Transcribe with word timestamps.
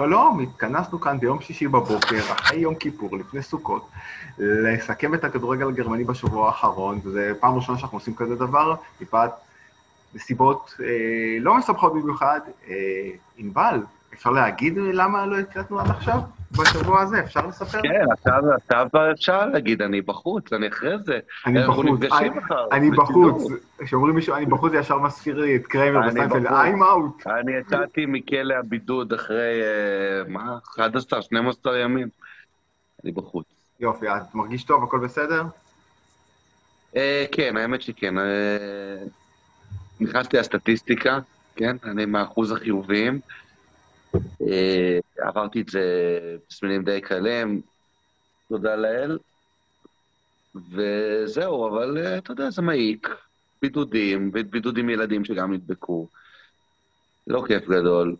שלום, 0.00 0.40
התכנסנו 0.40 1.00
כאן 1.00 1.20
ביום 1.20 1.40
שישי 1.40 1.68
בבוקר, 1.68 2.20
אחרי 2.32 2.58
יום 2.58 2.74
כיפור, 2.74 3.16
לפני 3.16 3.42
סוכות, 3.42 3.88
לסכם 4.38 5.14
את 5.14 5.24
הכדורגל 5.24 5.68
הגרמני 5.68 6.04
בשבוע 6.04 6.46
האחרון, 6.46 7.00
וזו 7.04 7.20
פעם 7.40 7.56
ראשונה 7.56 7.78
שאנחנו 7.78 7.98
עושים 7.98 8.14
כזה 8.14 8.36
דבר, 8.36 8.74
מפאת 9.00 9.30
נסיבות 10.14 10.74
אה, 10.80 10.86
לא 11.40 11.56
מסבכות 11.56 11.92
במיוחד. 11.92 12.40
אה, 12.68 12.74
ענבל, 13.36 13.80
אפשר 14.14 14.30
להגיד 14.30 14.74
למה 14.76 15.26
לא 15.26 15.38
הקלטנו 15.38 15.80
עד 15.80 15.90
עכשיו? 15.90 16.18
בשבוע 16.52 17.00
הזה, 17.00 17.20
אפשר 17.20 17.46
לספר? 17.46 17.82
כן, 17.82 18.04
עכשיו, 18.12 18.42
אפשר 19.12 19.46
להגיד, 19.46 19.82
אני 19.82 20.00
בחוץ, 20.02 20.52
אני 20.52 20.68
אחרי 20.68 20.98
זה. 21.04 21.18
אני 21.46 21.58
אנחנו 21.64 21.72
בחוץ, 21.82 21.86
נפגשים 22.00 22.32
אני- 22.32 22.40
מחר. 22.40 22.66
אני 22.72 22.90
בשידור. 22.90 23.28
בחוץ. 23.30 23.52
כשאומרים 23.78 24.14
מישהו, 24.14 24.34
אני 24.34 24.46
בחוץ, 24.46 24.72
זה 24.72 24.78
ישר 24.78 24.98
מזכיר 24.98 25.38
לי 25.40 25.56
את 25.56 25.66
קריימר 25.66 26.00
וסיינפלד. 26.08 26.46
I'm 26.46 26.80
out. 26.80 27.30
אני 27.30 27.52
יצאתי 27.52 28.06
מכלא 28.06 28.54
הבידוד 28.54 29.12
אחרי, 29.12 29.62
אה, 29.62 30.22
מה? 30.28 30.58
11, 30.74 31.22
12 31.22 31.78
ימים. 31.78 32.08
אני 33.04 33.12
בחוץ. 33.12 33.46
יופי, 33.80 34.08
את 34.08 34.34
מרגיש 34.34 34.64
טוב, 34.64 34.84
הכל 34.84 34.98
בסדר? 34.98 35.42
אה, 36.96 37.24
כן, 37.32 37.56
האמת 37.56 37.82
שכן. 37.82 38.18
אה, 38.18 38.24
נכנסתי 40.00 40.36
לסטטיסטיקה, 40.36 41.18
כן? 41.56 41.76
אני 41.84 42.06
מהאחוז 42.06 42.52
החיוביים. 42.52 43.20
אה, 44.48 44.98
עברתי 45.18 45.60
את 45.60 45.68
זה 45.68 45.82
תסמינים 46.48 46.84
די 46.84 47.00
קלים, 47.00 47.60
תודה 48.48 48.76
לאל. 48.76 49.18
וזהו, 50.54 51.68
אבל 51.68 51.98
אה, 51.98 52.18
אתה 52.18 52.32
יודע, 52.32 52.50
זה 52.50 52.62
מעיק. 52.62 53.08
בידודים, 53.62 54.32
בידודים 54.32 54.90
ילדים 54.90 55.24
שגם 55.24 55.52
נדבקו. 55.52 56.08
לא 57.26 57.44
כיף 57.46 57.68
גדול. 57.68 58.16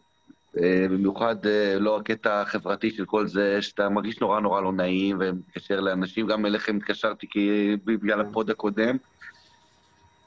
אה, 0.58 0.86
במיוחד 0.90 1.36
לא 1.80 1.98
הקטע 1.98 2.40
החברתי 2.40 2.90
של 2.90 3.04
כל 3.04 3.26
זה, 3.26 3.62
שאתה 3.62 3.88
מרגיש 3.88 4.20
נורא 4.20 4.40
נורא 4.40 4.60
לא 4.60 4.72
נעים 4.72 5.16
ומתקשר 5.20 5.80
לאנשים, 5.80 6.26
גם 6.26 6.46
אליכם 6.46 6.76
התקשרתי 6.76 7.26
בגלל 7.84 8.20
הפוד 8.20 8.50
הקודם. 8.50 8.96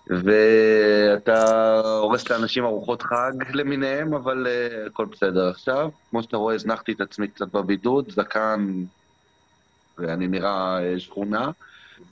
ואתה 0.07 1.79
הורס 1.99 2.29
לאנשים 2.29 2.63
ארוחות 2.65 3.01
חג 3.01 3.31
למיניהם, 3.53 4.13
אבל 4.13 4.47
אה, 4.49 4.85
הכל 4.87 5.05
בסדר 5.05 5.49
עכשיו. 5.49 5.89
כמו 6.09 6.23
שאתה 6.23 6.37
רואה, 6.37 6.55
הזנחתי 6.55 6.91
את 6.91 7.01
עצמי 7.01 7.27
קצת 7.27 7.47
בבידוד, 7.47 8.11
זקן, 8.11 8.67
ואני 9.97 10.27
נראה 10.27 10.79
אה, 10.83 10.99
שכונה. 10.99 11.51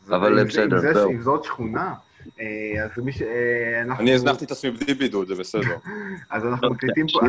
אבל 0.08 0.40
עם 0.40 0.50
זה- 0.50 0.62
בסדר, 0.62 0.76
עם 0.76 0.82
זה- 0.82 0.94
זהו. 0.94 1.10
עם 1.12 1.22
זאת 1.22 1.44
שכונה. 1.44 1.94
אה, 2.40 2.46
אז 2.84 3.04
מי 3.04 3.12
ש... 3.12 3.22
אה, 3.22 3.82
אנחנו- 3.82 4.02
אני 4.04 4.14
הזנחתי 4.14 4.46
את 4.46 4.52
עצמי 4.52 4.72
בלי 4.72 4.94
בידוד, 4.94 5.28
זה 5.28 5.36
בסדר. 5.36 5.76
אז 6.30 6.46
אנחנו 6.46 6.68
לא, 6.68 6.74
מקליטים 6.74 7.06
פה. 7.14 7.20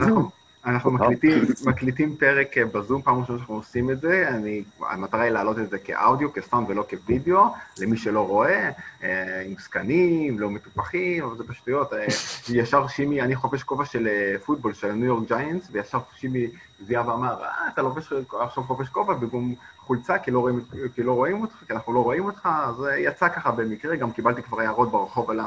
אנחנו- 0.66 0.90
אנחנו 0.90 1.06
מקליטים, 1.10 1.44
מקליטים 1.66 2.16
פרק 2.16 2.58
אה, 2.58 2.64
בזום, 2.64 3.02
פעם 3.02 3.20
ראשונה 3.20 3.38
שאנחנו 3.38 3.54
עושים 3.54 3.90
את 3.90 4.00
זה, 4.00 4.28
אני, 4.28 4.62
המטרה 4.80 5.20
היא 5.20 5.30
להעלות 5.30 5.58
את 5.58 5.70
זה 5.70 5.78
כאודיו, 5.78 6.32
כסאונד 6.32 6.70
ולא 6.70 6.84
כווידאו, 6.90 7.44
למי 7.80 7.96
שלא 7.96 8.26
רואה, 8.28 8.70
אה, 9.02 9.42
עם 9.46 9.54
סקנים, 9.58 10.38
לא 10.38 10.50
מטופחים, 10.50 11.24
אבל 11.24 11.36
זה 11.36 11.44
בשטויות. 11.44 11.92
אה, 11.92 12.06
ישר 12.48 12.86
שימי, 12.88 13.22
אני 13.22 13.36
חובש 13.36 13.62
כובע 13.62 13.84
של 13.84 14.06
אה, 14.08 14.34
פוטבול, 14.44 14.72
של 14.74 14.90
הניו 14.90 15.06
יורק 15.06 15.28
ג'יינטס, 15.28 15.68
וישר 15.72 15.98
שימי 16.16 16.46
זיהה 16.86 17.08
ואמר, 17.08 17.44
אה, 17.44 17.68
אתה 17.74 17.82
לובש 17.82 18.12
עכשיו 18.40 18.64
חובש 18.64 18.88
כובע 18.88 19.14
במקום 19.14 19.54
חולצה, 19.78 20.18
כי 20.18 20.30
לא, 20.30 20.38
רואים, 20.38 20.60
כי 20.94 21.02
לא 21.02 21.12
רואים 21.12 21.42
אותך, 21.42 21.54
כי 21.66 21.72
אנחנו 21.72 21.92
לא 21.92 22.04
רואים 22.04 22.24
אותך, 22.24 22.48
אז 22.66 22.84
אה, 22.84 22.98
יצא 22.98 23.28
ככה 23.28 23.50
במקרה, 23.50 23.96
גם 23.96 24.12
קיבלתי 24.12 24.42
כבר 24.42 24.60
הערות 24.60 24.90
ברחוב 24.90 25.30
על 25.30 25.40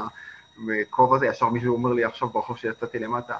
הכובע 0.90 1.16
הזה, 1.16 1.26
ישר 1.28 1.50
מישהו 1.50 1.74
אומר 1.76 1.94
לי 1.94 2.04
עכשיו 2.04 2.30
ברחוב 2.30 2.58
שיצאתי 2.58 3.00
למטה, 3.00 3.36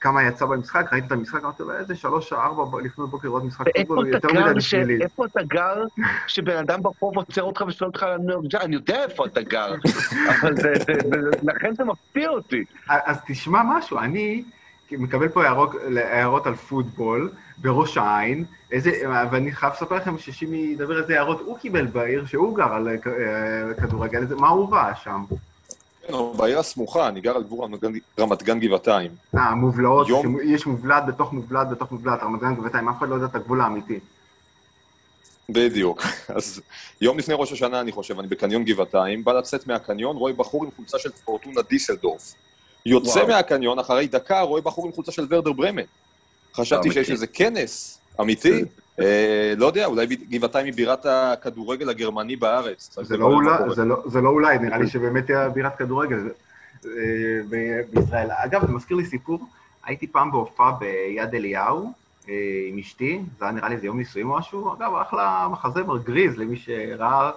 כמה 0.00 0.22
יצא 0.22 0.46
במשחק, 0.46 0.92
ראיתי 0.92 1.06
את 1.06 1.12
המשחק, 1.12 1.44
אמרתי 1.44 1.62
לו, 1.62 1.76
איזה 1.76 1.96
שלוש, 1.96 2.32
ארבע 2.32 2.80
לפנות 2.82 3.10
בוקר 3.10 3.28
לראות 3.28 3.44
משחק 3.44 3.66
פוטבול, 3.76 4.06
יותר 4.06 4.28
מדי 4.28 4.54
בשבילי. 4.54 5.02
איפה 5.02 5.26
אתה 5.26 5.42
גר 5.42 5.84
שבן 6.26 6.56
אדם 6.56 6.82
ברחוב 6.82 7.16
עוצר 7.16 7.42
אותך 7.42 7.64
ושואל 7.68 7.88
אותך 7.88 8.02
על 8.02 8.12
הניו 8.12 8.34
יורק? 8.34 8.54
אני 8.54 8.74
יודע 8.74 9.02
איפה 9.04 9.26
אתה 9.26 9.42
גר, 9.42 9.74
אבל 10.40 10.54
לכן 11.42 11.74
זה 11.74 11.84
מפתיע 11.84 12.28
אותי. 12.28 12.64
אז 12.88 13.16
תשמע 13.26 13.62
משהו, 13.64 13.98
אני 13.98 14.44
מקבל 14.92 15.28
פה 15.28 15.44
הערות, 16.10 16.46
על 16.46 16.54
פוטבול 16.54 17.30
בראש 17.58 17.96
העין, 17.96 18.44
ואני 19.30 19.52
חייב 19.52 19.72
לספר 19.72 19.96
לכם 19.96 20.18
ששימי 20.18 20.56
ידבר 20.56 21.02
איזה 21.02 21.14
הערות 21.14 21.40
הוא 21.40 21.58
קיבל 21.58 21.86
בעיר 21.86 22.26
שהוא 22.26 22.56
גר 22.56 22.72
על 22.74 22.88
אה, 22.88 23.74
כדורגל, 23.74 24.34
מה 24.38 24.48
הוא 24.48 24.74
ראה 24.74 24.94
שם? 24.94 25.24
כן, 26.10 26.16
אבל 26.16 26.36
בעיר 26.36 26.58
הסמוכה, 26.58 27.08
אני 27.08 27.20
גר 27.20 27.36
על 27.36 27.42
גבול 27.42 27.68
רמת 28.18 28.42
גן- 28.42 28.60
גבעתיים. 28.60 29.10
אה, 29.36 29.54
מובלעות, 29.54 30.08
יום- 30.08 30.38
יש 30.44 30.66
מובלעת 30.66 31.06
בתוך 31.06 31.32
מובלעת 31.32 31.68
בתוך 31.70 31.92
מובלעת, 31.92 32.22
רמת 32.22 32.40
גן 32.40 32.54
גבעתיים, 32.54 32.88
אף 32.88 32.98
אחד 32.98 33.08
לא 33.08 33.14
יודע 33.14 33.26
את 33.26 33.34
הגבול 33.34 33.60
האמיתי. 33.60 33.98
בדיוק. 35.48 36.02
אז 36.36 36.60
יום 37.00 37.18
לפני 37.18 37.34
ראש 37.38 37.52
השנה, 37.52 37.80
אני 37.80 37.92
חושב, 37.92 38.18
אני 38.18 38.28
בקניון 38.28 38.64
גבעתיים, 38.64 39.24
בא 39.24 39.32
לצאת 39.32 39.66
מהקניון, 39.66 40.16
רואה 40.16 40.32
בחור 40.32 40.64
עם 40.64 40.70
חולצה 40.76 40.98
של 40.98 41.10
פורטונה 41.24 41.62
דיסלדורף. 41.62 42.34
יוצא 42.86 43.18
וואו. 43.18 43.28
מהקניון, 43.28 43.78
אחרי 43.78 44.06
דקה 44.06 44.40
רואה 44.40 44.60
בחור 44.62 44.86
עם 44.86 44.92
חולצה 44.92 45.12
של 45.12 45.26
ורדר 45.30 45.52
ברמן. 45.52 45.82
חשבתי. 46.54 46.92
שיש 46.92 47.10
איזה 47.10 47.26
כנס 47.26 48.00
אמיתי. 48.20 48.64
אה, 49.00 49.54
לא 49.56 49.66
יודע, 49.66 49.86
אולי 49.86 50.06
גבעתיים 50.06 50.66
היא 50.66 50.74
בירת 50.74 51.06
הכדורגל 51.06 51.90
הגרמני 51.90 52.36
בארץ. 52.36 52.98
זה 53.02 53.16
לא, 53.16 53.24
אולי. 53.24 53.74
זה, 53.74 53.84
לא, 53.84 54.02
זה 54.06 54.20
לא 54.20 54.28
אולי, 54.28 54.58
נראה 54.58 54.78
לי 54.78 54.88
שבאמת 54.88 55.26
תהיה 55.26 55.48
בירת 55.48 55.76
כדורגל 55.76 56.28
אה, 56.86 56.90
בישראל. 57.92 58.28
אגב, 58.30 58.66
זה 58.66 58.72
מזכיר 58.72 58.96
לי 58.96 59.04
סיפור, 59.04 59.46
הייתי 59.84 60.06
פעם 60.06 60.30
בהופעה 60.30 60.72
ביד 60.72 61.34
אליהו 61.34 61.92
אה, 62.28 62.34
עם 62.68 62.78
אשתי, 62.78 63.20
זה 63.38 63.44
היה 63.44 63.52
נראה 63.52 63.68
לי 63.68 63.74
איזה 63.74 63.86
יום 63.86 63.98
נישואים 63.98 64.30
או 64.30 64.38
משהו, 64.38 64.74
אגב, 64.74 64.94
אחלה 64.94 65.48
מחזמר 65.50 65.98
גריז 65.98 66.36
למי 66.36 66.56
שראה 66.56 67.30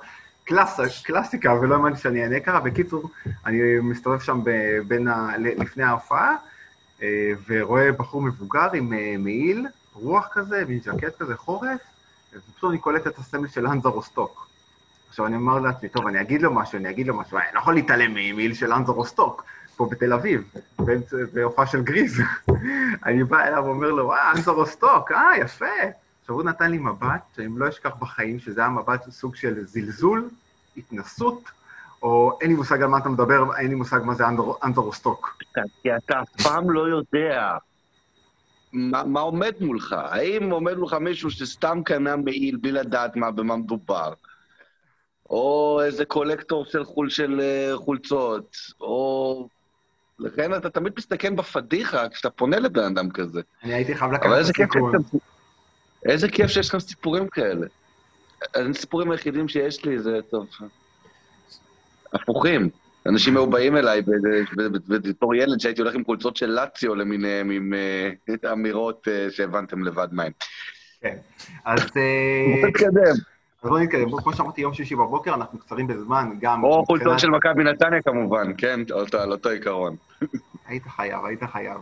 קלאס, 0.43 0.79
קלאסיקה 1.03 1.53
ולא 1.53 1.75
האמנתי 1.75 2.01
שאני 2.01 2.23
אענה 2.23 2.39
ככה. 2.39 2.59
בקיצור, 2.59 3.09
אני 3.45 3.59
מסתובב 3.81 4.19
שם 4.19 4.41
בין 4.87 5.07
ה, 5.07 5.37
לפני 5.37 5.83
ההופעה, 5.83 6.35
אה, 7.01 7.31
ורואה 7.47 7.91
בחור 7.91 8.21
מבוגר 8.21 8.67
עם 8.73 8.93
מעיל, 9.23 9.67
רוח 9.93 10.27
כזה, 10.31 10.63
ועם 10.67 10.79
ז'קט 10.79 11.17
כזה 11.17 11.37
חורף, 11.37 11.79
ופתאום 12.35 12.71
אני 12.71 12.79
קולט 12.79 13.07
את 13.07 13.17
הסמל 13.17 13.47
של 13.47 13.65
הנזה 13.65 13.89
רוסטוק. 13.89 14.47
עכשיו 15.09 15.25
אני 15.25 15.35
אומר 15.35 15.59
לעצמי, 15.59 15.89
טוב, 15.89 16.07
אני 16.07 16.21
אגיד 16.21 16.41
לו 16.41 16.53
משהו, 16.53 16.77
אני 16.77 16.89
אגיד 16.89 17.07
לו 17.07 17.17
משהו, 17.19 17.37
אני 17.37 17.45
לא 17.53 17.59
יכול 17.59 17.73
להתעלם 17.73 18.11
ממעיל 18.13 18.53
של 18.53 18.73
הנזה 18.73 18.93
רוסטוק, 18.93 19.43
פה 19.77 19.87
בתל 19.91 20.13
אביב, 20.13 20.43
בהופעה 21.33 21.65
של 21.65 21.81
גריז. 21.83 22.21
אני 23.05 23.23
בא 23.23 23.39
אליו 23.43 23.63
ואומר 23.65 23.91
לו, 23.91 24.13
אה, 24.13 24.31
הנזה 24.31 24.53
רוסטוק, 24.53 25.11
אה, 25.11 25.37
יפה. 25.37 25.65
עכשיו 26.21 26.35
הוא 26.35 26.43
נתן 26.43 26.71
לי 26.71 26.77
מבט, 26.77 27.21
שאני 27.35 27.49
לא 27.59 27.69
אשכח 27.69 27.95
בחיים, 27.99 28.39
שזה 28.39 28.61
היה 28.61 28.69
מבט 28.69 29.09
סוג 29.09 29.35
של 29.35 29.65
זלזול, 29.67 30.29
התנסות, 30.77 31.43
או 32.03 32.37
אין 32.41 32.49
לי 32.49 32.55
מושג 32.55 32.81
על 32.81 32.87
מה 32.89 32.97
אתה 32.97 33.09
מדבר, 33.09 33.55
אין 33.57 33.67
לי 33.67 33.75
מושג 33.75 33.99
מה 34.03 34.13
זה 34.13 34.27
אנזו- 34.27 34.57
אנזו 34.63 34.83
רוסטוק. 34.83 35.37
כי 35.83 35.95
אתה 35.95 36.21
אף 36.21 36.41
פעם 36.43 36.69
לא 36.69 36.87
יודע 36.87 37.57
מה, 38.73 39.03
מה 39.03 39.19
עומד 39.19 39.53
מולך. 39.59 39.95
האם 39.99 40.49
עומד 40.51 40.77
מולך 40.77 40.93
מישהו 40.93 41.31
שסתם 41.31 41.81
קנה 41.85 42.15
מעיל 42.15 42.55
בלי 42.57 42.71
לדעת 42.71 43.15
מה, 43.15 43.31
במה 43.31 43.55
מדובר, 43.57 44.13
או 45.29 45.81
איזה 45.85 46.05
קולקטור 46.05 46.65
של, 46.65 46.83
חול, 46.83 47.09
של 47.09 47.39
אה, 47.41 47.71
חולצות, 47.77 48.57
או... 48.81 49.47
לכן 50.19 50.53
אתה 50.55 50.69
תמיד 50.69 50.93
מסתכן 50.97 51.35
בפדיחה 51.35 52.09
כשאתה 52.09 52.29
פונה 52.29 52.59
לבן 52.59 52.83
אדם 52.83 53.09
כזה. 53.11 53.41
אני 53.63 53.73
הייתי 53.73 53.95
חייב 53.95 54.11
לקחת 54.11 54.25
את 54.25 54.31
לכם- 54.49 55.17
איזה 56.05 56.27
כיף 56.29 56.47
שיש 56.47 56.69
לכם 56.69 56.79
סיפורים 56.79 57.27
כאלה. 57.27 57.67
הסיפורים 58.55 59.11
היחידים 59.11 59.47
שיש 59.47 59.85
לי 59.85 59.99
זה, 59.99 60.19
טוב, 60.31 60.47
הפוכים. 62.13 62.69
אנשים 63.05 63.37
היו 63.37 63.47
באים 63.47 63.77
אליי 63.77 64.01
בתור 64.87 65.35
ילד 65.35 65.59
שהייתי 65.59 65.81
הולך 65.81 65.95
עם 65.95 66.05
חולצות 66.05 66.37
של 66.37 66.49
לאציו 66.49 66.95
למיניהם, 66.95 67.49
עם 67.49 67.73
אה, 67.73 68.51
אמירות 68.53 69.07
אה, 69.07 69.27
שהבנתם 69.31 69.83
לבד 69.83 70.07
מה 70.11 70.23
הם. 70.23 70.31
כן. 71.01 71.15
אז 71.65 71.79
אה, 71.79 72.61
בוא 72.61 72.67
נתקדם. 72.67 73.13
אז 73.63 73.69
בואו 73.69 73.79
נתקדם. 73.79 74.21
כמו 74.23 74.33
שאמרתי, 74.33 74.61
יום 74.61 74.73
שישי 74.73 74.95
בבוקר, 74.95 75.33
אנחנו 75.33 75.59
קצרים 75.59 75.87
בזמן, 75.87 76.29
גם... 76.39 76.63
או 76.63 76.85
חולצות 76.85 77.19
של 77.19 77.29
מכבי 77.29 77.63
נתניה 77.63 78.01
כמובן, 78.01 78.51
כן, 78.57 78.79
על 79.19 79.31
אותו 79.31 79.49
עיקרון. 79.49 79.95
היית 80.67 80.83
חייב, 80.87 81.25
היית 81.25 81.43
חייב. 81.43 81.77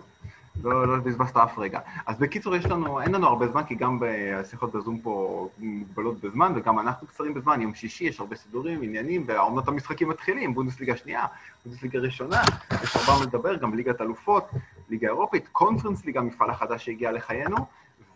לא, 0.64 0.88
לא 0.88 0.98
בזבזת 1.04 1.38
אף 1.38 1.60
רגע. 1.60 1.80
אז 2.06 2.20
בקיצור, 2.20 2.56
יש 2.56 2.66
לנו, 2.66 3.02
אין 3.02 3.12
לנו 3.12 3.28
הרבה 3.28 3.48
זמן, 3.48 3.64
כי 3.64 3.76
גם 3.76 4.00
השיחות 4.36 4.72
בזום 4.72 5.00
פה 5.00 5.48
מוגבלות 5.58 6.20
בזמן, 6.20 6.54
וגם 6.56 6.80
אנחנו 6.80 7.08
קצרים 7.08 7.34
בזמן. 7.34 7.62
יום 7.62 7.74
שישי 7.74 8.04
יש 8.04 8.20
הרבה 8.20 8.36
סידורים, 8.36 8.82
עניינים, 8.82 9.24
והעונות 9.28 9.68
המשחקים 9.68 10.10
מתחילים, 10.10 10.54
בונדסליגה 10.54 10.98
שנייה, 10.98 11.26
בונדסליגה 11.66 12.00
ראשונה, 12.00 12.42
יש 12.84 12.96
הרבה 12.96 13.20
מה 13.20 13.26
לדבר, 13.26 13.56
גם 13.56 13.74
ליגת 13.74 14.02
אלופות, 14.02 14.50
ליגה 14.90 15.08
אירופית, 15.08 15.48
קונפרנס 15.52 16.06
ליגה, 16.06 16.20
המפעל 16.20 16.50
החדש 16.50 16.86
שהגיע 16.86 17.12
לחיינו, 17.12 17.58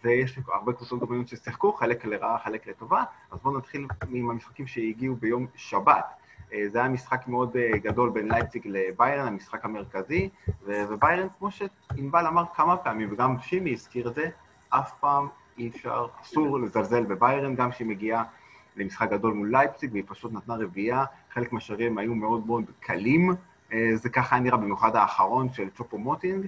ויש 0.04 0.40
הרבה 0.48 0.74
קבוצות 0.74 1.00
גרמניות 1.00 1.28
ששיחקו, 1.28 1.74
חלק 1.74 2.06
לרעה, 2.06 2.38
חלק 2.44 2.68
לטובה. 2.68 3.04
אז 3.32 3.40
בואו 3.44 3.58
נתחיל 3.58 3.88
עם 4.10 4.30
המשחקים 4.30 4.68
שהגיעו 4.68 5.16
ביום 5.16 5.48
שבת. 5.56 6.25
אה, 6.53 6.63
זה 6.71 6.80
היה 6.80 6.88
משחק 6.88 7.27
מאוד 7.27 7.57
אה, 7.57 7.77
גדול 7.77 8.09
בין 8.09 8.27
לייפציג 8.27 8.62
לביירן, 8.65 9.27
המשחק 9.27 9.65
המרכזי, 9.65 10.30
וביירן, 10.63 11.27
כמו 11.39 11.50
שענבל 11.51 12.27
אמר 12.27 12.44
כמה 12.56 12.77
פעמים, 12.77 13.09
וגם 13.12 13.39
שימי 13.39 13.74
הזכיר 13.74 14.07
את 14.07 14.15
זה, 14.15 14.30
אף 14.69 14.92
פעם 15.00 15.27
אי 15.57 15.68
אפשר, 15.68 16.07
אסור 16.21 16.59
לזלזל 16.59 17.03
בביירן, 17.03 17.56
גם 17.56 17.71
כשהיא 17.71 17.88
מגיעה 17.88 18.24
למשחק 18.75 19.09
גדול 19.12 19.33
מול 19.33 19.51
לייפציג, 19.51 19.92
והיא 19.92 20.03
פשוט 20.07 20.33
נתנה 20.33 20.56
רביעייה, 20.56 21.06
חלק 21.33 21.53
מהשערים 21.53 21.97
היו 21.97 22.15
מאוד 22.15 22.48
מאוד 22.48 22.63
קלים, 22.80 23.31
אה, 23.74 23.89
זה 23.94 24.09
ככה 24.09 24.39
נראה 24.39 24.57
במיוחד 24.57 24.95
האחרון 24.95 25.53
של 25.53 25.69
צ'ופו 25.69 25.98
מוטינג. 25.98 26.45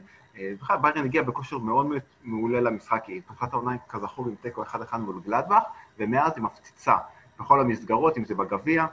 בכלל, 0.61 0.77
ביירן 0.77 1.05
הגיע 1.05 1.21
בכושר 1.21 1.57
מאוד 1.57 1.87
מעולה 2.23 2.61
למשחק, 2.61 3.03
היא 3.07 3.21
פתחה 3.27 3.45
את 3.45 3.53
העונה, 3.53 3.77
כזכור, 3.89 4.27
עם 4.27 4.35
תיקו 4.41 4.63
1-1 4.63 4.97
מול 4.97 5.21
גלדבך, 5.25 5.63
ומאז 5.99 6.31
היא 6.35 6.43
מפציצה 6.43 6.95
בכל 7.39 7.59
המסגרות, 7.59 8.17
אם 8.17 8.25
זה 8.25 8.35
בגביע, 8.35 8.85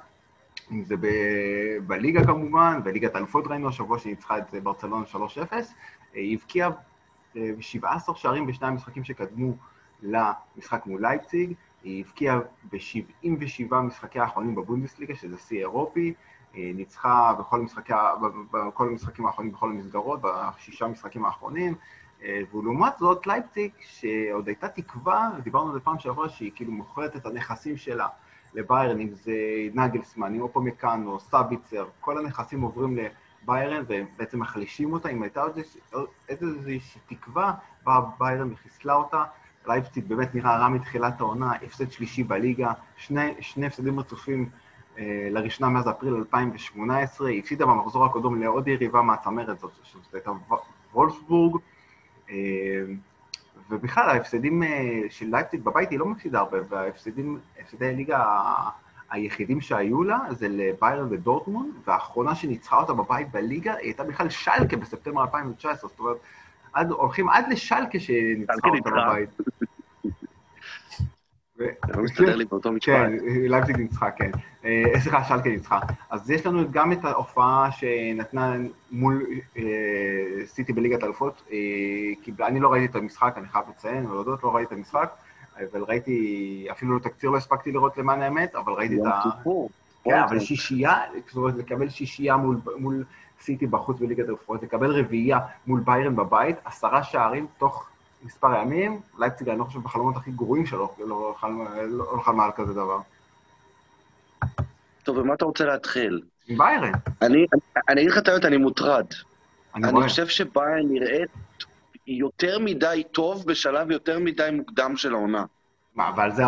אם 0.73 0.85
זה 0.85 0.97
ב- 0.97 1.79
בליגה 1.87 2.25
כמובן, 2.25 2.81
בליגת 2.85 3.15
האלופות 3.15 3.47
ראינו 3.47 3.69
השבוע 3.69 3.99
שהיא 3.99 4.11
ניצחה 4.11 4.39
את 4.39 4.55
ברצלונה 4.63 5.05
3-0, 5.13 5.17
היא 6.15 6.39
הבקיעה 6.39 6.71
17 7.61 8.15
שערים 8.15 8.47
בשני 8.47 8.69
המשחקים 8.69 9.05
שקדמו 9.05 9.53
למשחק 10.03 10.87
מול 10.87 11.03
לייפציג, 11.03 11.53
היא 11.83 12.05
הבקיעה 12.05 12.39
ב-77 12.73 13.75
משחקי 13.75 14.21
האחרונים 14.21 14.55
בבונדסליגה, 14.55 15.15
שזה 15.15 15.39
שיא 15.39 15.59
אירופי, 15.59 16.15
היא 16.53 16.75
ניצחה 16.75 17.35
בכל, 17.39 17.61
המשחקי, 17.61 17.93
בכל 18.53 18.89
המשחקים 18.89 19.27
האחרונים 19.27 19.53
בכל 19.53 19.71
המסגרות, 19.71 20.21
בשישה 20.23 20.87
משחקים 20.87 21.25
האחרונים, 21.25 21.75
ולעומת 22.55 22.93
זאת 22.99 23.27
לייפציג, 23.27 23.71
שעוד 23.81 24.47
הייתה 24.47 24.69
תקווה, 24.69 25.31
דיברנו 25.43 25.67
על 25.67 25.73
זה 25.75 25.81
פעם 25.81 25.99
שעברה, 25.99 26.29
שהיא 26.29 26.53
כאילו 26.55 26.73
מוכרת 26.73 27.17
את 27.17 27.27
הנכסים 27.27 27.77
שלה 27.77 28.07
לביירן, 28.55 29.01
אם 29.01 29.15
זה 29.15 29.33
נגלסמן, 29.75 30.35
אם 30.35 30.41
אופומקאנו, 30.41 31.21
סאביצר, 31.21 31.87
כל 32.01 32.19
הנכסים 32.19 32.61
עוברים 32.61 32.99
לביירן 33.43 33.85
ובעצם 33.89 34.41
מחלישים 34.41 34.93
אותה, 34.93 35.09
אם 35.09 35.23
הייתה 35.23 35.45
איזושהי 36.29 37.01
תקווה, 37.07 37.53
באה 37.85 38.01
ביירן 38.19 38.53
וחיסלה 38.53 38.95
אותה. 38.95 39.25
לייפציג 39.67 40.05
באמת 40.09 40.35
נראה 40.35 40.59
רע 40.59 40.69
מתחילת 40.69 41.21
העונה, 41.21 41.53
הפסד 41.53 41.91
שלישי 41.91 42.25
בליגה, 42.25 42.73
שני, 42.97 43.35
שני 43.41 43.67
הפסדים 43.67 44.01
רצופים 44.01 44.49
אה, 44.99 45.29
לראשונה 45.31 45.71
מאז 45.71 45.89
אפריל 45.89 46.15
2018, 46.15 47.29
היא 47.29 47.41
הפסידה 47.41 47.67
במחזור 47.67 48.05
הקודם 48.05 48.43
לעוד 48.43 48.69
יריבה 48.69 49.03
מהצמרת 49.03 49.59
זאת, 49.59 49.73
שזאת 49.83 50.15
הייתה 50.15 50.31
וולפסבורג, 50.95 51.61
אה, 52.31 52.35
ובכלל 53.71 54.11
ההפסדים 54.11 54.63
אה, 54.63 55.01
של 55.11 55.27
לייפציג 55.31 55.63
בבית 55.63 55.91
היא 55.91 55.99
לא 55.99 56.07
מפסידה 56.07 56.39
הרבה, 56.39 56.59
וההפסדים, 56.69 57.39
הפסדי 57.61 57.87
הליגה 57.87 58.25
היחידים 59.11 59.61
שהיו 59.61 60.03
לה 60.03 60.19
זה 60.31 60.49
לביירן 60.49 61.07
ודורטמונד, 61.11 61.73
והאחרונה 61.87 62.35
שניצחה 62.35 62.77
אותה 62.77 62.93
בבית 62.93 63.31
בליגה 63.31 63.73
היא 63.73 63.81
הייתה 63.83 64.05
בכלל 64.05 64.29
שלקה 64.29 64.77
בספטמבר 64.77 65.23
2019, 65.23 65.91
זאת 65.91 65.99
אומרת, 65.99 66.17
עד, 66.73 66.91
הולכים 66.91 67.29
עד 67.29 67.45
לשלקה 67.49 68.01
שניצחה 68.01 68.69
אותה 68.69 68.91
בבית. 68.91 69.31
אתה 71.57 71.97
לא 71.97 72.03
מסתדר 72.03 72.37
לי 72.37 72.45
באותו 72.45 72.73
משפט. 72.73 72.93
כן, 72.95 73.13
לייפציג 73.49 73.77
ניצחה, 73.77 74.11
כן. 74.11 74.31
סליחה, 74.99 75.25
שלקה 75.25 75.49
ניצחה. 75.49 75.79
אז 76.11 76.31
יש 76.31 76.47
לנו 76.47 76.63
גם 76.71 76.93
את 76.93 77.05
ההופעה 77.05 77.69
שנתנה 77.73 78.55
מול 78.91 79.27
סיטי 80.47 80.73
בליגת 80.73 81.05
אלופות, 81.05 81.43
כי 82.23 82.33
אני 82.43 82.61
לא 82.61 82.73
ראיתי 82.73 82.87
את 82.87 82.97
המשחק, 82.97 83.35
אני 83.37 83.49
חייב 83.49 83.65
לציין, 83.69 84.07
ולהודות, 84.07 84.43
לא 84.45 84.55
ראיתי 84.55 84.75
את 84.75 84.79
המשחק, 84.79 85.11
אבל 85.73 85.83
ראיתי, 85.83 86.67
אפילו 86.71 86.99
תקציר 86.99 87.31
לא 87.31 87.37
הספקתי 87.37 87.73
לראות 87.73 87.99
למען 87.99 88.23
האמת, 88.23 88.55
אבל 88.55 88.73
ראיתי 88.73 89.01
את 89.01 89.07
ה... 89.07 89.21
כן, 90.05 90.19
אבל 90.19 90.41
שישייה, 90.41 91.01
זאת 91.27 91.37
אומרת, 91.37 91.55
לקבל 91.55 91.89
שישייה 91.89 92.37
מול 92.77 93.05
סיטי 93.41 93.67
בחוץ 93.67 94.01
בליגת 94.01 94.29
אלופות, 94.29 94.63
לקבל 94.63 95.01
רביעייה 95.01 95.39
מול 95.67 95.81
ביירן 95.81 96.17
בבית, 96.17 96.57
עשרה 96.65 97.03
שערים 97.03 97.47
תוך 97.59 97.89
מספר 98.25 98.55
ימים, 98.63 99.01
לייפציג, 99.19 99.49
אני 99.49 99.59
לא 99.59 99.65
חושב, 99.65 99.81
בחלומות 99.81 100.17
הכי 100.17 100.31
גרועים 100.31 100.67
שלו, 100.67 100.95
לא 100.99 101.35
אוכל 102.13 102.33
מעל 102.33 102.51
כזה 102.57 102.75
דבר. 102.75 102.99
טוב, 105.03 105.19
ומה 105.19 105.35
אתה 105.35 105.45
רוצה 105.45 105.65
להתחיל? 105.65 106.21
עם 106.49 106.59
ביירן. 106.59 106.93
אני 107.23 107.47
אגיד 108.01 108.11
לך 108.11 108.19
את 108.19 108.29
האמת, 108.29 108.45
אני 108.45 108.57
מוטרד. 108.57 109.07
אני 109.75 110.03
חושב 110.03 110.29
שביירן 110.29 110.89
נראית 110.89 111.31
יותר 112.07 112.59
מדי 112.59 113.03
טוב 113.13 113.47
בשלב 113.47 113.91
יותר 113.91 114.19
מדי 114.19 114.49
מוקדם 114.53 114.97
של 114.97 115.15
העונה. 115.15 115.45
מה, 115.95 116.11
ועל 116.17 116.33
זה 116.33 116.43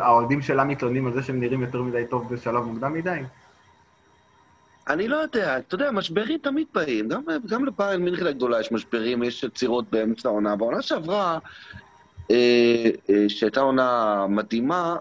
האוהדים 0.00 0.42
שלה 0.42 0.64
מתלוננים 0.64 1.06
על 1.06 1.12
זה 1.12 1.22
שהם 1.22 1.40
נראים 1.40 1.62
יותר 1.62 1.82
מדי 1.82 2.04
טוב 2.10 2.34
בשלב 2.34 2.64
מוקדם 2.64 2.92
מדי? 2.92 3.20
אני 4.88 5.08
לא 5.08 5.16
יודע, 5.16 5.58
אתה 5.58 5.74
יודע, 5.74 5.90
משברים 5.90 6.38
תמיד 6.38 6.66
באים. 6.74 7.08
גם, 7.08 7.22
גם 7.46 7.64
לביירן 7.64 8.02
מינכן 8.02 8.26
הגדולה 8.26 8.60
יש 8.60 8.72
משברים, 8.72 9.22
יש 9.22 9.44
יצירות 9.44 9.90
באמצע 9.90 10.28
העונה. 10.28 10.56
בעונה 10.56 10.82
שעברה, 10.82 11.38
אה, 12.30 12.90
אה, 13.10 13.24
שהייתה 13.28 13.60
עונה 13.60 14.26
מדהימה, 14.28 14.96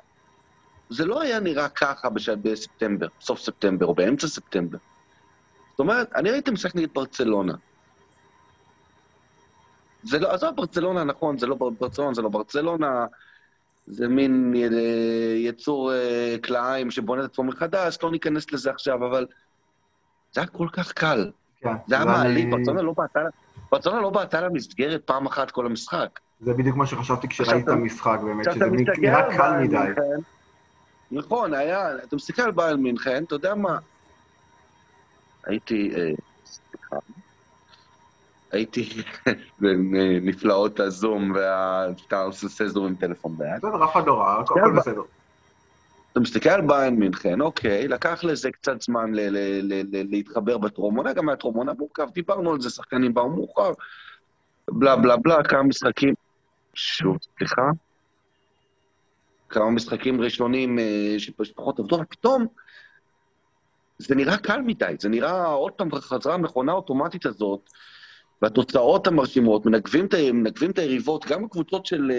זה 0.90 1.06
לא 1.06 1.22
היה 1.22 1.40
נראה 1.40 1.70
ככה 1.70 2.10
בשל, 2.10 2.36
בספטמבר, 2.36 3.08
סוף 3.22 3.40
ספטמבר 3.40 3.86
או 3.86 3.96
באמצע 3.96 4.28
ספטמבר. 4.28 4.78
זאת 5.72 5.80
אומרת, 5.80 6.14
אני 6.16 6.32
ראיתי 6.32 6.52
משחק 6.52 6.76
נגד 6.76 6.94
ברצלונה. 6.94 7.54
זה 10.04 10.20
לא, 10.20 10.34
עזוב 10.34 10.56
ברצלונה, 10.56 11.04
נכון, 11.04 11.38
זה 11.38 11.48
לא 11.48 11.56
ברצלונה, 11.56 12.14
זה 12.14 12.22
לא 12.22 12.30
ברצלונה, 12.30 13.06
זה 13.88 14.08
מין 14.08 14.54
יצור 15.38 15.92
כלאיים 16.44 16.92
שבונה 16.92 17.26
את 17.26 17.30
עצמו 17.30 17.44
מחדש, 17.44 17.98
לא 18.04 18.12
ניכנס 18.12 18.52
לזה 18.52 18.72
עכשיו, 18.72 18.96
אבל 18.96 19.26
זה 20.34 20.42
היה 20.42 20.48
כל 20.48 20.68
כך 20.72 20.92
קל. 20.92 21.32
כן. 21.62 21.74
זה 21.88 21.96
היה 21.96 22.06
מעליב, 22.06 22.56
ברצלונה 22.56 22.82
לא 22.82 22.94
בעטה, 22.98 23.20
ברצלונה 23.72 24.02
לא 24.02 24.10
בעטה 24.10 24.42
למסגרת 24.42 25.02
פעם 25.06 25.26
אחת 25.26 25.52
כל 25.52 25.66
המשחק. 25.66 26.20
זה 26.42 26.54
בדיוק 26.54 26.76
מה 26.76 26.88
שחשבתי 26.88 27.28
כשראיתי 27.28 27.64
את 27.64 27.68
המשחק, 27.68 28.20
באמת, 28.24 28.46
שזה 28.54 28.66
נראה 28.98 29.38
קל 29.38 29.58
מדי. 29.60 29.78
נכון, 31.12 31.54
היה, 31.54 31.96
אתה 32.04 32.16
מסתכל 32.16 32.42
על 32.42 32.52
ביירן 32.52 32.80
מינכן, 32.80 33.24
אתה 33.24 33.36
יודע 33.36 33.56
מה? 33.56 33.78
הייתי, 35.46 35.92
סליחה, 36.46 36.96
הייתי 38.52 38.90
בנפלאות 39.60 40.80
הזום 40.80 41.32
ואתה 41.36 42.22
עושה 42.22 42.50
סזור 42.50 42.86
עם 42.86 42.96
טלפון 42.96 43.38
ביד. 43.38 43.58
בסדר, 43.58 43.86
אף 43.86 43.92
אחד 43.92 44.06
לא 44.08 44.20
ראה, 44.22 44.40
הכל 44.40 44.74
בסדר. 44.78 45.02
אתה 46.12 46.20
מסתכל 46.20 46.50
על 46.50 46.62
ביירן 46.62 46.96
מינכן, 46.96 47.42
אוקיי, 47.42 47.88
לקח 47.88 48.24
לזה 48.24 48.52
קצת 48.52 48.82
זמן 48.82 49.12
להתחבר 49.92 50.58
בטרומונה, 50.58 51.14
גם 51.14 51.26
מהטרומונה 51.26 51.74
מורכב, 51.74 52.08
דיברנו 52.14 52.52
על 52.52 52.62
זה, 52.62 52.70
שחקנים 52.70 53.14
באו 53.14 53.30
מאוחר, 53.30 53.72
בלה 54.72 54.96
בלה 54.96 55.18
בלה, 55.18 55.44
כמה 55.44 55.64
משחקים, 55.64 56.14
שוב, 56.74 57.18
סליחה, 57.38 57.70
כמה 59.50 59.72
משחקים 59.72 60.22
ראשונים 60.22 60.80
שפחות 61.18 61.80
עבדו, 61.80 62.00
ופתאום 62.02 62.48
זה 63.98 64.16
נראה 64.16 64.38
קל 64.38 64.62
מדי, 64.62 64.96
זה 65.00 65.10
נראה 65.10 65.46
עוד 65.46 65.72
פעם 65.72 65.96
חזרה 65.96 66.34
המכונה 66.34 66.72
האוטומטית 66.72 67.26
הזאת, 67.26 67.70
והתוצאות 68.42 69.08
המרשימות, 69.08 69.66
מנגבים 69.66 70.72
את 70.72 70.78
היריבות, 70.78 71.26
גם 71.26 71.46
הקבוצות 71.46 71.86
של... 71.86 72.12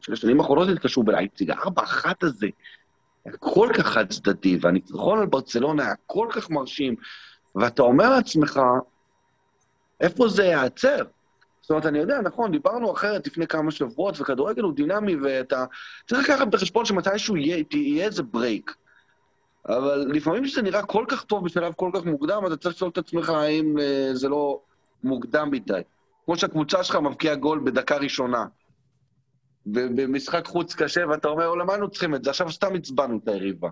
של 0.00 0.12
השנים 0.12 0.40
האחרונות 0.40 0.68
התקשרו 0.68 1.02
בלייפציג, 1.02 1.50
הארבע 1.50 1.82
אחת 1.82 2.22
הזה 2.22 2.46
כל 3.38 3.68
כך 3.74 3.86
חד 3.86 4.08
צדדי, 4.08 4.58
והניצחון 4.60 5.18
על 5.18 5.26
ברצלונה 5.26 5.84
היה 5.84 5.94
כל 6.06 6.28
כך 6.30 6.50
מרשים, 6.50 6.94
ואתה 7.54 7.82
אומר 7.82 8.10
לעצמך, 8.10 8.60
איפה 10.00 10.28
זה 10.28 10.44
ייעצר? 10.44 11.04
זאת 11.66 11.70
אומרת, 11.70 11.86
אני 11.86 11.98
יודע, 11.98 12.20
נכון, 12.20 12.50
דיברנו 12.50 12.92
אחרת 12.92 13.26
לפני 13.26 13.46
כמה 13.46 13.70
שבועות, 13.70 14.20
וכדורגל 14.20 14.62
הוא 14.62 14.74
דינמי, 14.74 15.16
ואתה 15.16 15.64
צריך 16.08 16.28
לקחת 16.28 16.48
בחשבון 16.48 16.84
שמתישהו 16.84 17.36
יהיה, 17.36 17.64
יהיה 17.70 18.04
איזה 18.04 18.22
ברייק. 18.22 18.74
אבל 19.68 20.06
לפעמים 20.08 20.44
כשזה 20.44 20.62
נראה 20.62 20.82
כל 20.82 21.04
כך 21.08 21.24
טוב 21.24 21.44
בשלב 21.44 21.72
כל 21.72 21.90
כך 21.94 22.04
מוקדם, 22.04 22.42
אתה 22.46 22.56
צריך 22.56 22.74
לשאול 22.74 22.90
את 22.90 22.98
עצמך 22.98 23.28
האם 23.28 23.78
אה, 23.78 24.10
זה 24.12 24.28
לא 24.28 24.60
מוקדם 25.04 25.50
מדי. 25.50 25.80
כמו 26.24 26.36
שהקבוצה 26.36 26.84
שלך 26.84 26.96
מבקיעה 26.96 27.34
גול 27.34 27.60
בדקה 27.64 27.96
ראשונה. 27.96 28.46
במשחק 29.66 30.46
חוץ 30.46 30.74
קשה, 30.74 31.00
ואתה 31.10 31.28
אומר, 31.28 31.54
למה 31.54 31.74
אנו 31.74 31.90
צריכים 31.90 32.14
את 32.14 32.24
זה? 32.24 32.30
עכשיו 32.30 32.52
סתם 32.52 32.74
הצבענו 32.74 33.18
את 33.24 33.28
היריבה. 33.28 33.68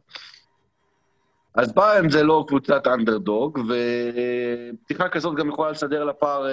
אז 1.55 1.73
ביירן 1.73 2.11
זה 2.11 2.23
לא 2.23 2.45
קבוצת 2.49 2.87
אנדרדוג, 2.87 3.59
ופתיחה 3.59 5.09
כזאת 5.09 5.37
גם 5.37 5.49
יכולה 5.49 5.71
לסדר 5.71 6.05
לה 6.05 6.13
פער 6.13 6.47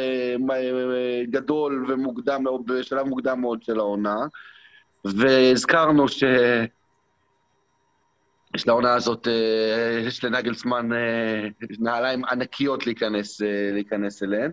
גדול 1.29 1.85
ומוקדם 1.89 2.43
בשלב 2.65 3.05
מוקדם 3.05 3.41
מאוד 3.41 3.63
של 3.63 3.79
העונה. 3.79 4.17
והזכרנו 5.05 6.07
ש... 6.07 6.23
יש 8.55 8.67
לעונה 8.67 8.93
הזאת, 8.93 9.27
יש 10.07 10.23
לנגלסמן 10.23 10.89
נעליים 11.79 12.25
ענקיות 12.25 12.85
להיכנס, 12.85 13.41
להיכנס 13.73 14.23
אליהן, 14.23 14.51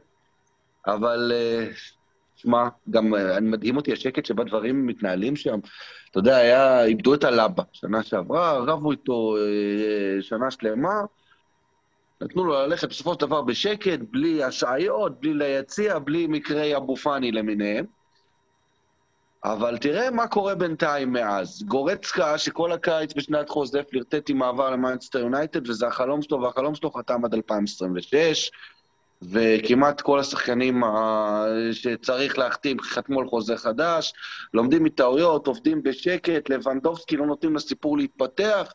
אבל 0.87 1.33
שמע, 2.37 2.69
גם 2.91 3.13
מדהים 3.43 3.77
אותי 3.77 3.93
השקט 3.93 4.25
שבה 4.25 4.45
דברים 4.45 4.87
מתנהלים 4.87 5.37
שם. 5.37 5.59
אתה 6.11 6.19
יודע, 6.19 6.37
היה, 6.37 6.85
איבדו 6.85 7.15
את 7.15 7.25
אלאבה 7.25 7.63
שנה 7.73 8.03
שעברה, 8.03 8.59
רבו 8.59 8.91
איתו 8.91 9.37
שנה 10.21 10.51
שלמה, 10.51 11.03
נתנו 12.21 12.45
לו 12.45 12.53
ללכת 12.53 12.89
בסופו 12.89 13.15
של 13.15 13.21
דבר 13.21 13.43
בשקט, 13.43 13.99
בלי 14.11 14.45
השעיות, 14.45 15.21
בלי 15.21 15.35
יציע, 15.35 15.99
בלי 15.99 16.27
מקרי 16.27 16.77
אבו 16.77 16.97
פאני 16.97 17.33
למיניהם. 17.33 17.85
אבל 19.45 19.79
תראה 19.79 20.11
מה 20.11 20.29
קורה 20.29 20.55
בינתיים 20.55 21.13
מאז. 21.13 21.63
גורצקה, 21.63 22.39
שכל 22.39 22.73
הקיץ 22.73 23.15
בשנת 23.15 23.49
חוזה 23.49 23.83
פלירטט 23.83 24.31
עם 24.31 24.39
מעבר 24.39 24.71
למנצ'סטר 24.71 25.19
יונייטד, 25.19 25.71
וזה 25.71 25.87
החלום 25.87 26.23
שלו, 26.23 26.43
והחלום 26.43 26.75
שלו 26.75 26.91
חתם 26.91 27.25
עד 27.25 27.35
2026, 27.35 28.51
וכמעט 29.23 30.01
כל 30.01 30.21
השחקנים 30.21 30.83
שצריך 31.73 32.39
להחתים 32.39 32.81
חתמו 32.81 33.21
על 33.21 33.27
חוזה 33.27 33.57
חדש, 33.57 34.13
לומדים 34.55 34.85
מטעויות, 34.85 35.47
עובדים 35.47 35.83
בשקט, 35.83 36.51
לבנדובסקי 36.51 37.17
לא 37.17 37.27
נותנים 37.27 37.57
לסיפור 37.57 37.99
להתפתח. 37.99 38.73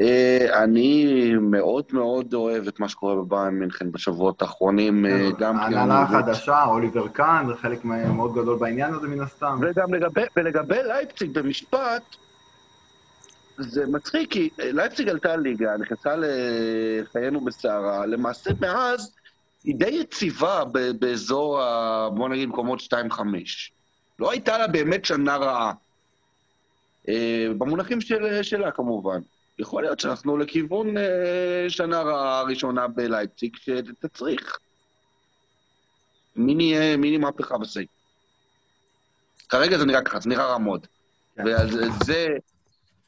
אה, 0.00 0.62
אני 0.62 1.32
מאוד 1.40 1.84
מאוד 1.92 2.34
אוהב 2.34 2.66
את 2.66 2.80
מה 2.80 2.88
שקורה 2.88 3.14
בביין 3.14 3.54
מינכן 3.54 3.92
בשבועות 3.92 4.42
האחרונים, 4.42 5.06
אה, 5.06 5.28
גם 5.38 5.58
כי... 5.58 5.62
ההנהלה 5.62 6.02
החדשה, 6.02 6.64
אוליבר 6.64 7.08
קאן, 7.08 7.44
זה 7.48 7.54
חלק 7.54 7.84
מאוד 7.84 8.34
גדול 8.34 8.58
בעניין 8.58 8.94
הזה 8.94 9.08
מן 9.08 9.20
הסתם. 9.20 9.58
וגם 9.62 9.94
לגבי, 9.94 10.22
ולגבי 10.36 10.82
לייפציג 10.86 11.38
במשפט, 11.38 12.02
זה 13.58 13.86
מצחיק, 13.86 14.30
כי 14.30 14.50
לייפציג 14.58 15.08
עלתה 15.08 15.36
ליגה, 15.36 15.76
נכנסה 15.76 16.14
לחיינו 16.16 17.40
בסערה, 17.40 18.06
למעשה 18.06 18.50
מאז 18.60 19.14
היא 19.66 19.74
די 19.74 19.90
יציבה 19.90 20.64
באזור, 20.98 21.60
ה, 21.60 22.08
בוא 22.10 22.28
נגיד, 22.28 22.48
מקומות 22.48 22.80
2-5. 22.80 23.18
לא 24.18 24.30
הייתה 24.30 24.58
לה 24.58 24.66
באמת 24.66 25.04
שנה 25.04 25.36
רעה. 25.36 25.72
אה, 27.08 27.46
במונחים 27.58 28.00
של, 28.00 28.42
שלה 28.42 28.70
כמובן. 28.70 29.20
יכול 29.58 29.82
להיות 29.82 30.00
שאנחנו 30.00 30.36
לכיוון 30.36 30.98
אה, 30.98 31.64
שנה 31.68 32.02
רעה 32.02 32.42
ראשונה 32.42 32.88
בלייפציג, 32.88 33.56
שתצריך 33.56 34.58
מיני, 36.36 36.96
מיני 36.96 37.18
מהפכה 37.18 37.58
בסי. 37.58 37.86
כרגע 39.48 39.78
זה 39.78 39.84
נראה 39.84 40.02
ככה, 40.02 40.20
זה 40.20 40.28
נראה 40.28 40.46
רע 40.46 40.58
מאוד. 40.58 40.86
כן. 41.36 41.44
וזה 41.46 42.36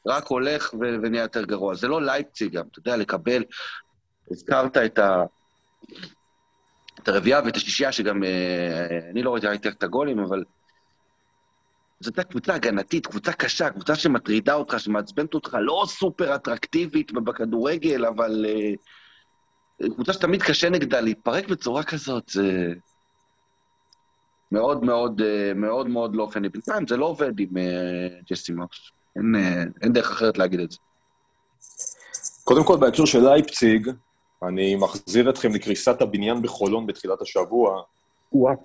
רק 0.07 0.27
הולך 0.27 0.73
ונהיה 0.79 1.21
יותר 1.21 1.45
גרוע. 1.45 1.75
זה 1.75 1.87
לא 1.87 2.01
לייפציג 2.01 2.51
גם, 2.51 2.65
אתה 2.71 2.79
יודע, 2.79 2.97
לקבל... 2.97 3.43
הזכרת 4.31 4.77
את, 4.77 4.99
ה... 4.99 5.23
את 7.03 7.07
הרביעייה 7.07 7.41
ואת 7.45 7.55
השישייה, 7.55 7.91
שגם 7.91 8.23
אה, 8.23 8.99
אני 9.11 9.23
לא 9.23 9.35
ראיתי 9.43 9.69
את 9.69 9.83
הגולים, 9.83 10.19
אבל 10.19 10.43
זו 11.99 12.09
הייתה 12.09 12.23
קבוצה 12.23 12.55
הגנתית, 12.55 13.07
קבוצה 13.07 13.33
קשה, 13.33 13.69
קבוצה 13.69 13.95
שמטרידה 13.95 14.53
אותך, 14.53 14.79
שמעצבנת 14.79 15.33
אותך, 15.33 15.57
לא 15.61 15.83
סופר 15.87 16.35
אטרקטיבית 16.35 17.11
בכדורגל, 17.11 18.05
אבל 18.05 18.45
uh, 19.83 19.93
קבוצה 19.93 20.13
שתמיד 20.13 20.43
קשה 20.43 20.69
נגדה 20.69 21.01
להתפרק 21.01 21.47
בצורה 21.47 21.83
כזאת, 21.83 22.29
זה 22.29 22.73
מאוד 24.51 24.83
מאוד 24.83 25.21
uh, 25.21 25.23
מאוד 25.55 25.87
מאוד 25.87 26.15
לא 26.15 26.23
אופייני. 26.23 26.49
בינתיים 26.49 26.87
זה 26.87 26.97
לא 26.97 27.05
עובד 27.05 27.39
עם 27.39 27.49
ג'סי 28.29 28.53
מרש. 28.53 28.93
אין, 29.15 29.35
אין 29.81 29.93
דרך 29.93 30.11
אחרת 30.11 30.37
להגיד 30.37 30.59
את 30.59 30.71
זה. 30.71 30.77
קודם 32.43 32.63
כל, 32.63 32.77
בהקשר 32.77 33.05
של 33.05 33.19
לייפציג, 33.19 33.89
אני 34.43 34.75
מחזיר 34.75 35.29
אתכם 35.29 35.53
לקריסת 35.53 36.01
הבניין 36.01 36.41
בחולון 36.41 36.87
בתחילת 36.87 37.21
השבוע. 37.21 37.81
וואו. 38.33 38.55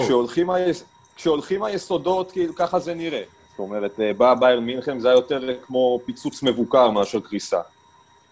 כשהולכים 0.00 0.50
כשהולכים 1.16 1.62
היסודות, 1.62 2.32
כאילו, 2.32 2.54
ככה 2.54 2.78
זה 2.78 2.94
נראה. 2.94 3.22
זאת 3.50 3.58
אומרת, 3.58 4.00
אה, 4.00 4.12
באה 4.12 4.34
ביירן 4.34 4.60
מינכן, 4.60 5.00
זה 5.00 5.08
היה 5.08 5.16
יותר 5.16 5.58
כמו 5.62 6.00
פיצוץ 6.04 6.42
מבוקר 6.42 6.90
מאשר 6.90 7.20
קריסה. 7.20 7.60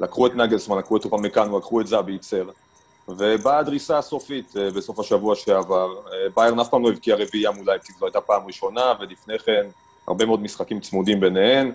לקחו 0.00 0.26
את 0.26 0.34
נגלסמן, 0.34 0.78
לקחו 0.78 0.96
את 0.96 1.04
אופמקאנו, 1.04 1.58
לקחו 1.58 1.80
את 1.80 1.86
זאביצר, 1.86 2.48
ובאה 3.08 3.58
הדריסה 3.58 3.98
הסופית 3.98 4.56
אה, 4.56 4.70
בסוף 4.70 4.98
השבוע 4.98 5.36
שעבר. 5.36 5.94
אה, 6.12 6.28
ביירן 6.36 6.60
אף 6.60 6.68
פעם 6.68 6.82
לא 6.82 6.88
הבקיע 6.88 7.16
רביעייה 7.16 7.50
מול 7.50 7.66
לייפציג, 7.66 7.96
זו 7.98 8.06
הייתה 8.06 8.20
פעם 8.20 8.46
ראשונה, 8.46 8.92
ולפני 9.00 9.38
כן 9.38 9.66
הרבה 10.06 10.26
מאוד 10.26 10.42
משחקים 10.42 10.80
צמודים 10.80 11.20
ביניהן. 11.20 11.72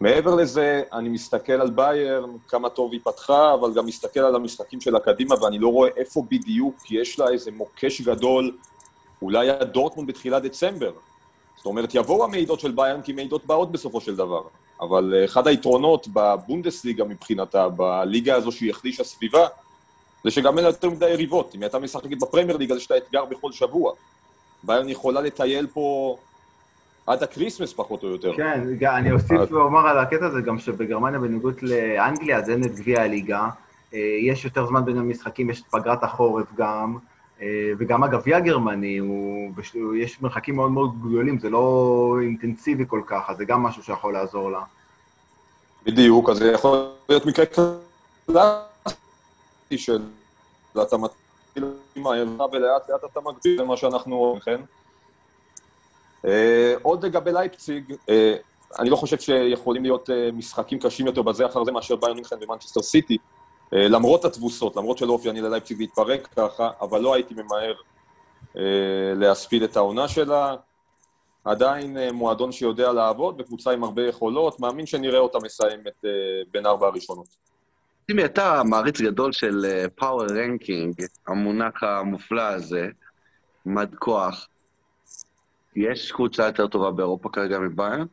מעבר 0.00 0.34
לזה, 0.34 0.82
אני 0.92 1.08
מסתכל 1.08 1.52
על 1.52 1.70
ביירן, 1.70 2.30
כמה 2.48 2.68
טוב 2.68 2.92
היא 2.92 3.00
פתחה, 3.04 3.54
אבל 3.54 3.74
גם 3.74 3.86
מסתכל 3.86 4.20
על 4.20 4.34
המשחקים 4.34 4.80
שלה 4.80 5.00
קדימה, 5.00 5.34
ואני 5.42 5.58
לא 5.58 5.68
רואה 5.68 5.90
איפה 5.96 6.22
בדיוק 6.30 6.90
יש 6.90 7.18
לה 7.18 7.28
איזה 7.28 7.50
מוקש 7.50 8.00
גדול 8.00 8.56
אולי 9.22 9.50
היה 9.50 9.64
דורטמונד 9.64 10.08
בתחילת 10.08 10.42
דצמבר. 10.42 10.92
זאת 11.56 11.66
אומרת, 11.66 11.94
יבואו 11.94 12.24
המעידות 12.24 12.60
של 12.60 12.70
ביירן, 12.70 13.02
כי 13.02 13.12
מעידות 13.12 13.46
באות 13.46 13.72
בסופו 13.72 14.00
של 14.00 14.16
דבר. 14.16 14.42
אבל 14.80 15.14
אה, 15.16 15.24
אחד 15.24 15.46
היתרונות 15.46 16.08
בבונדסליגה 16.12 17.04
מבחינתה, 17.04 17.68
בליגה 17.68 18.34
הזו 18.34 18.52
שהיא 18.52 18.70
החלישה 18.70 19.04
סביבה, 19.04 19.46
זה 20.24 20.30
שגם 20.30 20.56
אין 20.56 20.64
לה 20.64 20.70
יותר 20.70 20.90
מדי 20.90 21.10
יריבות. 21.10 21.54
אם 21.54 21.62
הייתה 21.62 21.78
משחקת 21.78 22.18
בפרמייר 22.20 22.56
ליגה, 22.56 22.74
אז 22.74 22.80
יש 22.80 22.90
לה 22.90 22.96
אתגר 22.96 23.24
בכל 23.24 23.52
שבוע. 23.52 23.92
ביירן 24.62 24.88
יכולה 24.88 25.20
לטייל 25.20 25.66
פה 25.66 26.16
עד 27.06 27.22
ה 27.22 27.27
Christmas 27.27 27.72
פחות 27.72 28.02
או 28.02 28.08
יותר. 28.08 28.36
כן, 28.36 28.60
אני 28.86 29.12
אוסיף 29.12 29.52
ואומר 29.52 29.88
על 29.88 29.98
הקטע 29.98 30.26
הזה 30.26 30.40
גם 30.40 30.58
שבגרמניה, 30.58 31.20
בניגוד 31.20 31.54
לאנגליה, 31.62 32.38
אז 32.38 32.50
אין 32.50 32.64
את 32.64 32.74
גביע 32.74 33.02
הליגה. 33.02 33.48
אה, 33.94 33.98
יש 34.22 34.44
יותר 34.44 34.66
זמן 34.66 34.84
בין 34.84 34.98
המשחקים, 34.98 35.50
יש 35.50 35.60
את 35.60 35.66
פגרת 35.70 36.02
החורף 36.02 36.46
גם. 36.56 36.96
אה, 37.42 37.72
וגם 37.78 38.04
הגביע 38.04 38.36
הגרמני, 38.36 38.98
הוא, 38.98 39.52
יש 39.96 40.22
מרחקים 40.22 40.56
מאוד 40.56 40.70
מאוד 40.70 40.90
גדולים, 41.00 41.38
זה 41.38 41.50
לא 41.50 42.16
אינטנסיבי 42.22 42.84
כל 42.88 43.02
כך, 43.06 43.22
אז 43.28 43.36
זה 43.36 43.44
גם 43.44 43.62
משהו 43.62 43.82
שיכול 43.82 44.12
לעזור 44.12 44.50
לה. 44.50 44.62
בדיוק, 45.84 46.30
אז 46.30 46.36
זה 46.36 46.52
יכול 46.52 46.88
להיות 47.08 47.26
מקרה 47.26 47.44
קלאסי 48.26 48.92
של 49.76 50.02
אתה 50.82 50.96
מתחיל 50.96 51.64
עם 51.96 52.06
הערכה 52.06 52.44
ולאט 52.52 52.90
לאט 52.90 53.04
אתה 53.12 53.20
מגביל 53.20 53.62
למה 53.62 53.76
שאנחנו 53.76 54.18
רואים, 54.18 54.40
כן? 54.40 54.60
אה, 56.26 56.74
עוד 56.82 57.04
לגבי 57.04 57.32
לייפציג, 57.32 57.94
אה, 58.08 58.36
אני 58.78 58.90
לא 58.90 58.96
חושב 58.96 59.18
שיכולים 59.18 59.82
להיות 59.82 60.10
משחקים 60.32 60.78
קשים 60.78 61.06
יותר 61.06 61.22
בזה 61.22 61.46
אחר 61.46 61.64
זה 61.64 61.72
מאשר 61.72 61.96
ביירן 61.96 62.14
מינכן 62.14 62.36
ומנצ'סטר 62.40 62.82
סיטי. 62.82 63.18
אה, 63.74 63.88
למרות 63.88 64.24
התבוסות, 64.24 64.76
למרות 64.76 64.98
שלא 64.98 65.12
אופייני 65.12 65.40
ללייפציג 65.40 65.80
להתפרק 65.80 66.28
ככה, 66.36 66.70
אבל 66.80 67.00
לא 67.00 67.14
הייתי 67.14 67.34
ממהר 67.34 67.74
אה, 68.56 68.62
להספיד 69.16 69.62
את 69.62 69.76
העונה 69.76 70.08
שלה. 70.08 70.56
עדיין 71.44 71.98
אה, 71.98 72.12
מועדון 72.12 72.52
שיודע 72.52 72.92
לעבוד, 72.92 73.40
וקבוצה 73.40 73.70
עם 73.70 73.84
הרבה 73.84 74.06
יכולות, 74.08 74.60
מאמין 74.60 74.86
שנראה 74.86 75.18
אותה 75.18 75.38
מסיימת 75.42 76.04
בין 76.50 76.66
ארבע 76.66 76.86
הראשונות. 76.86 77.26
טימי, 78.06 78.24
אתה 78.24 78.62
מעריץ 78.64 79.00
גדול 79.00 79.32
של 79.32 79.86
power 79.94 80.26
ranking, 80.26 80.94
המונח 81.26 81.82
המופלא 81.82 82.42
הזה, 82.42 82.88
מד 83.66 83.94
כוח. 83.98 84.48
יש 85.76 86.12
קבוצה 86.12 86.46
יותר 86.46 86.66
טובה 86.66 86.90
באירופה 86.90 87.28
כרגע 87.28 87.58
מביירן? 87.58 88.06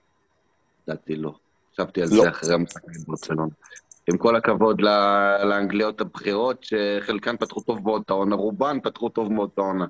לדעתי 0.87 1.15
לא. 1.15 1.33
חשבתי 1.73 2.01
על 2.01 2.07
לא. 2.11 2.23
זה 2.23 2.29
אחרי 2.29 2.53
המשחק 2.53 2.83
עם 2.83 3.03
ברצלונה. 3.07 3.45
עם 4.09 4.17
כל 4.17 4.35
הכבוד 4.35 4.81
לאנגליות 5.43 6.01
הבכירות, 6.01 6.63
שחלקן 6.63 7.37
פתחו 7.37 7.61
טוב 7.61 7.83
מאוד 7.83 8.03
העונה, 8.09 8.35
רובן 8.35 8.79
פתחו 8.79 9.09
טוב 9.09 9.31
מאוד 9.31 9.49
העונה. 9.57 9.85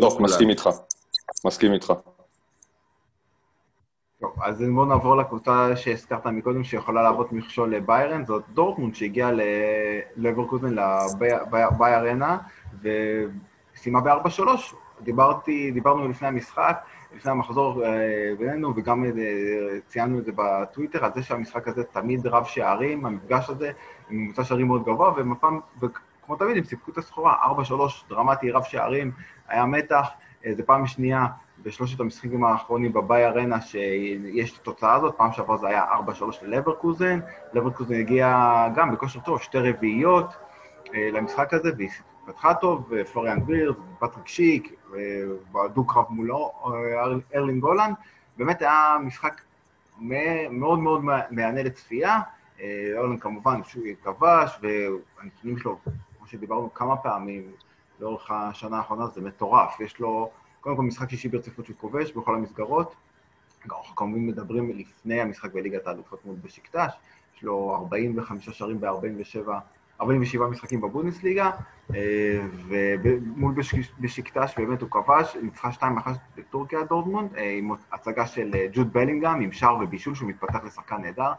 טוב, 0.00 0.22
מסכים 0.22 0.50
איתך. 0.50 0.68
מסכים 1.44 1.72
איתך. 1.72 1.92
טוב, 4.20 4.42
אז 4.42 4.64
בואו 4.74 4.84
נעבור 4.86 5.16
לקבוצה 5.16 5.76
שהזכרת 5.76 6.26
מקודם, 6.26 6.64
שיכולה 6.64 7.02
להוות 7.02 7.32
מכשול 7.32 7.74
לביירן, 7.74 8.26
זאת 8.26 8.42
דורטמונד 8.52 8.94
שהגיעה 8.94 9.30
לברקוזן 10.16 10.74
לביי 10.74 11.94
ארנה, 11.94 12.38
וסיימה 12.82 14.00
ב-4-3. 14.00 14.40
דיברנו 15.72 16.08
לפני 16.08 16.28
המשחק, 16.28 16.84
לפני 17.16 17.30
המחזור 17.30 17.84
אה, 17.84 17.90
בינינו, 18.38 18.72
וגם 18.76 19.04
אה, 19.04 19.10
ציינו 19.86 20.18
את 20.18 20.24
זה 20.24 20.32
בטוויטר, 20.34 21.04
על 21.04 21.10
זה 21.14 21.22
שהמשחק 21.22 21.68
הזה 21.68 21.84
תמיד 21.84 22.26
רב 22.26 22.44
שערים, 22.44 23.06
המפגש 23.06 23.50
הזה, 23.50 23.70
עם 24.10 24.18
ממוצע 24.18 24.44
שערים 24.44 24.66
מאוד 24.66 24.84
גבוה, 24.84 25.12
ומפעם, 25.16 25.60
וכמו 25.80 26.36
תמיד, 26.36 26.56
הם 26.56 26.64
סיפקו 26.64 26.90
את 26.90 26.98
הסחורה, 26.98 27.36
4-3, 27.68 27.72
דרמטי, 28.08 28.50
רב 28.50 28.62
שערים, 28.62 29.12
היה 29.48 29.66
מתח, 29.66 30.08
אה, 30.46 30.54
זו 30.54 30.62
פעם 30.66 30.86
שנייה 30.86 31.26
בשלושת 31.62 32.00
המשחקים 32.00 32.44
האחרונים 32.44 32.92
בביי 32.92 33.26
ארנה 33.26 33.60
שיש 33.60 34.52
את 34.52 34.60
התוצאה 34.60 34.94
הזאת, 34.94 35.14
פעם 35.16 35.32
שעברה 35.32 35.56
זה 35.56 35.68
היה 35.68 35.84
4-3 35.84 36.42
ללברקוזן, 36.42 37.20
לברקוזן 37.52 37.94
הגיע 37.94 38.66
גם 38.74 38.92
בכושר 38.92 39.20
טוב, 39.20 39.40
שתי 39.40 39.58
רביעיות 39.58 40.36
למשחק 40.94 41.54
הזה, 41.54 41.70
והיא 41.76 41.90
פתחה 42.26 42.54
טוב, 42.54 42.90
פלוריאן 43.12 43.40
גביר, 43.40 43.74
פטריק 43.98 44.28
שיק, 44.28 44.72
בדו-קרב 45.52 46.04
מולו, 46.10 46.52
ארלינג 47.34 47.64
הולנד, 47.64 47.94
באמת 48.36 48.62
היה 48.62 48.96
משחק 49.04 49.40
מאוד 50.50 50.78
מאוד 50.78 51.04
מהנה 51.30 51.62
לצפייה. 51.62 52.20
הולנד 52.96 53.20
כמובן 53.20 53.64
שהוא 53.64 53.84
כבש, 54.02 54.58
והנתונים 54.60 55.58
שלו, 55.58 55.78
כמו 56.18 56.26
שדיברנו 56.26 56.74
כמה 56.74 56.96
פעמים 56.96 57.52
לאורך 58.00 58.30
השנה 58.30 58.76
האחרונה, 58.78 59.06
זה 59.06 59.20
מטורף. 59.20 59.80
יש 59.80 60.00
לו, 60.00 60.30
קודם 60.60 60.76
כל 60.76 60.82
משחק 60.82 61.10
שישי 61.10 61.28
ברציפות 61.28 61.66
שהוא 61.66 61.76
כובש 61.76 62.12
בכל 62.12 62.34
המסגרות. 62.34 62.94
אנחנו 63.66 63.96
כמובן 63.96 64.26
מדברים 64.26 64.70
לפני 64.70 65.20
המשחק 65.20 65.52
בליגת 65.52 65.86
האלופות 65.86 66.24
מול 66.24 66.36
בשקטש, 66.42 66.92
יש 67.36 67.42
לו 67.42 67.74
45 67.74 68.50
שערים 68.50 68.80
ב-47 68.80 69.48
47 70.00 70.48
משחקים 70.48 70.80
בבונדסליגה, 70.80 71.50
ומול 72.68 73.54
בשקטש 74.00 74.54
באמת 74.56 74.82
הוא 74.82 74.90
כבש, 74.90 75.36
ניצחה 75.42 75.70
2-1 75.70 75.82
בטורקיה 76.36 76.84
דורטמונד, 76.84 77.30
עם 77.58 77.72
הצגה 77.92 78.26
של 78.26 78.50
ג'וד 78.72 78.92
בלינגהם, 78.92 79.40
עם 79.40 79.52
שער 79.52 79.76
ובישול, 79.80 80.14
שהוא 80.14 80.28
מתפתח 80.28 80.64
לשחקן 80.64 81.00
נהדר. 81.02 81.32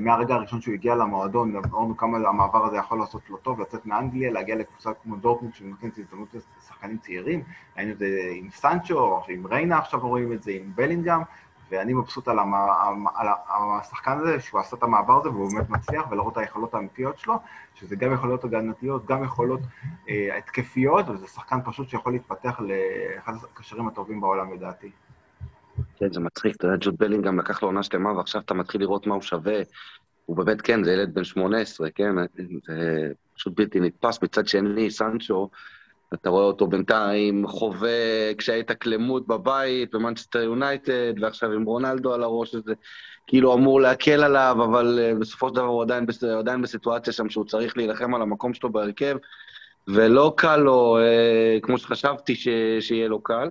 מהרגע 0.00 0.34
הראשון 0.34 0.60
שהוא 0.60 0.74
הגיע 0.74 0.94
למועדון, 0.94 1.56
אמרנו 1.56 1.96
כמה 1.96 2.18
המעבר 2.28 2.64
הזה 2.64 2.76
יכול 2.76 2.98
לעשות 2.98 3.30
לו 3.30 3.36
טוב, 3.36 3.60
לצאת 3.60 3.86
מאנגליה, 3.86 4.32
להגיע 4.32 4.56
לקבוצה 4.56 4.90
כמו 5.02 5.16
דורטמונד 5.16 5.54
שנותנת 5.54 5.98
הזדמנות 5.98 6.34
לשחקנים 6.58 6.98
צעירים, 6.98 7.42
היינו 7.76 7.92
את 7.92 7.98
זה 7.98 8.06
עם 8.34 8.50
סנצ'ו, 8.50 9.20
עם 9.28 9.46
ריינה 9.46 9.78
עכשיו 9.78 10.00
רואים 10.00 10.32
את 10.32 10.42
זה, 10.42 10.50
עם 10.50 10.72
בלינגהם, 10.74 11.20
ואני 11.70 11.92
מבסוט 11.92 12.28
על, 12.28 12.38
המ... 12.38 12.54
על 13.16 13.28
השחקן 13.80 14.18
הזה, 14.18 14.40
שהוא 14.40 14.60
עשה 14.60 14.76
את 14.76 14.82
המעבר 14.82 15.20
הזה 15.20 15.28
והוא 15.28 15.50
באמת 15.54 15.70
מצליח, 15.70 16.10
ולראות 16.10 16.32
את 16.32 16.38
היכולות 16.38 16.74
האמיתיות 16.74 17.18
שלו, 17.18 17.34
שזה 17.74 17.96
גם 17.96 18.12
יכולות 18.14 18.44
הגנתיות, 18.44 19.06
גם 19.06 19.24
יכולות 19.24 19.60
אה, 20.08 20.38
התקפיות, 20.38 21.08
וזה 21.08 21.26
שחקן 21.26 21.58
פשוט 21.64 21.88
שיכול 21.88 22.12
להתפתח 22.12 22.60
לאחד 22.60 23.32
הקשרים 23.52 23.88
הטובים 23.88 24.20
בעולם 24.20 24.52
לדעתי. 24.54 24.90
כן, 25.96 26.12
זה 26.12 26.20
מצחיק, 26.20 26.56
אתה 26.56 26.66
יודע, 26.66 26.76
ג'וד 26.80 26.94
בלינגהם 26.98 27.38
לקח 27.38 27.62
לו 27.62 27.68
עונה 27.68 27.82
שלמה, 27.82 28.12
ועכשיו 28.12 28.40
אתה 28.40 28.54
מתחיל 28.54 28.80
לראות 28.80 29.06
מה 29.06 29.14
הוא 29.14 29.22
שווה. 29.22 29.62
הוא 30.26 30.36
באמת, 30.36 30.60
כן, 30.60 30.84
זה 30.84 30.92
ילד 30.92 31.14
בן 31.14 31.24
18, 31.24 31.90
כן, 31.90 32.14
זה 32.66 33.12
פשוט 33.34 33.52
בלתי 33.56 33.80
נתפס. 33.80 34.22
מצד 34.22 34.48
שני, 34.48 34.90
סנצ'ו, 34.90 35.50
אתה 36.14 36.30
רואה 36.30 36.44
אותו 36.44 36.66
בינתיים 36.66 37.46
חווה 37.46 38.34
קשיי 38.38 38.60
התאקלמות 38.60 39.26
בבית, 39.26 39.94
במנצ'סטר 39.94 40.42
יונייטד, 40.42 41.12
ועכשיו 41.20 41.52
עם 41.52 41.64
רונלדו 41.64 42.14
על 42.14 42.22
הראש, 42.22 42.50
שזה 42.50 42.74
כאילו 43.26 43.54
אמור 43.54 43.80
להקל 43.80 44.24
עליו, 44.24 44.56
אבל 44.64 44.98
uh, 44.98 45.20
בסופו 45.20 45.48
של 45.48 45.54
דבר 45.54 45.64
הוא 45.64 45.82
עדיין, 45.82 46.06
עדיין 46.38 46.62
בסיטואציה 46.62 47.12
שם 47.12 47.28
שהוא 47.28 47.44
צריך 47.44 47.76
להילחם 47.76 48.14
על 48.14 48.22
המקום 48.22 48.54
שלו 48.54 48.72
בהרכב, 48.72 49.16
ולא 49.88 50.34
קל 50.36 50.56
לו, 50.56 50.98
uh, 50.98 51.60
כמו 51.60 51.78
שחשבתי 51.78 52.34
ש, 52.34 52.48
שיהיה 52.80 53.08
לו 53.08 53.22
קל. 53.22 53.48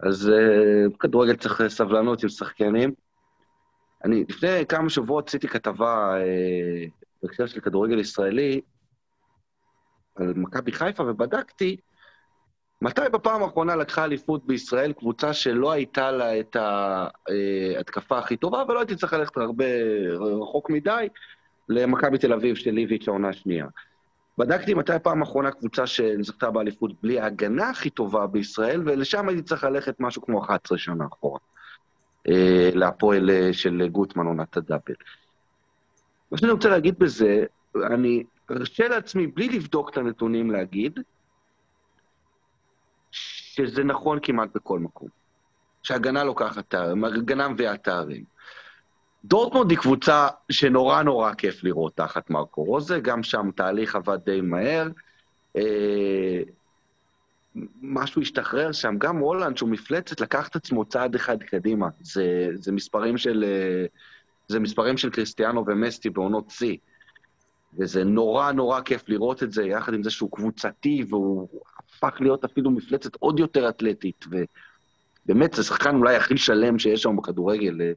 אז 0.00 0.32
uh, 0.32 0.96
כדורגל 0.98 1.36
צריך 1.36 1.62
סבלנות 1.68 2.22
עם 2.22 2.28
שחקנים. 2.28 2.92
אני 4.04 4.24
לפני 4.28 4.66
כמה 4.68 4.90
שבועות 4.90 5.28
עשיתי 5.28 5.48
כתבה 5.48 6.14
בהקשר 7.22 7.46
של 7.46 7.60
כדורגל 7.60 7.98
ישראלי, 7.98 8.60
על 10.20 10.32
מכבי 10.36 10.72
חיפה 10.72 11.02
ובדקתי 11.02 11.76
מתי 12.82 13.00
בפעם 13.12 13.42
האחרונה 13.42 13.76
לקחה 13.76 14.04
אליפות 14.04 14.46
בישראל 14.46 14.92
קבוצה 14.92 15.32
שלא 15.32 15.72
הייתה 15.72 16.10
לה 16.10 16.40
את 16.40 16.56
ההתקפה 16.56 18.18
הכי 18.18 18.36
טובה, 18.36 18.62
ולא 18.68 18.78
הייתי 18.78 18.96
צריך 18.96 19.12
ללכת 19.12 19.36
הרבה 19.36 19.64
רחוק 20.42 20.70
מדי, 20.70 21.08
למכבי 21.68 22.18
תל 22.18 22.32
אביב 22.32 22.56
של 22.56 22.70
ליביץ' 22.70 23.08
העונה 23.08 23.28
השנייה. 23.28 23.66
בדקתי 24.38 24.74
מתי 24.74 24.92
פעם 25.02 25.22
אחרונה 25.22 25.50
קבוצה 25.50 25.86
שזכתה 25.86 26.50
באליפות 26.50 26.92
בלי 27.02 27.20
ההגנה 27.20 27.70
הכי 27.70 27.90
טובה 27.90 28.26
בישראל, 28.26 28.82
ולשם 28.84 29.28
הייתי 29.28 29.42
צריך 29.42 29.64
ללכת 29.64 29.94
משהו 30.00 30.22
כמו 30.22 30.44
11 30.44 30.78
שנה 30.78 31.04
אחורה. 31.12 31.38
אה, 32.28 32.70
להפועל 32.74 33.30
אה, 33.30 33.52
של 33.52 33.88
גוטמן 33.88 34.26
עונת 34.26 34.56
הדאבל. 34.56 34.94
מה 36.32 36.38
שאני 36.38 36.52
רוצה 36.52 36.68
להגיד 36.68 36.98
בזה, 36.98 37.44
אני 37.76 38.24
ארשה 38.50 38.88
לעצמי, 38.88 39.26
בלי 39.26 39.48
לבדוק 39.48 39.90
את 39.90 39.96
הנתונים, 39.96 40.50
להגיד 40.50 41.00
שזה 43.10 43.84
נכון 43.84 44.18
כמעט 44.22 44.48
בכל 44.54 44.78
מקום. 44.78 45.08
שהגנה 45.82 46.24
לוקחת, 46.24 46.74
הגנה 46.74 47.48
מביאה 47.48 47.76
תארים. 47.76 48.24
דורטמונד 49.24 49.70
היא 49.70 49.78
קבוצה 49.78 50.28
שנורא 50.50 51.02
נורא 51.02 51.34
כיף 51.34 51.64
לראות 51.64 51.96
תחת 51.96 52.30
מרקו 52.30 52.64
רוזה, 52.64 53.00
גם 53.00 53.22
שם 53.22 53.50
תהליך 53.56 53.96
עבד 53.96 54.18
די 54.24 54.40
מהר. 54.40 54.88
אה, 55.56 56.42
משהו 57.82 58.22
השתחרר 58.22 58.72
שם, 58.72 58.94
גם 58.98 59.16
הולנד, 59.16 59.56
שהוא 59.56 59.68
מפלצת, 59.68 60.20
לקח 60.20 60.48
את 60.48 60.56
עצמו 60.56 60.84
צעד 60.84 61.14
אחד 61.14 61.42
קדימה. 61.42 61.88
זה, 62.00 62.48
זה 62.54 62.72
מספרים 62.72 63.18
של... 63.18 63.44
אה, 63.44 63.86
זה 64.48 64.60
מספרים 64.60 64.96
של 64.96 65.10
קריסטיאנו 65.10 65.64
ומסטי 65.66 66.10
בעונות 66.10 66.50
שיא. 66.50 66.76
וזה 67.78 68.04
נורא 68.04 68.52
נורא 68.52 68.80
כיף 68.80 69.08
לראות 69.08 69.42
את 69.42 69.52
זה, 69.52 69.64
יחד 69.64 69.94
עם 69.94 70.02
זה 70.02 70.10
שהוא 70.10 70.30
קבוצתי, 70.32 71.04
והוא 71.08 71.48
הפך 71.88 72.20
להיות 72.20 72.44
אפילו 72.44 72.70
מפלצת 72.70 73.16
עוד 73.18 73.38
יותר 73.38 73.68
אתלטית, 73.68 74.24
ובאמת, 75.26 75.54
זה 75.54 75.62
שחקן 75.62 75.96
אולי 75.96 76.16
הכי 76.16 76.36
שלם 76.36 76.78
שיש 76.78 77.02
שם 77.02 77.16
בכדורגל, 77.16 77.80
אה, 77.80 77.92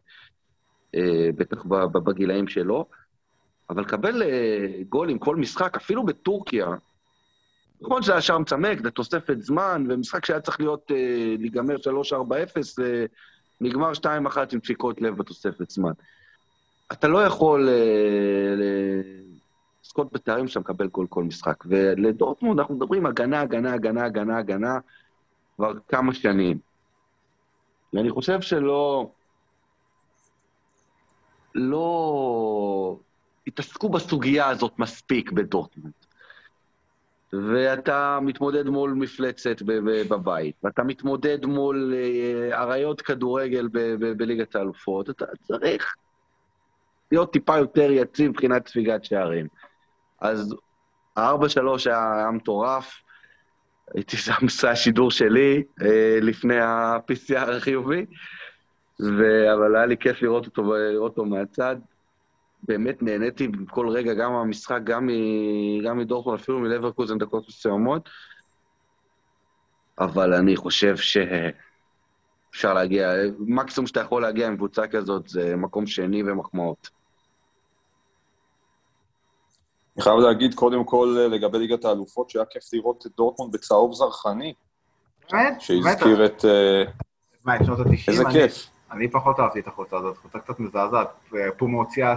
אה, 0.96 1.30
בטח 1.36 1.64
בגילאים 1.92 2.48
שלו, 2.48 2.86
אבל 3.70 3.82
לקבל 3.82 4.24
אה, 4.24 4.68
גול 4.90 5.10
עם 5.10 5.18
כל 5.18 5.36
משחק, 5.36 5.76
אפילו 5.76 6.06
בטורקיה, 6.06 6.68
נכון 7.82 8.02
שזה 8.02 8.12
היה 8.12 8.22
שער 8.22 8.38
מצמק, 8.38 8.82
זה 8.84 8.92
תוספת 8.92 9.42
זמן, 9.42 9.86
ומשחק 9.90 10.26
שהיה 10.26 10.40
צריך 10.40 10.60
להיות, 10.60 10.92
להיגמר 11.40 11.76
3-4-0, 11.76 12.18
נגמר 13.62 13.92
2-1 13.92 14.06
עם 14.52 14.60
דפיקות 14.60 15.02
לב 15.02 15.18
בתוספת 15.18 15.70
זמן. 15.70 15.92
אתה 16.92 17.08
לא 17.08 17.26
יכול 17.26 17.70
לזכות 19.94 20.14
בתארים 20.14 20.48
שאתה 20.48 20.60
מקבל 20.60 20.90
כל, 20.90 21.06
כל 21.10 21.24
משחק. 21.24 21.64
ולדורטמונד 21.66 22.60
אנחנו 22.60 22.76
מדברים 22.76 23.06
הגנה, 23.06 23.42
הגנה, 23.42 23.74
הגנה, 23.74 24.06
הגנה, 24.06 24.38
הגנה, 24.38 24.80
כבר 25.56 25.74
כמה 25.88 26.14
שנים. 26.14 26.58
ואני 27.94 28.10
חושב 28.10 28.42
שלא... 28.42 29.10
לא 31.56 32.98
התעסקו 33.48 33.90
בסוגיה 33.90 34.50
הזאת 34.50 34.80
מספיק 34.80 35.32
בדורטמונד. 35.32 35.94
ואתה 37.34 38.20
מתמודד 38.22 38.66
מול 38.66 38.94
מפלצת 38.94 39.62
בבית, 40.10 40.56
ואתה 40.64 40.84
מתמודד 40.84 41.46
מול 41.46 41.94
אה, 41.96 42.62
אריות 42.62 43.02
כדורגל 43.02 43.68
בליגת 44.18 44.56
האלופות, 44.56 45.10
אתה 45.10 45.26
צריך 45.42 45.96
להיות 47.12 47.34
טיפה 47.34 47.58
יותר 47.58 47.92
יציב 47.92 48.30
מבחינת 48.30 48.68
ספיגת 48.68 49.04
שערים. 49.04 49.48
אז 50.24 50.56
ה-4-3 51.18 51.60
היה, 51.86 52.14
היה 52.16 52.32
מטורף, 52.32 52.94
הייתי 53.94 54.18
שם, 54.18 54.48
זה 54.62 54.70
השידור 54.70 55.12
שלי 55.12 55.64
אה, 55.82 56.18
לפני 56.22 56.60
ה-PCR 56.60 57.52
החיובי, 57.52 58.06
ו... 59.02 59.54
אבל 59.54 59.76
היה 59.76 59.86
לי 59.86 59.98
כיף 59.98 60.22
לראות 60.22 60.46
אותו, 60.46 60.64
לראות 60.64 61.12
אותו 61.12 61.26
מהצד. 61.26 61.76
באמת 62.64 63.04
נהניתי 63.04 63.48
בכל 63.48 63.90
רגע, 63.90 64.14
גם 64.14 64.32
מהמשחק, 64.32 64.80
גם, 64.84 65.10
גם 65.86 65.98
מדורטמון, 65.98 66.36
אפילו 66.36 66.60
מלברקוזן 66.60 67.18
דקות 67.18 67.48
מסוימות. 67.48 68.10
אבל 70.00 70.34
אני 70.34 70.56
חושב 70.56 70.96
שאפשר 70.98 72.74
להגיע, 72.74 73.14
מקסימום 73.40 73.88
שאתה 73.88 74.00
יכול 74.00 74.22
להגיע 74.22 74.48
עם 74.48 74.56
קבוצה 74.56 74.88
כזאת 74.88 75.28
זה 75.28 75.56
מקום 75.56 75.86
שני 75.86 76.24
ומחמאות. 76.24 76.90
אני 79.96 80.04
חייב 80.04 80.18
להגיד 80.18 80.54
קודם 80.54 80.84
כל 80.84 81.18
אה, 81.20 81.28
לגבי 81.28 81.58
ליגת 81.58 81.86
האלופות, 81.86 82.30
שהיה 82.30 82.46
כיף 82.46 82.64
לראות 82.74 83.06
את 83.06 83.12
דורטמונד 83.18 83.54
בצהוב 83.54 83.94
זרחני. 83.94 84.54
באמת? 85.32 85.62
שהזכיר 85.62 86.26
את... 86.26 86.46
אה, 86.46 86.84
מה, 87.46 87.56
את 87.56 87.66
שנות 87.66 87.80
ה-90? 87.80 88.08
איזה 88.08 88.24
כיף. 88.32 88.68
אני 88.92 89.08
פחות 89.12 89.40
אהבתי 89.40 89.60
את 89.60 89.68
החולצה 89.68 89.98
הזאת, 89.98 90.18
חולצה 90.18 90.40
קצת 90.40 90.60
מזעזעת. 90.60 91.08
פומה 91.58 91.78
הוציאה 91.78 92.16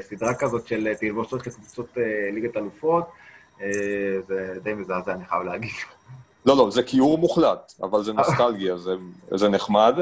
סדרה 0.00 0.34
כזאת 0.34 0.66
של 0.66 0.94
תלבושות 1.00 1.46
לקבוצות 1.46 1.98
אה, 1.98 2.02
ליגת 2.32 2.56
אלופות, 2.56 3.04
זה 4.26 4.54
די 4.62 4.74
מזעזע, 4.74 5.12
אני 5.12 5.24
חייב 5.24 5.42
להגיד. 5.42 5.70
לא, 6.46 6.56
לא, 6.56 6.70
זה 6.70 6.82
כיעור 6.82 7.18
מוחלט, 7.18 7.72
אבל 7.82 8.02
זה 8.02 8.12
נוסטלגיה, 8.12 8.76
זה, 9.30 9.48
נחמד. 9.48 9.94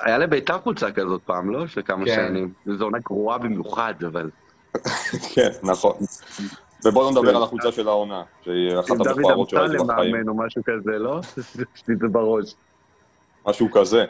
היה, 0.00 0.18
לביתר 0.18 0.58
קבוצה 0.58 0.92
כזאת 0.92 1.22
פעם, 1.24 1.50
לא? 1.50 1.64
לפני 1.64 1.82
כמה 1.82 2.04
כן. 2.04 2.14
שנים. 2.14 2.52
זו 2.66 2.84
עונה 2.84 2.98
גרועה 2.98 3.38
במיוחד, 3.38 3.94
אבל... 4.06 4.30
כן, 5.34 5.50
נכון. 5.62 5.92
ובואו 6.84 7.04
לא 7.04 7.10
נדבר 7.10 7.36
על 7.36 7.42
החולצה 7.42 7.72
של 7.72 7.88
העונה, 7.88 8.22
שהיא 8.44 8.78
אחת 8.80 8.90
המכוערות 8.90 9.48
שראיתי 9.48 9.74
בחיים. 9.74 9.86
דוד 9.86 10.00
אמסלם 10.00 10.28
או 10.28 10.34
משהו 10.34 10.62
כזה, 10.64 10.98
לא? 10.98 11.20
יש 11.74 11.82
לי 11.88 11.94
את 11.94 11.98
זה 11.98 12.08
בראש. 12.08 12.54
משהו 13.46 13.68
כזה. 13.72 14.04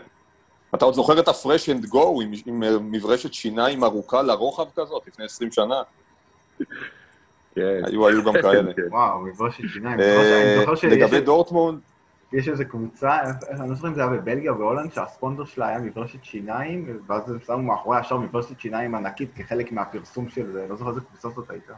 אתה 0.75 0.85
עוד 0.85 0.95
זוכר 0.95 1.21
את 1.21 1.29
ה-Fresh 1.29 1.69
and 1.69 1.93
Go 1.93 2.23
עם, 2.23 2.33
עם 2.47 2.91
מברשת 2.93 3.33
שיניים 3.33 3.85
ארוכה 3.85 4.23
לרוחב 4.23 4.67
כזאת, 4.77 5.03
לפני 5.07 5.25
20 5.25 5.53
שנה? 5.53 5.83
כן. 7.55 7.81
היו, 7.87 8.25
גם 8.25 8.33
כאלה. 8.43 8.73
וואו, 8.91 9.21
מברשת 9.21 9.65
שיניים. 9.73 10.01
אה, 10.01 10.65
לגבי 10.91 11.21
דורטמונד... 11.21 11.81
יש 12.35 12.49
איזו 12.49 12.65
קבוצה, 12.69 13.21
אני 13.51 13.69
לא 13.69 13.75
זוכר 13.75 13.89
אם 13.89 13.95
זה 13.95 14.01
היה 14.01 14.11
בבלגיה 14.11 14.51
או 14.51 14.59
בהולנד, 14.59 14.93
שהספונדר 14.93 15.45
שלה 15.45 15.69
היה 15.69 15.79
מברשת 15.79 16.25
שיניים, 16.25 17.01
ואז 17.07 17.31
הם 17.31 17.39
שמו 17.47 17.63
מאחורי 17.63 17.99
השאר 17.99 18.17
מברשת 18.17 18.61
שיניים 18.61 18.95
ענקית 18.95 19.31
כחלק 19.35 19.73
מהפרסום 19.73 20.29
של 20.29 20.53
זה, 20.53 20.67
לא 20.69 20.77
זוכר 20.77 20.91
איזה 20.91 21.01
קבוצה 21.01 21.29
זאת 21.29 21.51
הייתה. 21.51 21.75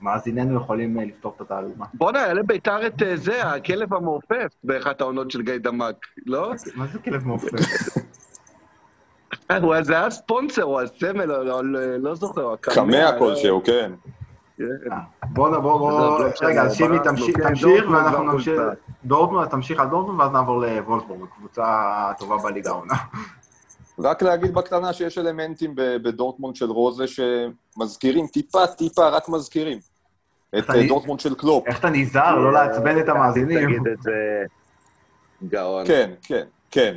מאזיננו 0.00 0.56
יכולים 0.56 0.98
אה, 0.98 1.04
לפתור 1.04 1.32
את 1.36 1.40
התעלומה. 1.40 1.86
בואנה, 1.94 2.24
היה 2.24 2.34
לביתר 2.34 2.86
את 2.86 3.02
אה, 3.02 3.16
זה, 3.16 3.44
הכלב 3.44 3.94
המעופף 3.94 4.52
באחת 4.64 5.00
העונות 5.00 5.30
של 5.30 5.42
גיא 5.42 5.58
דמק, 5.58 5.96
לא? 6.26 6.52
מה 6.74 6.86
זה 6.86 6.98
כלב 6.98 7.26
מעופף? 7.26 7.48
זה 9.82 9.92
היה 9.92 10.10
ספונסר 10.10 10.64
או 10.64 10.80
הסמל, 10.80 11.24
לא, 11.24 11.44
לא, 11.44 11.62
לא 11.98 12.14
זוכר. 12.14 12.56
קמע 12.56 13.18
כלשהו, 13.18 13.62
כן. 13.64 13.92
בוא, 15.32 15.58
בוא, 15.58 15.78
בוא, 15.78 16.24
רגע, 16.42 16.62
אז 16.62 16.74
שימי 16.74 16.98
תמשיך, 17.04 17.36
ואנחנו 17.92 18.32
נמשיך, 18.32 18.60
דורטמונד, 19.04 19.48
תמשיך 19.48 19.80
על 19.80 19.88
דורטמונד, 19.88 20.20
ואז 20.20 20.30
נעבור 20.30 20.60
לוולסבורג, 20.60 21.28
קבוצה 21.38 22.12
טובה 22.18 22.36
בליגה 22.36 22.70
העונה. 22.70 22.94
רק 23.98 24.22
להגיד 24.22 24.54
בקטנה 24.54 24.92
שיש 24.92 25.18
אלמנטים 25.18 25.72
בדורטמונד 25.76 26.56
של 26.56 26.70
רוזה 26.70 27.04
שמזכירים, 27.06 28.26
טיפה, 28.26 28.66
טיפה, 28.66 29.08
רק 29.08 29.28
מזכירים. 29.28 29.78
את 30.58 30.64
דורטמונד 30.88 31.20
של 31.20 31.34
קלופ. 31.34 31.66
איך 31.66 31.78
אתה 31.78 31.90
נזהר 31.90 32.38
לא 32.38 32.52
לעצבן 32.52 33.00
את 33.00 33.08
המאזינים. 33.08 33.66
תגיד 33.66 33.86
את 33.92 34.02
זה 34.02 34.44
גאון. 35.48 35.86
כן, 35.86 36.10
כן, 36.22 36.44
כן. 36.70 36.94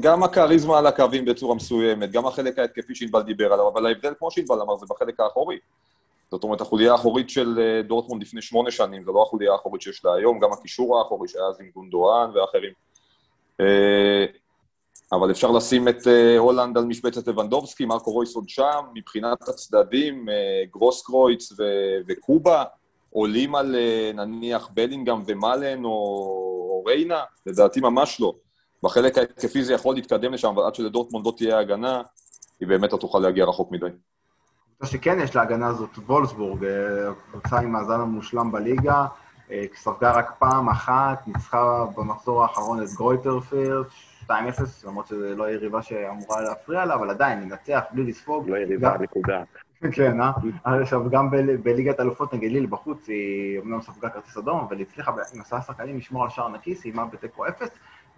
גם 0.00 0.22
הכריזמה 0.22 0.78
על 0.78 0.86
הקווים 0.86 1.24
בצורה 1.24 1.54
מסוימת, 1.54 2.10
גם 2.10 2.26
החלק 2.26 2.58
ההתקפי 2.58 2.94
שענבל 2.94 3.22
דיבר 3.22 3.52
עליו, 3.52 3.68
אבל 3.68 3.86
ההבדל, 3.86 4.12
כמו 4.18 4.30
שענבל 4.30 4.60
אמר, 4.60 4.76
זה 4.76 4.86
בחלק 4.90 5.20
האחורי. 5.20 5.58
זאת 6.30 6.44
אומרת, 6.44 6.60
החוליה 6.60 6.92
האחורית 6.92 7.30
של 7.30 7.58
אה, 7.60 7.82
דורטמונד 7.82 8.22
לפני 8.22 8.42
שמונה 8.42 8.70
שנים, 8.70 9.04
זו 9.04 9.12
לא 9.12 9.22
החוליה 9.22 9.52
האחורית 9.52 9.82
שיש 9.82 10.04
לה 10.04 10.14
היום, 10.14 10.38
גם 10.38 10.52
הקישור 10.52 10.98
האחורי 10.98 11.28
שהיה 11.28 11.44
אז 11.44 11.60
עם 11.60 11.70
גונדואן 11.74 12.30
ואחרים. 12.34 12.72
אה, 13.60 14.26
אבל 15.12 15.30
אפשר 15.30 15.50
לשים 15.50 15.88
את 15.88 16.06
אה, 16.06 16.38
הולנד 16.38 16.78
על 16.78 16.84
משבצת 16.84 17.28
לבנדובסקי, 17.28 17.84
מרקו 17.84 18.10
רויס 18.10 18.34
עוד 18.34 18.48
שם, 18.48 18.84
מבחינת 18.94 19.48
הצדדים, 19.48 20.26
גרוסקרויץ 20.70 21.52
וקובה, 22.06 22.64
עולים 23.10 23.54
על 23.54 23.76
נניח 24.14 24.68
בלינגהם 24.74 25.22
ומלן 25.26 25.84
או 25.84 26.84
ריינה, 26.86 27.22
לדעתי 27.46 27.80
ממש 27.80 28.20
לא. 28.20 28.34
בחלק 28.84 29.18
ההתקפי 29.18 29.62
זה 29.62 29.74
יכול 29.74 29.94
להתקדם 29.94 30.32
לשם, 30.32 30.48
אבל 30.48 30.62
עד 30.62 30.74
שלדורטמונד 30.74 31.26
לא 31.26 31.32
תהיה 31.36 31.58
הגנה, 31.58 32.02
היא 32.60 32.68
באמת 32.68 32.92
לא 32.92 32.98
תוכל 32.98 33.18
להגיע 33.18 33.44
רחוק 33.44 33.72
מדי. 33.72 33.86
קבוצה 34.78 34.92
שכן 34.92 35.20
יש 35.20 35.36
להגנה 35.36 35.66
הזאת, 35.66 35.98
וולסבורג, 36.06 36.64
אה, 36.64 36.70
קבוצה 37.30 37.58
עם 37.58 37.72
מאזן 37.72 38.00
המושלם 38.00 38.52
בליגה, 38.52 39.06
אה, 39.50 39.64
ספגה 39.74 40.12
רק 40.12 40.32
פעם 40.38 40.68
אחת, 40.68 41.22
ניצחה 41.26 41.84
במחזור 41.96 42.42
האחרון 42.42 42.82
את 42.82 42.88
גרויטרפירד, 42.96 43.84
2-0, 44.24 44.84
למרות 44.84 45.06
שזו 45.06 45.34
לא 45.36 45.50
יריבה 45.50 45.82
שאמורה 45.82 46.40
להפריע 46.40 46.84
לה, 46.84 46.94
אבל 46.94 47.10
עדיין, 47.10 47.40
לנצח 47.40 47.80
בלי 47.92 48.04
לספוג. 48.04 48.48
לא 48.48 48.56
יריבה, 48.56 48.96
נקודה. 49.00 49.42
כן, 49.96 50.20
אה? 50.20 50.32
אה? 50.66 50.82
עכשיו, 50.82 51.10
גם 51.10 51.30
בליגת 51.62 52.00
אלופות 52.00 52.34
נגד 52.34 52.50
ליל 52.50 52.66
בחוץ, 52.66 53.08
היא 53.08 53.60
אמנם 53.60 53.80
ספגה 53.80 54.08
כרטיס 54.10 54.36
אדום, 54.36 54.60
אבל 54.60 54.76
היא 54.76 54.86
הצליחה 54.90 55.12
עם 55.34 55.40
עשרה 55.40 55.60
שחקנים 55.62 55.98
לשמור 55.98 56.24
על 56.24 56.30
שער 56.30 56.48
נקי, 56.48 56.74
סיימה 56.74 57.04
בתיקו 57.04 57.48
0, 57.48 57.68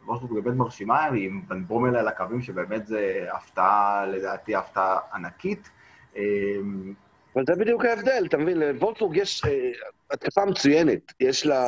וולפסבורג 0.07 0.45
באמת 0.45 0.57
מרשימה, 0.57 1.05
היא 1.05 1.27
עם 1.27 1.43
בן 1.49 1.65
ברומל 1.65 1.97
על 1.97 2.09
הקווים, 2.09 2.43
שבאמת 2.43 2.87
זה 2.87 3.27
הפתעה, 3.33 4.07
לדעתי 4.07 4.55
הפתעה 4.55 4.99
ענקית. 5.15 5.71
אמ, 6.17 6.95
אבל 7.35 7.45
זה 7.47 7.55
בדיוק 7.55 7.85
ההבדל, 7.85 8.25
אתה 8.27 8.37
מבין? 8.37 8.59
לוולפסבורג 8.59 9.17
יש 9.17 9.45
אה, 9.45 9.71
התקפה 10.11 10.45
מצוינת, 10.45 11.13
יש 11.21 11.47
לה 11.47 11.65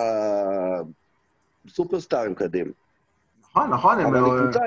סופרסטארים 1.69 2.35
קדים. 2.35 2.73
נכון, 3.41 3.71
נכון. 3.71 4.01
אבל, 4.01 4.17
הם... 4.17 4.25
היא 4.25 4.43
קבוצה, 4.43 4.61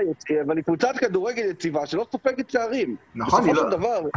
אבל 0.46 0.58
היא 0.58 0.64
קבוצת 0.64 0.94
כדורגל 0.98 1.44
יציבה 1.44 1.86
שלא 1.86 2.06
סופגת 2.12 2.50
שערים. 2.50 2.96
נכון, 3.16 3.44
היא 3.44 3.54
לא... 3.54 3.64
בסופו 3.64 3.72
של 3.72 3.78
דבר, 3.78 4.10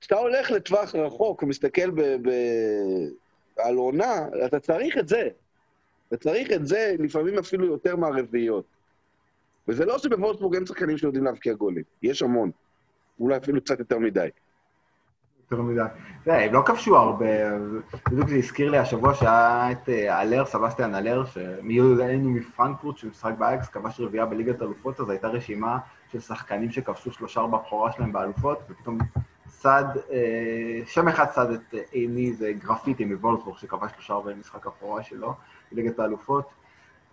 כשאתה 0.00 0.16
הולך 0.16 0.50
לטווח 0.50 0.94
רחוק 0.94 1.42
ומסתכל 1.42 1.90
ב... 1.90 2.00
ב... 2.00 2.30
על 3.58 3.76
עונה, 3.76 4.26
אתה 4.46 4.60
צריך 4.60 4.98
את 4.98 5.08
זה. 5.08 5.28
אתה 6.08 6.16
צריך 6.16 6.52
את 6.52 6.66
זה 6.66 6.94
לפעמים 6.98 7.38
אפילו 7.38 7.66
יותר 7.66 7.96
מהרביעיות. 7.96 8.64
וזה 9.68 9.84
לא 9.84 9.98
שבוולסבורג 9.98 10.54
אין 10.54 10.66
שחקנים 10.66 10.98
שיודעים 10.98 11.24
להבקיע 11.24 11.54
גולים, 11.54 11.82
יש 12.02 12.22
המון. 12.22 12.50
אולי 13.20 13.36
אפילו 13.36 13.60
קצת 13.60 13.78
יותר 13.78 13.98
מדי. 13.98 14.28
יותר 15.50 15.62
מדי. 15.62 15.82
תראה, 16.24 16.44
הם 16.44 16.52
לא 16.52 16.62
כבשו 16.66 16.96
הרבה, 16.96 17.26
בדיוק 18.10 18.28
זה 18.28 18.36
הזכיר 18.36 18.70
לי 18.70 18.78
השבוע 18.78 19.14
שהיה 19.14 19.72
את 19.72 19.88
אה, 19.88 20.22
אלר, 20.22 20.44
סבסטיאן 20.44 20.94
אלר, 20.94 21.24
היינו 21.98 22.30
מפרנקפורט, 22.30 22.96
שמשחק 22.96 23.32
באייקס, 23.38 23.68
כבש 23.68 24.00
רביעייה 24.00 24.26
בליגת 24.26 24.62
אלופות, 24.62 25.00
אז 25.00 25.10
הייתה 25.10 25.28
רשימה 25.28 25.78
של 26.12 26.20
שחקנים 26.20 26.70
שכבשו 26.70 27.12
שלושה 27.12 27.42
בבכורה 27.42 27.92
שלהם 27.92 28.12
באלופות, 28.12 28.58
ופתאום 28.70 28.98
צד, 29.48 29.84
אה, 30.12 30.80
שם 30.86 31.08
אחד 31.08 31.26
צד 31.26 31.50
את 31.50 31.74
עיני, 31.90 32.32
זה 32.32 32.52
גרפיטי 32.52 33.04
מוולסבורג, 33.04 33.58
שכבש 33.58 33.90
שלושה 33.92 34.14
במשחק 34.24 34.66
הבכורה 34.66 35.02
שלו, 35.02 35.34
בליגת 35.72 35.98
האלופות. 35.98 36.44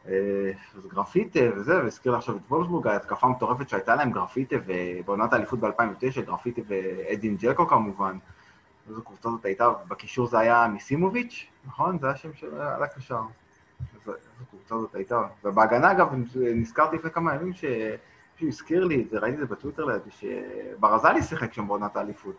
אה, 0.09 0.51
אז 0.77 0.87
גרפיטה 0.87 1.39
וזה, 1.55 1.83
והזכיר 1.83 2.11
לי 2.11 2.17
עכשיו 2.17 2.35
את 2.35 2.41
וולסבורג, 2.49 2.87
ההתקפה 2.87 3.27
המטורפת 3.27 3.69
שהייתה 3.69 3.95
להם, 3.95 4.11
גרפיטה, 4.11 4.55
ובעונת 4.65 5.33
האליפות 5.33 5.59
ב-2009, 5.59 6.21
גרפיטה 6.25 6.61
ואדין 6.67 7.37
ג'קו 7.39 7.67
כמובן. 7.67 8.17
איזו 8.89 9.01
קבוצה 9.01 9.29
זאת 9.29 9.45
הייתה, 9.45 9.69
בקישור 9.87 10.27
זה 10.27 10.39
היה 10.39 10.67
מיסימוביץ', 10.67 11.45
נכון? 11.65 11.99
זה 11.99 12.09
השם 12.09 12.33
של 12.33 12.61
על 12.61 12.83
הקשר. 12.83 13.19
איזו 13.95 14.11
קבוצה 14.49 14.79
זאת 14.79 14.95
הייתה. 14.95 15.21
ובהגנה, 15.43 15.91
אגב, 15.91 16.07
נזכרתי 16.35 16.95
לפני 16.95 17.11
כמה 17.11 17.35
ימים 17.35 17.53
שמישהו 17.53 18.47
הזכיר 18.47 18.85
לי 18.85 19.03
את 19.03 19.09
זה, 19.09 19.19
ראיתי 19.19 19.41
את 19.41 19.47
זה 19.47 19.55
בטוויטר 19.55 19.85
לידי, 19.85 20.09
שברזלי 20.11 21.23
שיחק 21.23 21.53
שם 21.53 21.67
בעונת 21.67 21.95
האליפות. 21.95 22.35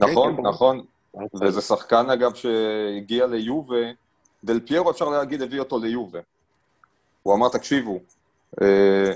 נכון, 0.00 0.46
נכון. 0.46 0.80
וזה 1.42 1.60
שחקן, 1.60 2.10
אגב, 2.10 2.34
שהגיע 2.34 3.26
ליובה, 3.26 3.76
דל 4.44 4.60
פיירו, 4.60 4.90
אפשר 4.90 5.08
להגיד, 5.08 5.42
הביא 5.42 5.58
אותו 5.60 5.78
ליובה. 5.78 6.20
הוא 7.22 7.34
אמר, 7.34 7.48
תקשיבו, 7.48 8.00
אה, 8.62 9.12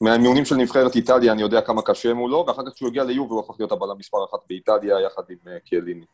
מהמיונים 0.00 0.44
של 0.44 0.54
נבחרת 0.54 0.96
איטליה 0.96 1.32
אני 1.32 1.42
יודע 1.42 1.60
כמה 1.60 1.82
קשה 1.82 2.14
מולו, 2.14 2.44
ואחר 2.46 2.62
כך 2.66 2.72
כשהוא 2.74 2.88
הגיע 2.88 3.04
ליובה 3.04 3.34
הוא 3.34 3.40
הפך 3.40 3.54
להיות 3.58 3.72
הבעלה 3.72 3.94
מספר 3.94 4.24
אחת 4.24 4.38
באיטליה 4.48 5.00
יחד 5.00 5.22
עם 5.28 5.36
אה, 5.46 5.60
קיאליני. 5.60 6.04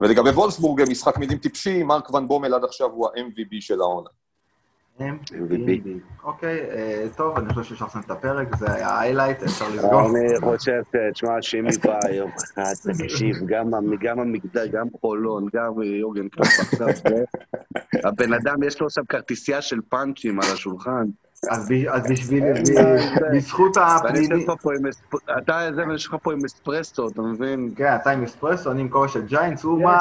ולגבי 0.00 0.30
וולפסבורג, 0.30 0.82
משחק 0.90 1.18
מילים 1.18 1.38
טיפשי, 1.38 1.82
מרק 1.82 2.14
ון 2.14 2.28
בומל 2.28 2.54
עד 2.54 2.64
עכשיו 2.64 2.90
הוא 2.90 3.08
ה-MVP 3.08 3.56
של 3.60 3.80
העונה. 3.80 4.10
MVP. 4.98 5.88
אוקיי, 6.24 6.60
אה, 6.70 7.06
טוב, 7.16 7.38
אני 7.38 7.54
חושב 7.54 7.68
שאפשר 7.68 7.86
לסיים 7.86 8.04
את 8.04 8.10
הפרק, 8.10 8.56
זה 8.56 8.72
היה 8.74 9.00
highlight, 9.00 9.42
אפשר 9.42 9.64
לסגור. 9.74 10.00
אני 10.00 10.40
חושב, 10.40 10.82
תשמע, 11.12 11.42
שימי 11.42 11.70
בא 11.84 11.98
יום 12.10 12.30
אחד, 12.44 12.92
תקשיב, 12.98 13.36
גם 13.46 13.74
המגדל, 14.20 14.68
גם 14.68 14.86
חולון, 15.00 15.46
גם 15.54 15.82
יורגן 15.82 16.28
קלאפ 16.28 16.48
עכשיו, 16.60 16.88
הבן 18.04 18.32
אדם, 18.32 18.62
יש 18.62 18.80
לו 18.80 18.86
עכשיו 18.86 19.04
כרטיסייה 19.08 19.62
של 19.62 19.80
פאנצ'ים 19.88 20.40
על 20.40 20.46
השולחן. 20.52 21.04
אז 21.50 21.72
בשביל, 22.10 22.44
בזכות 23.32 23.76
הפנימי... 23.76 24.46
אתה 25.38 25.68
זה, 25.74 25.88
ויש 25.88 26.06
לך 26.06 26.16
פה 26.22 26.32
עם 26.32 26.44
אספרסו, 26.44 27.08
אתה 27.08 27.22
מבין? 27.22 27.70
כן, 27.76 27.96
אתה 28.02 28.10
עם 28.10 28.22
אספרסו, 28.22 28.70
אני 28.70 28.80
עם 28.80 28.88
כובע 28.88 29.08
של 29.08 29.26
ג'יינטס, 29.26 29.62
הוא 29.62 29.82
מה. 29.82 29.98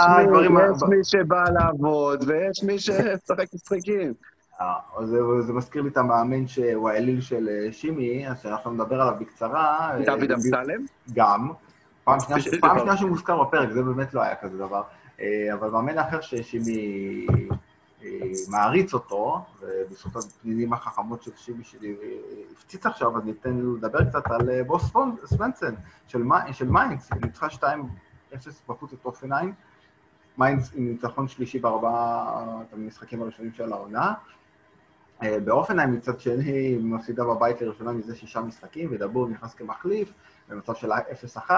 יש 0.75 0.83
מי 0.89 0.97
שבא 1.03 1.43
לעבוד, 1.53 2.23
ויש 2.27 2.63
מי 2.63 2.79
שמשחק 2.79 3.53
משחקים. 3.53 4.13
אה, 4.61 5.05
זה, 5.05 5.41
זה 5.41 5.53
מזכיר 5.53 5.81
לי 5.81 5.89
את 5.89 5.97
המאמן 5.97 6.47
שהוא 6.47 6.89
האליל 6.89 7.21
של 7.21 7.49
אה, 7.49 7.71
שימי, 7.71 8.29
אז 8.29 8.41
שאנחנו 8.41 8.71
נדבר 8.71 9.01
עליו 9.01 9.15
בקצרה. 9.19 9.91
אה, 9.91 10.05
דוד 10.05 10.31
אמסלם? 10.31 10.85
גם. 11.13 11.51
פעם 12.03 12.19
שנייה, 12.25 12.97
שהוא 12.97 13.09
מוזכר 13.09 13.43
בפרק, 13.43 13.71
זה 13.71 13.83
באמת 13.83 14.13
לא 14.13 14.21
היה 14.21 14.35
כזה 14.35 14.57
דבר. 14.57 14.81
אבל 15.53 15.69
מאמן 15.69 15.97
אחר 15.97 16.21
ששימי 16.21 17.27
מעריץ 18.49 18.93
אותו, 18.93 19.41
ובזכות 19.61 20.15
הפנינים 20.15 20.73
החכמות 20.73 21.23
של 21.23 21.31
שימי 21.35 21.63
שלי 21.63 21.95
הפציץ 22.51 22.85
עכשיו, 22.85 23.17
אז 23.17 23.25
ניתן 23.25 23.53
לו 23.57 23.75
לדבר 23.75 24.03
קצת 24.09 24.31
על 24.31 24.63
בו 24.63 24.91
סוונסון 25.25 25.73
של, 26.07 26.23
של 26.51 26.69
מיינץ, 26.69 27.09
ניצחה 27.13 27.47
2-0 27.47 27.63
בחוץ 28.67 28.93
את 28.93 29.05
הופנהיים. 29.05 29.53
מיינץ 30.37 30.71
עם 30.75 30.87
ניצחון 30.87 31.27
שלישי 31.27 31.59
בארבעת 31.59 32.73
המשחקים 32.73 33.21
הראשונים 33.21 33.53
של 33.53 33.73
העונה. 33.73 34.13
אה, 35.23 35.39
הופנהיים 35.39 35.93
מצד 35.93 36.19
שני 36.19 36.77
מפסידה 36.81 37.23
בבית 37.23 37.61
לראשונה 37.61 37.91
מזה 37.91 38.15
שישה 38.15 38.41
משחקים, 38.41 38.89
ודאבור 38.91 39.27
נכנס 39.27 39.53
כמחליף 39.53 40.13
במצב 40.49 40.73
של 40.75 40.91
0-1, 40.91 41.51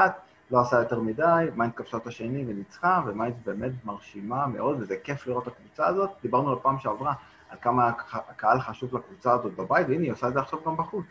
לא 0.52 0.62
עשה 0.62 0.80
יותר 0.80 1.00
מדי, 1.00 1.46
מיינץ 1.56 1.74
כבשה 1.74 1.98
את 1.98 2.08
השני 2.08 2.46
וניצחה, 2.48 3.02
ומיינץ 3.08 3.36
באמת 3.46 3.72
מרשימה 3.86 4.48
מאוד, 4.48 4.78
וזה 4.80 4.96
כיף 5.04 5.28
לראות 5.28 5.48
את 5.48 5.54
הקבוצה 5.54 5.88
הזאת. 5.88 6.10
דיברנו 6.22 6.52
על 6.52 6.58
פעם 6.62 6.80
שעברה 6.80 7.14
על 7.50 7.58
כמה 7.62 7.92
הקהל 8.12 8.60
חשוב 8.60 8.98
לקבוצה 8.98 9.34
הזאת 9.34 9.56
בבית, 9.56 9.88
והנה 9.90 10.04
היא 10.04 10.12
עושה 10.12 10.28
את 10.28 10.34
זה 10.34 10.40
עכשיו 10.40 10.60
גם 10.66 10.78
בחוץ. 10.78 11.06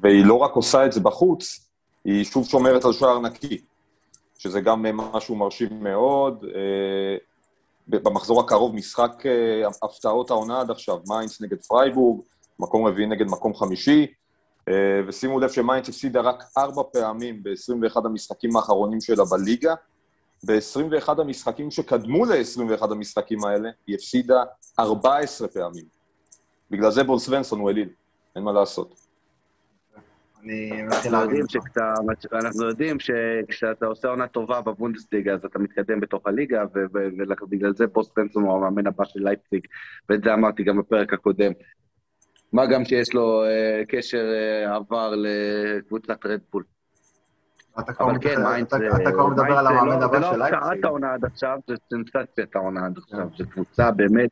והיא 0.00 0.26
לא 0.26 0.38
רק 0.38 0.52
עושה 0.52 0.86
את 0.86 0.92
זה 0.92 1.00
בחוץ, 1.00 1.70
היא 2.04 2.24
שוב 2.24 2.46
שומרת 2.46 2.84
על 2.84 2.92
שער 2.92 3.20
נקי, 3.20 3.64
שזה 4.38 4.60
גם 4.60 4.84
משהו 4.96 5.36
מרשים 5.36 5.68
מאוד. 5.82 6.44
במחזור 7.88 8.40
הקרוב 8.40 8.74
משחק 8.74 9.26
אה, 9.26 9.68
הפתעות 9.82 10.30
העונה 10.30 10.60
עד 10.60 10.70
עכשיו, 10.70 10.98
מיינץ 11.08 11.40
נגד 11.40 11.56
פרייבורג, 11.62 12.20
מקום 12.58 12.86
רביעי 12.86 13.06
נגד 13.06 13.26
מקום 13.26 13.54
חמישי, 13.54 14.06
אה, 14.68 14.74
ושימו 15.06 15.40
לב 15.40 15.50
שמיינץ 15.50 15.88
הפסידה 15.88 16.20
רק 16.20 16.44
ארבע 16.58 16.82
פעמים 16.92 17.42
ב-21 17.42 17.96
המשחקים 18.04 18.56
האחרונים 18.56 19.00
שלה 19.00 19.24
בליגה. 19.24 19.74
ב-21 20.46 21.20
המשחקים 21.20 21.70
שקדמו 21.70 22.24
ל-21 22.24 22.84
המשחקים 22.90 23.44
האלה, 23.44 23.70
היא 23.86 23.94
הפסידה 23.94 24.44
14 24.78 25.48
פעמים. 25.48 25.84
בגלל 26.70 26.90
זה 26.90 27.04
בול 27.04 27.18
סוונסון 27.18 27.60
הוא 27.60 27.70
אליל, 27.70 27.88
אין 28.36 28.44
מה 28.44 28.52
לעשות. 28.52 29.07
אנחנו 32.32 32.64
יודעים 32.64 32.96
שכשאתה 33.00 33.86
עושה 33.86 34.08
עונה 34.08 34.26
טובה 34.26 34.60
בבונדסליגה, 34.60 35.34
אז 35.34 35.44
אתה 35.44 35.58
מתקדם 35.58 36.00
בתוך 36.00 36.26
הליגה, 36.26 36.64
ובגלל 36.74 37.74
זה 37.74 37.86
בוס 37.86 38.10
פנסון 38.14 38.42
הוא 38.42 38.56
המאמן 38.56 38.86
הבא 38.86 39.04
של 39.04 39.20
לייפציג, 39.22 39.66
ואת 40.08 40.22
זה 40.24 40.34
אמרתי 40.34 40.62
גם 40.62 40.78
בפרק 40.78 41.12
הקודם. 41.12 41.52
מה 42.52 42.66
גם 42.66 42.84
שיש 42.84 43.14
לו 43.14 43.44
uh, 43.44 43.86
קשר 43.88 44.24
uh, 44.66 44.70
עבר 44.70 45.14
לקבוצת 45.16 46.26
רדפול. 46.26 46.64
אתה 47.80 47.92
כבר 47.92 48.18
כן, 48.20 48.40
מדבר 49.30 49.58
על 49.58 49.66
המאמן 49.66 50.02
הבא 50.02 50.20
של 50.20 50.36
לייפציג. 50.36 50.38
זה 50.38 50.38
לא 50.38 50.44
הפתעת 50.44 50.84
העונה 50.84 51.14
עד 51.14 51.24
עכשיו, 51.24 51.58
זה 51.68 51.74
סנסציית 51.90 52.56
העונה 52.56 52.86
עד 52.86 52.98
עכשיו. 52.98 53.28
זו 53.38 53.44
קבוצה 53.50 53.90
באמת 53.90 54.30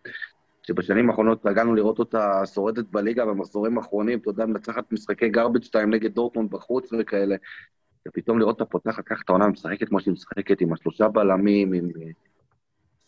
שבשנים 0.68 1.10
האחרונות 1.10 1.46
הגענו 1.46 1.74
לראות 1.74 1.98
אותה 1.98 2.46
שורדת 2.54 2.84
בליגה 2.90 3.24
במחזורים 3.26 3.78
האחרונים, 3.78 4.18
אתה 4.18 4.30
יודע, 4.30 4.46
מנצחת 4.46 4.92
משחקי 4.92 5.28
גרבג' 5.28 5.62
2 5.62 5.90
נגד 5.90 6.14
דורטמונד 6.14 6.50
בחוץ 6.50 6.90
וכאלה, 6.92 7.36
ופתאום 8.08 8.38
לראות 8.38 8.60
אותה 8.60 8.70
פותחת 8.70 9.04
ככה 9.04 9.20
את 9.24 9.30
העונה 9.30 9.48
משחקת 9.48 9.88
כמו 9.88 10.00
שהיא 10.00 10.12
משחקת, 10.12 10.60
עם 10.60 10.72
השלושה 10.72 11.08
בלמים, 11.08 11.72
עם 11.72 11.88
אה, 12.02 12.10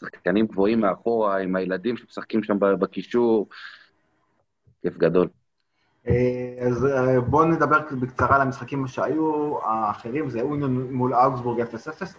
שחקנים 0.00 0.46
גבוהים 0.46 0.80
מאחורה, 0.80 1.38
עם 1.38 1.56
הילדים 1.56 1.96
שמשחקים 1.96 2.42
שם 2.42 2.56
בקישור, 2.60 3.48
כיף 4.82 4.96
גדול. 4.96 5.28
אה, 6.08 6.66
אז 6.66 6.84
אה, 6.84 7.20
בואו 7.20 7.44
נדבר 7.44 7.78
בקצרה 8.00 8.36
על 8.36 8.40
המשחקים 8.42 8.86
שהיו, 8.86 9.58
האחרים 9.64 10.30
זה 10.30 10.40
אוניון 10.40 10.92
מול 10.92 11.14
אוגסבורג 11.14 11.60
0-0, 11.60 11.64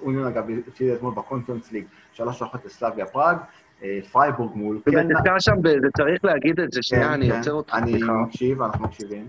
אוניון 0.01 0.25
אגב 0.27 0.43
הפסיד 0.67 0.91
אתמול 0.91 1.13
בקונפרנס 1.13 1.71
ליג 1.71 1.85
3-1 2.15 2.21
לסלאביה 2.65 3.05
פראג, 3.05 3.37
פרייבורג 4.11 4.51
מול 4.55 4.79
קלן. 4.85 5.05
ושיחקה 5.05 5.39
שם, 5.39 5.55
זה 5.81 5.87
צריך 5.97 6.25
להגיד 6.25 6.59
את 6.59 6.71
זה, 6.71 6.83
שנייה, 6.83 7.07
כן, 7.07 7.13
אני 7.13 7.29
כן. 7.29 7.37
עוצר 7.37 7.51
אותך. 7.51 7.73
אני 7.73 7.99
מקשיב, 8.23 8.61
אנחנו 8.61 8.85
מקשיבים. 8.85 9.27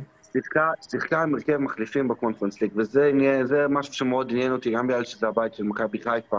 שיחקה 0.90 1.22
עם 1.22 1.34
הרכב 1.34 1.56
מחליפים 1.56 2.08
בקונפרנס 2.08 2.60
ליג, 2.60 2.70
וזה 2.76 3.66
משהו 3.68 3.94
שמאוד 3.94 4.30
עניין 4.30 4.52
אותי, 4.52 4.70
גם 4.70 4.86
בגלל 4.86 5.04
שזה 5.04 5.28
הבית 5.28 5.54
של 5.54 5.62
מכבי 5.62 5.98
חיפה, 5.98 6.38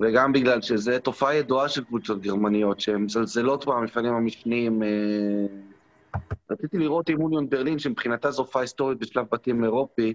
וגם 0.00 0.32
בגלל 0.32 0.60
שזו 0.60 0.98
תופעה 0.98 1.34
ידועה 1.34 1.68
של 1.68 1.84
קבוצות 1.84 2.22
גרמניות, 2.22 2.80
שהן 2.80 3.02
מזלזלות 3.02 3.66
במפעלים 3.66 4.14
המשניים. 4.14 4.82
אה, 4.82 4.88
רציתי 6.50 6.78
לראות 6.78 7.08
עם 7.08 7.20
אוניון 7.20 7.48
ברלין, 7.48 7.78
שמבחינתה 7.78 8.30
זו 8.30 8.42
הופעה 8.42 8.62
היסטורית 8.62 8.98
בשלב 8.98 9.24
בתים 9.32 9.64
אירופי, 9.64 10.14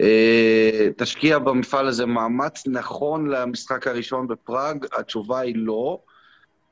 אה, 0.00 0.88
תשקיע 0.96 1.38
במפעל 1.38 1.88
הזה 1.88 2.06
מאמץ 2.06 2.62
נכון 2.66 3.26
למשחק 3.26 3.86
הראשון 3.86 4.28
בפראג? 4.28 4.86
התשובה 4.98 5.40
היא 5.40 5.54
לא. 5.56 6.00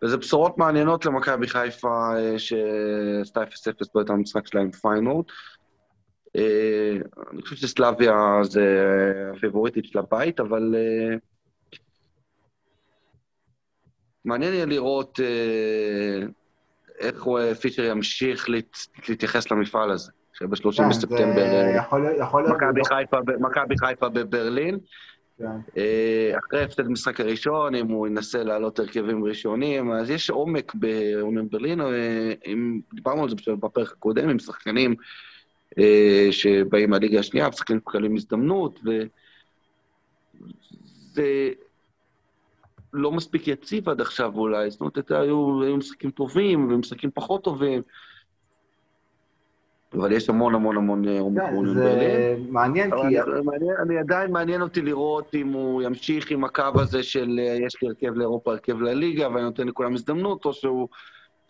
וזה 0.02 0.16
בשורות 0.16 0.58
מעניינות 0.58 1.06
למכבי 1.06 1.48
חיפה, 1.48 2.12
אה, 2.16 2.38
שעשתה 2.38 3.42
0-0 3.42 3.88
פה 3.92 4.00
את 4.00 4.10
המשחק 4.10 4.46
שלה 4.46 4.60
עם 4.60 4.70
פיינורד. 4.70 5.24
אה, 6.36 6.96
אני 7.32 7.42
חושב 7.42 7.56
שסלאביה 7.56 8.38
זה 8.42 8.84
הפיבוריטית 9.36 9.84
של 9.84 9.98
הבית, 9.98 10.40
אבל 10.40 10.74
אה, 10.76 11.16
מעניין 14.24 14.54
יהיה 14.54 14.66
לראות 14.66 15.20
איך 16.98 17.24
פישר 17.60 17.84
ימשיך 17.84 18.48
להתייחס 19.08 19.50
למפעל 19.50 19.90
הזה, 19.90 20.12
שב-30 20.32 20.76
כן, 20.76 20.88
בספטמבר 20.88 21.44
מכבי 23.40 23.74
חיפה 23.78 24.08
בברלין. 24.08 24.78
כן. 25.38 25.46
אה, 25.76 26.32
אחרי 26.38 26.62
הפסד 26.62 26.86
המשחק 26.86 27.20
הראשון, 27.20 27.74
אם 27.74 27.88
הוא 27.88 28.06
ינסה 28.06 28.44
לעלות 28.44 28.78
הרכבים 28.78 29.24
ראשונים, 29.24 29.92
אז 29.92 30.10
יש 30.10 30.30
עומק 30.30 30.74
באוניון 30.74 31.48
ברלין, 31.48 31.80
אה, 31.80 32.32
דיברנו 32.94 33.22
על 33.22 33.28
זה 33.28 33.36
בפרק 33.62 33.92
הקודם, 33.92 34.28
עם 34.28 34.38
שחקנים 34.38 34.94
אה, 35.78 36.28
שבאים 36.30 36.90
מהליגה 36.90 37.18
השנייה, 37.18 37.48
ושחקנים 37.48 37.78
מקבלים 37.78 38.16
הזדמנות, 38.16 38.80
וזה 41.12 41.50
לא 42.92 43.12
מספיק 43.12 43.48
יציב 43.48 43.88
עד 43.88 44.00
עכשיו 44.00 44.32
אולי, 44.36 44.70
זאת 44.70 44.80
אומרת, 44.80 45.10
היו, 45.10 45.62
היו 45.62 45.76
משחקים 45.76 46.10
טובים 46.10 46.72
ומשחקים 46.72 47.10
פחות 47.14 47.44
טובים. 47.44 47.82
אבל 49.94 50.12
יש 50.12 50.28
המון 50.28 50.54
המון 50.54 50.76
המון 50.76 51.08
אומיקרונים 51.08 51.78
אה, 51.78 51.82
זה 51.82 52.36
מעניין 52.48 52.90
כי... 52.90 53.20
אני 53.82 53.98
עדיין 53.98 54.32
מעניין 54.32 54.62
אותי 54.62 54.82
לראות 54.82 55.34
אם 55.34 55.52
הוא 55.52 55.82
ימשיך 55.82 56.30
עם 56.30 56.44
הקו 56.44 56.70
הזה 56.74 57.02
של 57.02 57.40
אה, 57.42 57.56
יש 57.66 57.82
לי 57.82 57.88
הרכב 57.88 58.14
לאירופה, 58.14 58.50
הרכב 58.50 58.80
לליגה, 58.80 59.28
ואני 59.28 59.42
נותן 59.42 59.68
לכולם 59.68 59.94
הזדמנות, 59.94 60.44
או 60.44 60.52
שהוא 60.52 60.88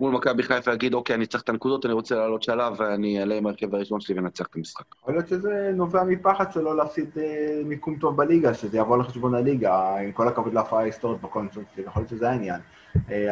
מול 0.00 0.12
מכבי 0.12 0.42
חיפה 0.42 0.72
יגיד, 0.72 0.94
אוקיי, 0.94 1.16
אני 1.16 1.26
צריך 1.26 1.42
את 1.42 1.48
הנקודות, 1.48 1.86
אני 1.86 1.92
רוצה 1.92 2.14
לעלות 2.14 2.42
שלב, 2.42 2.74
ואני 2.78 3.20
אעלה 3.20 3.34
עם 3.34 3.46
ההרכב 3.46 3.74
הראשון 3.74 4.00
שלי 4.00 4.18
ונצח 4.18 4.46
את 4.46 4.56
המשחק. 4.56 4.84
יכול 5.00 5.14
להיות 5.14 5.28
שזה 5.28 5.70
נובע 5.74 6.04
מפחד 6.04 6.52
שלא 6.52 6.76
להפסיד 6.76 7.10
אה, 7.16 7.60
מיקום 7.64 7.96
טוב 7.96 8.16
בליגה, 8.16 8.54
שזה 8.54 8.78
יבוא 8.78 8.98
לחשבון 8.98 9.34
הליגה, 9.34 9.96
עם 9.98 10.12
כל 10.12 10.28
הכבוד 10.28 10.54
להפעה 10.54 10.80
ההיסטורית 10.80 11.20
בקונסולט, 11.20 11.66
יכול 11.78 12.00
להיות 12.00 12.10
שזה 12.10 12.30
העניין. 12.30 12.60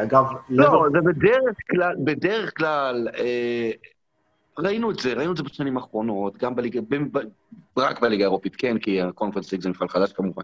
אגב, 0.03 0.25
לא, 0.49 0.85
זה 0.91 1.01
בדרך 1.01 1.57
כלל, 1.71 1.95
בדרך 2.03 2.57
כלל, 2.57 3.07
ראינו 4.59 4.91
את 4.91 4.99
זה, 4.99 5.13
ראינו 5.13 5.31
את 5.31 5.37
זה 5.37 5.43
בשנים 5.43 5.77
האחרונות, 5.77 6.37
גם 6.37 6.55
בליגה, 6.55 6.81
רק 7.77 7.99
בליגה 7.99 8.23
האירופית, 8.23 8.55
כן, 8.55 8.77
כי 8.77 9.01
הקונפרנס 9.01 9.51
ליג 9.51 9.61
זה 9.61 9.69
מפעל 9.69 9.87
חדש 9.87 10.13
כמובן. 10.13 10.43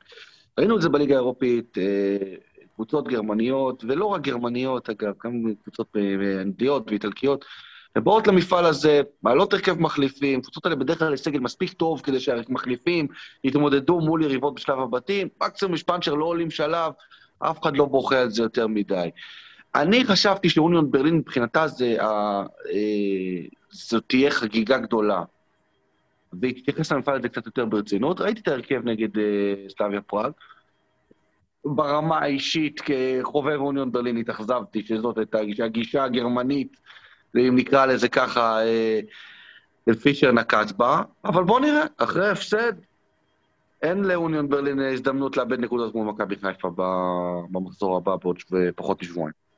ראינו 0.58 0.76
את 0.76 0.82
זה 0.82 0.90
בליגה 0.90 1.16
האירופית, 1.16 1.78
אה, 1.78 2.36
קבוצות 2.76 3.08
גרמניות, 3.08 3.84
ולא 3.88 4.06
רק 4.06 4.22
גרמניות, 4.22 4.90
אגב, 4.90 5.14
גם 5.24 5.44
קבוצות 5.64 5.88
אה, 5.96 6.42
אנגליות 6.42 6.84
ואיטלקיות, 6.88 7.46
הן 7.96 8.04
באות 8.04 8.28
למפעל 8.28 8.66
הזה, 8.66 9.02
מעלות 9.24 9.54
הרכב 9.54 9.82
מחליפים, 9.82 10.42
קבוצות 10.42 10.66
האלה 10.66 10.76
בדרך 10.76 11.00
כלל 11.00 11.16
סגל 11.16 11.40
מספיק 11.40 11.74
טוב 11.74 12.02
כדי 12.02 12.20
שהמחליפים 12.20 13.08
יתמודדו 13.44 14.00
מול 14.00 14.24
יריבות 14.24 14.56
בשלב 14.56 14.80
הבתים, 14.80 15.28
מקסימום 15.44 15.76
יש 15.76 15.84
פאנצ'ר 15.84 16.14
לא 16.14 16.26
עולים 16.26 16.52
שלב, 16.52 16.92
אף 17.40 17.62
אחד 17.62 17.78
לא 17.78 17.86
בוכה 17.86 18.22
על 18.22 18.30
זה 18.30 18.44
יותר 18.44 18.68
מדי. 18.68 19.10
אני 19.76 20.06
חשבתי 20.06 20.50
שאוניון 20.50 20.92
ברלין 20.92 21.16
מבחינתה 21.16 21.68
זה 21.68 21.98
אה, 22.00 22.44
זאת 23.72 24.04
תהיה 24.08 24.32
חגיגה 24.32 24.78
גדולה. 24.78 25.24
והיא 26.34 26.62
תתייחס 26.62 26.92
למפעל 26.92 27.16
הזה 27.16 27.30
קצת 27.30 27.46
יותר 27.46 27.66
ברצינות. 27.66 28.22
ראיתי 28.22 28.42
את 28.42 28.48
ההרכב 28.48 28.82
נגד 28.84 29.16
uh, 29.16 29.20
סלאביה 29.78 30.02
פראג. 30.02 30.32
ברמה 31.66 32.20
האישית, 32.20 32.82
כחובב 32.82 33.60
אוניון 33.60 33.92
ברלין, 33.92 34.18
התאכזבתי 34.18 34.84
שזאת 34.86 35.18
הייתה 35.18 35.40
הגישה 35.66 36.04
הגרמנית, 36.04 36.78
אם 37.36 37.56
נקרא 37.56 37.86
לזה 37.86 38.10
ככה, 38.10 38.60
uh, 39.90 39.94
פישר 39.94 40.32
נקץ 40.32 40.72
בה. 40.72 41.02
אבל 41.26 41.44
בואו 41.44 41.60
נראה, 41.60 41.84
אחרי 41.98 42.28
ההפסד, 42.28 42.74
אין 43.82 44.04
לאוניון 44.04 44.50
ברלין 44.50 44.80
הזדמנות 44.80 45.38
לאבד 45.38 45.60
נקודות 45.60 45.92
כמו 45.92 46.06
מכבי 46.06 46.36
חיפה 46.36 46.70
במחזור 47.52 47.98
הבא 47.98 48.16
בעוד 48.16 48.38
פחות 48.76 49.02
משבועיים. 49.02 49.49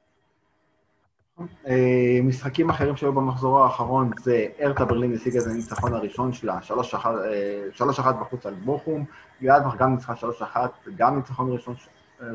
אה, 1.67 2.19
משחקים 2.23 2.69
אחרים 2.69 2.95
שהיו 2.95 3.13
במחזור 3.13 3.63
האחרון 3.63 4.11
זה 4.23 4.45
ארתה 4.61 4.85
ברלין 4.85 5.13
השיגה 5.13 5.39
את 5.39 5.45
הניצחון 5.45 5.93
הראשון 5.93 6.33
שלה, 6.33 6.59
3-1 6.97 7.05
אה, 8.05 8.11
בחוץ 8.13 8.45
על 8.45 8.53
בוכום, 8.53 9.05
גלדבך 9.41 9.75
גם 9.77 9.91
ניצחה 9.91 10.13
3-1, 10.53 10.57
גם 10.95 11.15
ניצחון 11.15 11.51
ראשון, 11.53 11.75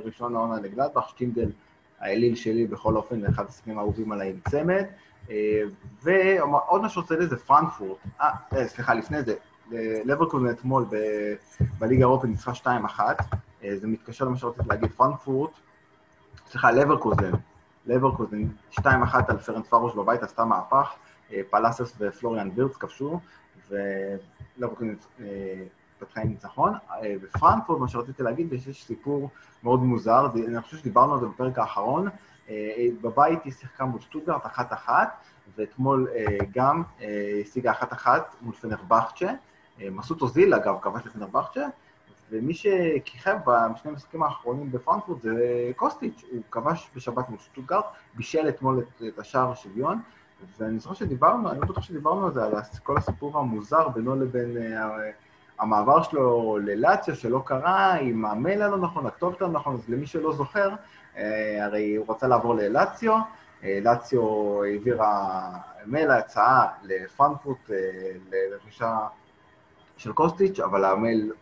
ראשון 0.05 0.33
לעונה 0.33 0.61
לגלדבך, 0.61 1.09
שטינדל 1.09 1.51
האליל 2.01 2.35
שלי 2.35 2.67
בכל 2.67 2.97
אופן, 2.97 3.27
אחד 3.27 3.45
המשחקים 3.45 3.79
האהובים 3.79 4.13
עליי 4.13 4.31
עם 4.31 4.37
צמד, 4.49 4.85
אה, 5.31 5.63
ועוד 6.03 6.83
משהו 6.83 7.03
רוצה 7.03 7.17
לזה 7.17 7.37
פרנקפורט, 7.37 7.99
אה, 8.21 8.69
סליחה, 8.69 8.95
לפני 8.95 9.23
זה, 9.23 9.35
לברקוזן 10.05 10.51
אתמול 10.51 10.85
בליגה 11.79 12.05
האירופית 12.05 12.31
ניצחה 12.31 12.53
2-1, 12.55 13.01
זה 13.77 13.87
מתקשר 13.87 14.25
למה 14.25 14.37
שרציתי 14.37 14.69
להגיד, 14.69 14.91
פרנקפורט, 14.93 15.51
סליחה, 16.47 16.71
לברקוזן, 16.71 17.31
לברקוזן 17.87 18.43
2-1 18.73 18.85
על 19.29 19.39
פרנס 19.39 19.67
פרוש 19.69 19.95
בבית, 19.95 20.23
עשתה 20.23 20.45
מהפך, 20.45 20.95
אה, 21.33 21.41
פלאסס 21.51 21.93
ופלוריאן 21.99 22.51
וירץ 22.55 22.77
כבשו, 22.77 23.21
ולברקוזן 23.69 24.95
אה, 25.21 25.25
פתחה 25.99 26.21
עם 26.21 26.29
ניצחון. 26.29 26.73
אה, 26.91 27.15
בפרנקפורט, 27.23 27.81
מה 27.81 27.89
שרציתי 27.89 28.23
להגיד, 28.23 28.53
יש 28.53 28.85
סיפור 28.85 29.31
מאוד 29.63 29.83
מוזר, 29.83 30.27
אני 30.35 30.63
חושב 30.63 30.77
שדיברנו 30.77 31.15
על 31.15 31.21
זה 31.21 31.27
בפרק 31.27 31.59
האחרון, 31.59 32.09
בבית 33.03 33.45
היא 33.45 33.53
שיחקה 33.53 33.85
מול 33.85 34.01
שטוטגרט 34.01 34.47
אחת-אחת, 34.47 35.17
ואתמול 35.57 36.09
גם 36.55 36.83
השיגה 37.43 37.71
אחת-אחת 37.71 38.35
מול 38.43 38.55
פנרבכצ'ה. 38.55 39.33
מסות 39.79 40.23
אוזיל, 40.23 40.55
אגב, 40.55 40.75
כבש 40.83 41.07
לפנרבכצ'ה, 41.07 41.67
ומי 42.31 42.55
שכיכב 42.55 43.37
בשני 43.47 43.91
המשחקים 43.91 44.23
האחרונים 44.23 44.73
בפרנקפורט 44.73 45.23
זה 45.23 45.71
קוסטיץ', 45.77 46.25
הוא 46.33 46.43
כבש 46.51 46.91
בשבת 46.97 47.29
מול 47.29 47.39
בישל 48.15 48.49
אתמול 48.49 48.79
את, 48.79 49.03
את 49.09 49.19
השער 49.19 49.51
השוויון, 49.51 50.01
ואני 50.59 50.79
זוכר 50.79 50.95
שדיברנו, 50.95 51.51
אני 51.51 51.61
לא 51.61 51.67
בטוח 51.67 51.85
שדיברנו 51.85 52.27
על 52.27 52.33
זה, 52.33 52.45
על 52.45 52.53
כל 52.83 52.97
הסיפור 52.97 53.39
המוזר 53.39 53.89
בינו 53.89 54.17
לבין 54.17 54.57
uh, 54.57 54.81
המעבר 55.59 56.03
שלו 56.03 56.59
ללאציה 56.59 57.15
שלא 57.15 57.43
קרה, 57.45 57.95
עם 57.95 58.25
המייל 58.25 58.63
הלא 58.63 58.79
נכון, 58.79 59.07
הכתובת 59.07 59.43
הלא 59.43 59.51
נכון, 59.51 59.75
אז 59.75 59.89
למי 59.89 60.07
שלא 60.07 60.33
זוכר, 60.33 60.71
uh, 61.15 61.19
הרי 61.61 61.95
הוא 61.95 62.07
רצה 62.09 62.27
לעבור 62.27 62.55
ללאציו, 62.55 63.19
uh, 63.61 63.65
לאציו 63.83 64.23
העבירה 64.65 65.51
מייל 65.87 66.11
ההצעה 66.11 66.69
לפרנקפורט, 66.83 67.67
uh, 67.67 67.73
לרכישה 68.31 68.99
של 69.97 70.13
קוסטיץ', 70.13 70.61
אבל 70.61 70.85
המייל, 70.85 71.33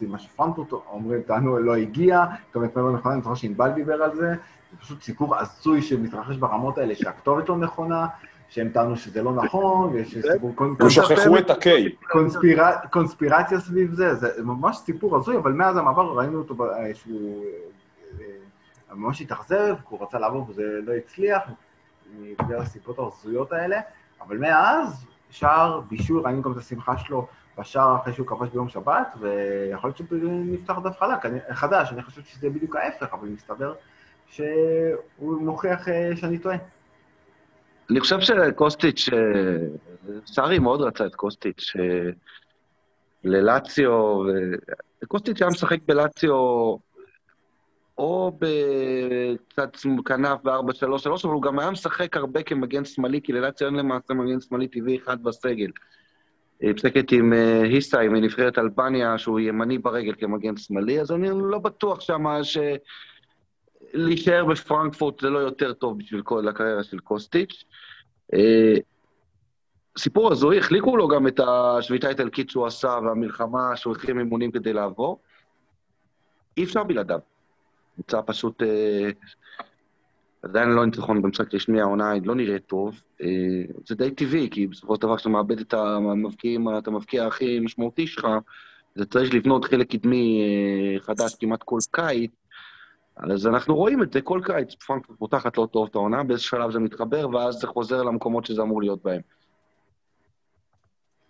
מה 0.00 0.18
שפרנקפורט 0.18 0.72
אומרים, 0.72 1.22
טענו 1.22 1.58
לא 1.58 1.76
הגיע, 1.76 2.24
כתובת 2.50 2.76
מייל 2.76 2.88
לא 2.88 2.92
נכונה, 2.92 3.14
אני 3.14 3.22
זוכר 3.22 3.34
שענבל 3.34 3.70
דיבר 3.70 4.02
על 4.02 4.16
זה, 4.16 4.34
זה 4.70 4.78
פשוט 4.80 5.02
סיפור 5.02 5.36
הזוי 5.36 5.82
שמתרחש 5.82 6.36
ברמות 6.36 6.78
האלה, 6.78 6.94
שהכתובת 6.94 7.48
לא 7.48 7.56
נכונה, 7.56 8.06
שהם 8.48 8.68
טענו 8.68 8.96
שזה 8.96 9.22
לא 9.22 9.32
נכון, 9.32 9.92
ויש 9.92 10.18
סיפור... 10.32 10.52
שכחו 10.88 11.38
את 11.38 11.50
ה-K. 11.50 11.68
קונספירציה 12.90 13.60
סביב 13.60 13.94
זה, 13.94 14.14
זה 14.14 14.28
ממש 14.44 14.76
סיפור 14.76 15.16
הזוי, 15.16 15.36
אבל 15.36 15.52
מאז 15.52 15.76
המעבר 15.76 16.18
ראינו 16.18 16.38
אותו 16.38 16.54
שהוא 16.94 17.44
אה, 18.20 18.26
ממש 18.94 19.20
התאכזב, 19.20 19.74
הוא 19.88 20.02
רצה 20.02 20.18
לעבור 20.18 20.46
וזה 20.48 20.62
לא 20.86 20.92
הצליח, 20.92 21.42
בגלל 22.38 22.60
הסיפורות 22.60 22.98
ההזויות 22.98 23.52
האלה, 23.52 23.80
אבל 24.20 24.38
מאז, 24.38 25.06
שער 25.30 25.80
בישול, 25.80 26.20
ראינו 26.20 26.42
גם 26.42 26.52
את 26.52 26.56
השמחה 26.56 26.98
שלו 26.98 27.26
בשער 27.58 27.96
אחרי 27.96 28.12
שהוא 28.12 28.26
כבש 28.26 28.48
ביום 28.48 28.68
שבת, 28.68 29.14
ויכול 29.20 29.90
להיות 29.90 29.96
שנפתח 29.96 30.78
דף 30.84 30.98
חלק, 30.98 31.18
חדש, 31.52 31.92
אני 31.92 32.02
חושב 32.02 32.22
שזה 32.22 32.50
בדיוק 32.50 32.76
ההפך, 32.76 33.14
אבל 33.14 33.28
מסתבר 33.28 33.74
שהוא 34.26 35.42
מוכיח 35.42 35.88
אה, 35.88 36.16
שאני 36.16 36.38
טועה. 36.38 36.56
אני 37.90 38.00
חושב 38.00 38.20
שקוסטיץ', 38.20 39.08
סארי 40.26 40.58
מאוד 40.58 40.80
רצה 40.80 41.06
את 41.06 41.14
קוסטיץ' 41.14 41.72
ללאציו, 43.24 44.22
וקוסטיץ' 45.04 45.42
היה 45.42 45.50
משחק 45.50 45.78
בלאציו 45.86 46.34
או 47.98 48.38
בצד 48.38 49.68
כנף 50.04 50.40
ב-4-3-3, 50.42 51.08
אבל 51.24 51.32
הוא 51.32 51.42
גם 51.42 51.58
היה 51.58 51.70
משחק 51.70 52.16
הרבה 52.16 52.42
כמגן 52.42 52.84
שמאלי, 52.84 53.20
כי 53.22 53.32
ללאציו 53.32 53.66
אין 53.66 53.76
למעשה 53.76 54.14
מגן 54.14 54.40
שמאלי 54.40 54.68
טבעי 54.68 54.98
אחד 54.98 55.22
בסגל. 55.22 55.70
היא 56.60 56.74
משחקת 56.74 57.12
עם 57.12 57.32
היסאי 57.62 58.08
מנבחרת 58.08 58.58
אלבניה, 58.58 59.18
שהוא 59.18 59.40
ימני 59.40 59.78
ברגל 59.78 60.14
כמגן 60.18 60.56
שמאלי, 60.56 61.00
אז 61.00 61.12
אני 61.12 61.28
לא 61.32 61.58
בטוח 61.58 62.00
שמה 62.00 62.44
ש... 62.44 62.58
להישאר 63.92 64.44
בפרנקפורט 64.44 65.20
זה 65.20 65.30
לא 65.30 65.38
יותר 65.38 65.72
טוב 65.72 65.98
בשביל 65.98 66.22
כל 66.22 66.48
הקריירה 66.48 66.82
של 66.82 66.98
קוסטיץ'. 66.98 67.64
אה, 68.34 68.74
סיפור 69.98 70.32
הזוי, 70.32 70.58
החליקו 70.58 70.96
לו 70.96 71.08
גם 71.08 71.26
את 71.26 71.40
השביתה 71.40 72.06
האיטלקית 72.06 72.50
שהוא 72.50 72.66
עשה 72.66 72.88
והמלחמה 72.88 73.76
שהוא 73.76 73.96
החרים 73.96 74.18
אימונים 74.18 74.50
כדי 74.50 74.72
לעבור. 74.72 75.20
אי 76.56 76.64
אפשר 76.64 76.84
בלעדיו. 76.84 77.20
נמצא 77.98 78.20
פשוט... 78.26 78.62
אה, 78.62 79.10
עדיין 80.48 80.68
לא 80.68 80.86
ניצחון 80.86 81.22
במשחק 81.22 81.54
רשמי, 81.54 81.80
העונה 81.80 82.12
לא 82.24 82.34
נראית 82.34 82.66
טוב. 82.66 83.00
אה, 83.22 83.26
זה 83.86 83.94
די 83.94 84.10
טבעי, 84.10 84.48
כי 84.50 84.66
בסופו 84.66 84.94
של 84.94 85.02
דבר 85.02 85.16
כשאתה 85.16 85.28
מאבד 85.28 85.60
את 85.60 85.74
המבקיעים, 85.74 86.78
אתה 86.78 86.90
מבקיע 86.90 87.26
הכי 87.26 87.60
משמעותי 87.60 88.06
שלך, 88.06 88.26
זה 88.94 89.06
צריך 89.06 89.34
לבנות 89.34 89.64
חלק 89.64 89.90
קדמי 89.90 90.42
חדש 91.00 91.34
כמעט 91.34 91.62
כל 91.62 91.78
קיץ. 91.90 92.30
אז 93.16 93.46
אנחנו 93.46 93.76
רואים 93.76 94.02
את 94.02 94.12
זה 94.12 94.20
כל 94.20 94.40
קיץ, 94.44 94.74
פרנקפורט 94.74 95.18
פותחת 95.18 95.58
לא 95.58 95.68
טוב 95.72 95.88
את 95.90 95.94
העונה, 95.94 96.22
באיזה 96.22 96.42
שלב 96.42 96.70
זה 96.70 96.78
מתחבר, 96.78 97.28
ואז 97.28 97.54
זה 97.54 97.66
חוזר 97.66 98.02
למקומות 98.02 98.44
שזה 98.44 98.62
אמור 98.62 98.82
להיות 98.82 99.02
בהם. 99.02 99.20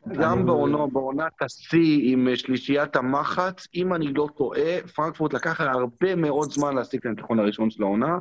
גם 0.09 0.47
בעונו, 0.47 0.91
בעונת 0.91 1.43
השיא 1.43 2.13
עם 2.13 2.29
שלישיית 2.35 2.97
המחץ, 2.97 3.67
אם 3.75 3.95
אני 3.95 4.13
לא 4.13 4.29
טועה, 4.37 4.89
פרנקפורט 4.95 5.35
לקח 5.35 5.61
הרבה 5.61 6.15
מאוד 6.15 6.51
זמן 6.51 6.75
להשיג 6.75 7.01
את 7.01 7.07
הניצחון 7.07 7.39
הראשון 7.39 7.71
של 7.71 7.83
העונה. 7.83 8.19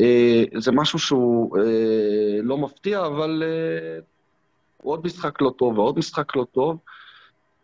אה, 0.00 0.44
זה 0.58 0.72
משהו 0.72 0.98
שהוא 0.98 1.58
אה, 1.58 2.38
לא 2.42 2.58
מפתיע, 2.58 3.06
אבל 3.06 3.42
אה, 3.46 3.98
עוד 4.82 5.06
משחק 5.06 5.40
לא 5.40 5.54
טוב 5.58 5.78
ועוד 5.78 5.98
משחק 5.98 6.36
לא 6.36 6.46
טוב, 6.52 6.78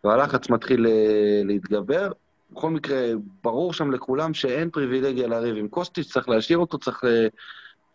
והלחץ 0.03 0.49
מתחיל 0.49 0.87
להתגבר. 1.43 2.11
בכל 2.51 2.69
מקרה, 2.69 3.07
ברור 3.43 3.73
שם 3.73 3.91
לכולם 3.91 4.33
שאין 4.33 4.69
פריבילגיה 4.69 5.27
לריב 5.27 5.55
עם 5.55 5.67
קוסטיץ', 5.67 6.11
צריך 6.11 6.29
להשאיר 6.29 6.57
אותו, 6.57 6.77
צריך 6.77 7.03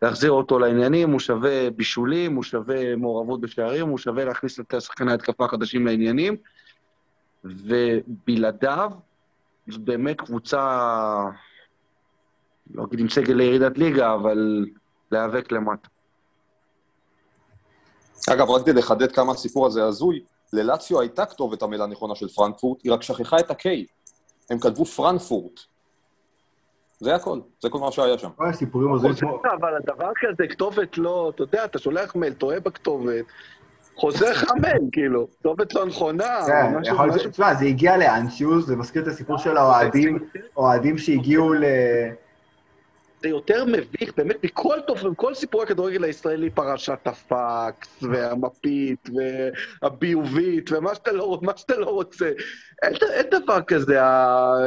להחזיר 0.03 0.31
אותו 0.31 0.59
לעניינים, 0.59 1.11
הוא 1.11 1.20
שווה 1.20 1.70
בישולים, 1.70 2.35
הוא 2.35 2.42
שווה 2.42 2.96
מעורבות 2.96 3.40
בשערים, 3.40 3.88
הוא 3.88 3.99
שווה 3.99 4.25
להכניס 4.25 4.61
את 4.61 4.75
השחקני 4.75 5.11
ההתקפה 5.11 5.44
החדשים 5.44 5.87
לעניינים, 5.87 6.37
ובלעדיו, 7.44 8.90
זו 9.68 9.79
באמת 9.81 10.20
קבוצה, 10.20 10.61
לא 12.74 12.85
אגיד 12.85 13.00
עם 13.00 13.09
סגל 13.09 13.35
לירידת 13.35 13.79
ליגה, 13.79 14.14
אבל 14.14 14.66
להיאבק 15.11 15.52
למטה. 15.52 15.88
אגב, 18.33 18.50
רק 18.50 18.62
כדי 18.62 18.72
לחדד 18.72 19.12
כמה 19.12 19.33
הסיפור 19.33 19.66
הזה 19.66 19.85
הזוי, 19.85 20.20
ללציו 20.52 21.00
הייתה 21.00 21.26
כתובת 21.26 21.62
המילה 21.62 21.85
הנכונה 21.85 22.14
של 22.14 22.29
פרנקפורט, 22.29 22.79
היא 22.85 22.92
רק 22.92 23.02
שכחה 23.02 23.37
את 23.40 23.50
ה-K. 23.50 23.66
הם 24.50 24.59
כתבו 24.59 24.85
פרנקפורט. 24.85 25.61
זה 27.00 27.14
הכל, 27.14 27.40
זה 27.62 27.68
כל 27.68 27.79
מה 27.79 27.92
שהיה 27.92 28.18
שם. 28.18 28.29
אוי, 28.38 28.52
סיפורים 28.52 28.88
עוזרים 28.88 29.14
פה. 29.14 29.40
אבל 29.61 29.76
הדבר 29.76 30.11
כזה, 30.20 30.48
כתובת 30.48 30.98
לא, 30.98 31.33
אתה 31.35 31.42
יודע, 31.42 31.64
אתה 31.64 31.79
שולח 31.79 32.16
מייל, 32.16 32.33
טועה 32.33 32.61
בכתובת, 32.61 33.24
חוזר 33.96 34.31
לך 34.31 34.52
מייל, 34.61 34.83
כאילו, 34.92 35.29
כתובת 35.38 35.74
לא 35.74 35.87
נכונה, 35.87 36.38
כן, 36.46 36.74
יכול 36.85 37.09
להיות, 37.09 37.26
תשמע, 37.26 37.55
זה 37.55 37.64
הגיע 37.64 37.96
לאנשהו, 37.96 38.62
זה 38.62 38.76
מזכיר 38.76 39.02
את 39.02 39.09
הסיפור 39.09 39.38
של 39.38 39.57
האוהדים, 39.57 40.18
אוהדים 40.57 40.98
שהגיעו 40.98 41.52
ל... 41.52 41.64
זה 43.26 43.30
יותר 43.30 43.64
מביך, 43.64 44.12
באמת, 44.16 44.44
מכל 44.44 44.76
מכל 45.10 45.34
סיפורי 45.34 45.64
הכדורגל 45.64 46.04
הישראלי, 46.04 46.50
פרשת 46.50 46.98
הפקס, 47.06 48.02
והמפית, 48.02 49.08
והביובית, 49.82 50.72
ומה 50.72 50.94
שאתה 50.94 51.12
לא, 51.12 51.40
שאתה 51.56 51.76
לא 51.76 51.86
רוצה. 51.86 52.30
אין, 52.82 52.92
אין 53.12 53.26
דבר 53.30 53.62
כזה, 53.62 54.02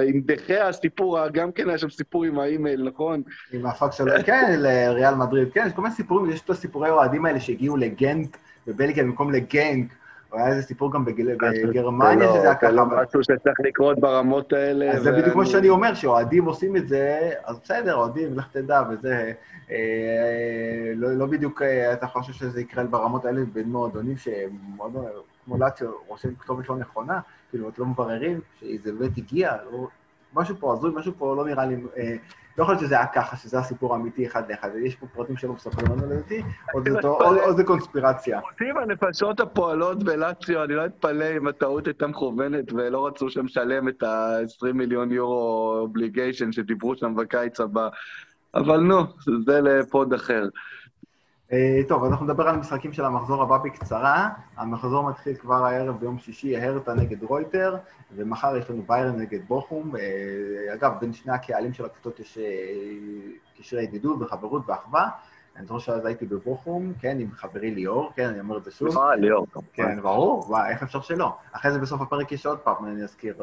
עם 0.07 0.21
דחי 0.25 0.57
הסיפור, 0.59 1.27
גם 1.33 1.51
כן 1.51 1.69
היה 1.69 1.77
שם 1.77 1.89
סיפור 1.89 2.23
עם 2.23 2.39
האימייל, 2.39 2.83
נכון? 2.83 3.21
עם 3.51 3.65
הפקס 3.65 3.95
שלו, 3.95 4.11
כן, 4.25 4.55
לריאל 4.57 5.15
מדריד, 5.15 5.53
כן, 5.53 5.63
יש 5.67 5.73
כל 5.73 5.81
מיני 5.81 5.95
סיפורים, 5.95 6.31
יש 6.31 6.41
את 6.41 6.49
הסיפורי 6.49 6.89
האוהדים 6.89 7.25
האלה 7.25 7.39
שהגיעו 7.39 7.77
לגנט 7.77 8.37
בבלגיה 8.67 9.03
במקום 9.03 9.31
לגנק, 9.31 9.93
היה 10.31 10.47
איזה 10.47 10.61
סיפור 10.61 10.91
גם 10.91 11.05
בגרמניה, 11.05 12.27
שזה 12.27 12.41
היה 12.41 12.55
ככה. 12.55 12.67
זה 12.67 12.71
לא 12.71 12.85
משהו 12.85 13.23
שצריך 13.23 13.59
לקרות 13.59 13.99
ברמות 13.99 14.53
האלה. 14.53 14.91
אז 14.91 15.03
זה 15.03 15.11
בדיוק 15.11 15.33
כמו 15.33 15.45
שאני 15.45 15.69
אומר, 15.69 15.93
שאוהדים 15.93 16.45
עושים 16.45 16.75
את 16.75 16.87
זה, 16.87 17.31
אז 17.45 17.59
בסדר, 17.63 17.95
אוהדים, 17.95 18.37
לך 18.37 18.47
תדע, 18.51 18.81
וזה... 18.89 19.31
אה, 19.71 20.91
לא, 20.95 21.13
לא 21.13 21.25
בדיוק 21.25 21.61
אה, 21.61 21.93
אתה 21.93 22.07
חושב 22.07 22.33
שזה 22.33 22.61
יקרה 22.61 22.83
ברמות 22.83 23.25
האלה 23.25 23.41
בין 23.53 23.69
מועדונים 23.69 24.15
שמועדון 24.17 25.05
כמו 25.45 25.57
לאציו 25.57 25.91
רושם 26.07 26.35
כתובת 26.35 26.69
לא 26.69 26.75
נכונה, 26.77 27.19
כאילו, 27.49 27.69
אתם 27.69 27.81
לא 27.81 27.87
מבררים 27.87 28.39
שזה 28.59 28.91
באמת 28.93 29.17
הגיע, 29.17 29.55
לא, 29.71 29.87
משהו 30.33 30.55
פה 30.59 30.73
הזוי, 30.73 30.91
משהו 30.95 31.13
פה 31.17 31.35
לא 31.35 31.45
נראה 31.45 31.65
לי... 31.65 31.75
אה, 31.97 32.15
לא 32.57 32.63
יכול 32.63 32.73
להיות 32.73 32.85
שזה 32.85 32.95
היה 32.95 33.07
ככה, 33.07 33.37
שזה 33.37 33.59
הסיפור 33.59 33.93
האמיתי 33.93 34.27
אחד 34.27 34.51
לאחד, 34.51 34.69
יש 34.85 34.95
פה 34.95 35.07
פרטים 35.07 35.37
שלא 35.37 35.53
מספרים 35.53 35.87
לנו 35.91 36.13
לדעתי, 36.13 36.41
או 36.73 37.53
זה 37.53 37.63
קונספירציה. 37.63 38.39
אותי 38.39 38.65
הנפשות 38.81 39.39
הפועלות 39.39 40.03
בלאציו, 40.03 40.63
אני 40.63 40.73
לא 40.73 40.85
אתפלא 40.85 41.37
אם 41.37 41.47
הטעות 41.47 41.87
הייתה 41.87 42.07
מכוונת 42.07 42.73
ולא 42.73 43.07
רצו 43.07 43.29
שם 43.29 43.45
לשלם 43.45 43.87
את 43.87 44.03
ה-20 44.03 44.73
מיליון 44.73 45.11
יורו 45.11 45.77
אובליגיישן 45.79 46.51
שדיברו 46.51 46.95
שם 46.95 47.15
בקיץ 47.15 47.59
הבא. 47.59 47.89
אבל 48.55 48.79
נו, 48.79 49.03
זה 49.45 49.61
לפוד 49.61 50.13
אחר. 50.13 50.47
אה, 51.53 51.81
טוב, 51.87 52.03
אנחנו 52.03 52.25
נדבר 52.25 52.47
על 52.47 52.55
המשחקים 52.55 52.93
של 52.93 53.05
המחזור 53.05 53.43
הבא 53.43 53.57
בקצרה. 53.57 54.29
המחזור 54.57 55.09
מתחיל 55.09 55.35
כבר 55.35 55.65
הערב 55.65 55.99
ביום 55.99 56.19
שישי, 56.19 56.57
הרטה 56.57 56.93
נגד 56.93 57.23
רויטר, 57.23 57.77
ומחר 58.15 58.57
יש 58.57 58.69
לנו 58.69 58.83
ביירן 58.87 59.15
נגד 59.15 59.39
בוכום. 59.47 59.95
אה, 59.95 60.73
אגב, 60.73 60.91
בין 60.99 61.13
שני 61.13 61.33
הקהלים 61.33 61.73
של 61.73 61.85
הקבוצות 61.85 62.19
יש 62.19 62.37
אה, 62.37 62.43
קשרי 63.59 63.83
ידידות 63.83 64.21
וחברות 64.21 64.61
ואחווה. 64.65 65.09
אני 65.55 65.65
זוכר 65.65 65.79
שאז 65.79 66.05
הייתי 66.05 66.25
בבוכום, 66.25 66.93
כן, 66.99 67.17
עם 67.19 67.31
חברי 67.31 67.71
ליאור, 67.71 68.11
כן, 68.15 68.29
אני 68.29 68.39
אומר 68.39 68.57
את 68.57 68.63
זה 68.63 68.71
שוב. 68.71 68.97
אה, 68.97 69.15
ליאור. 69.15 69.47
כן, 69.73 70.01
ברור, 70.01 70.43
וואי, 70.47 70.69
איך 70.69 70.83
אפשר 70.83 71.01
שלא? 71.01 71.37
אחרי 71.51 71.71
זה 71.71 71.79
בסוף 71.79 72.01
הפרק 72.01 72.31
יש 72.31 72.45
עוד 72.45 72.59
פעם, 72.59 72.85
אני 72.85 73.03
אזכיר, 73.03 73.35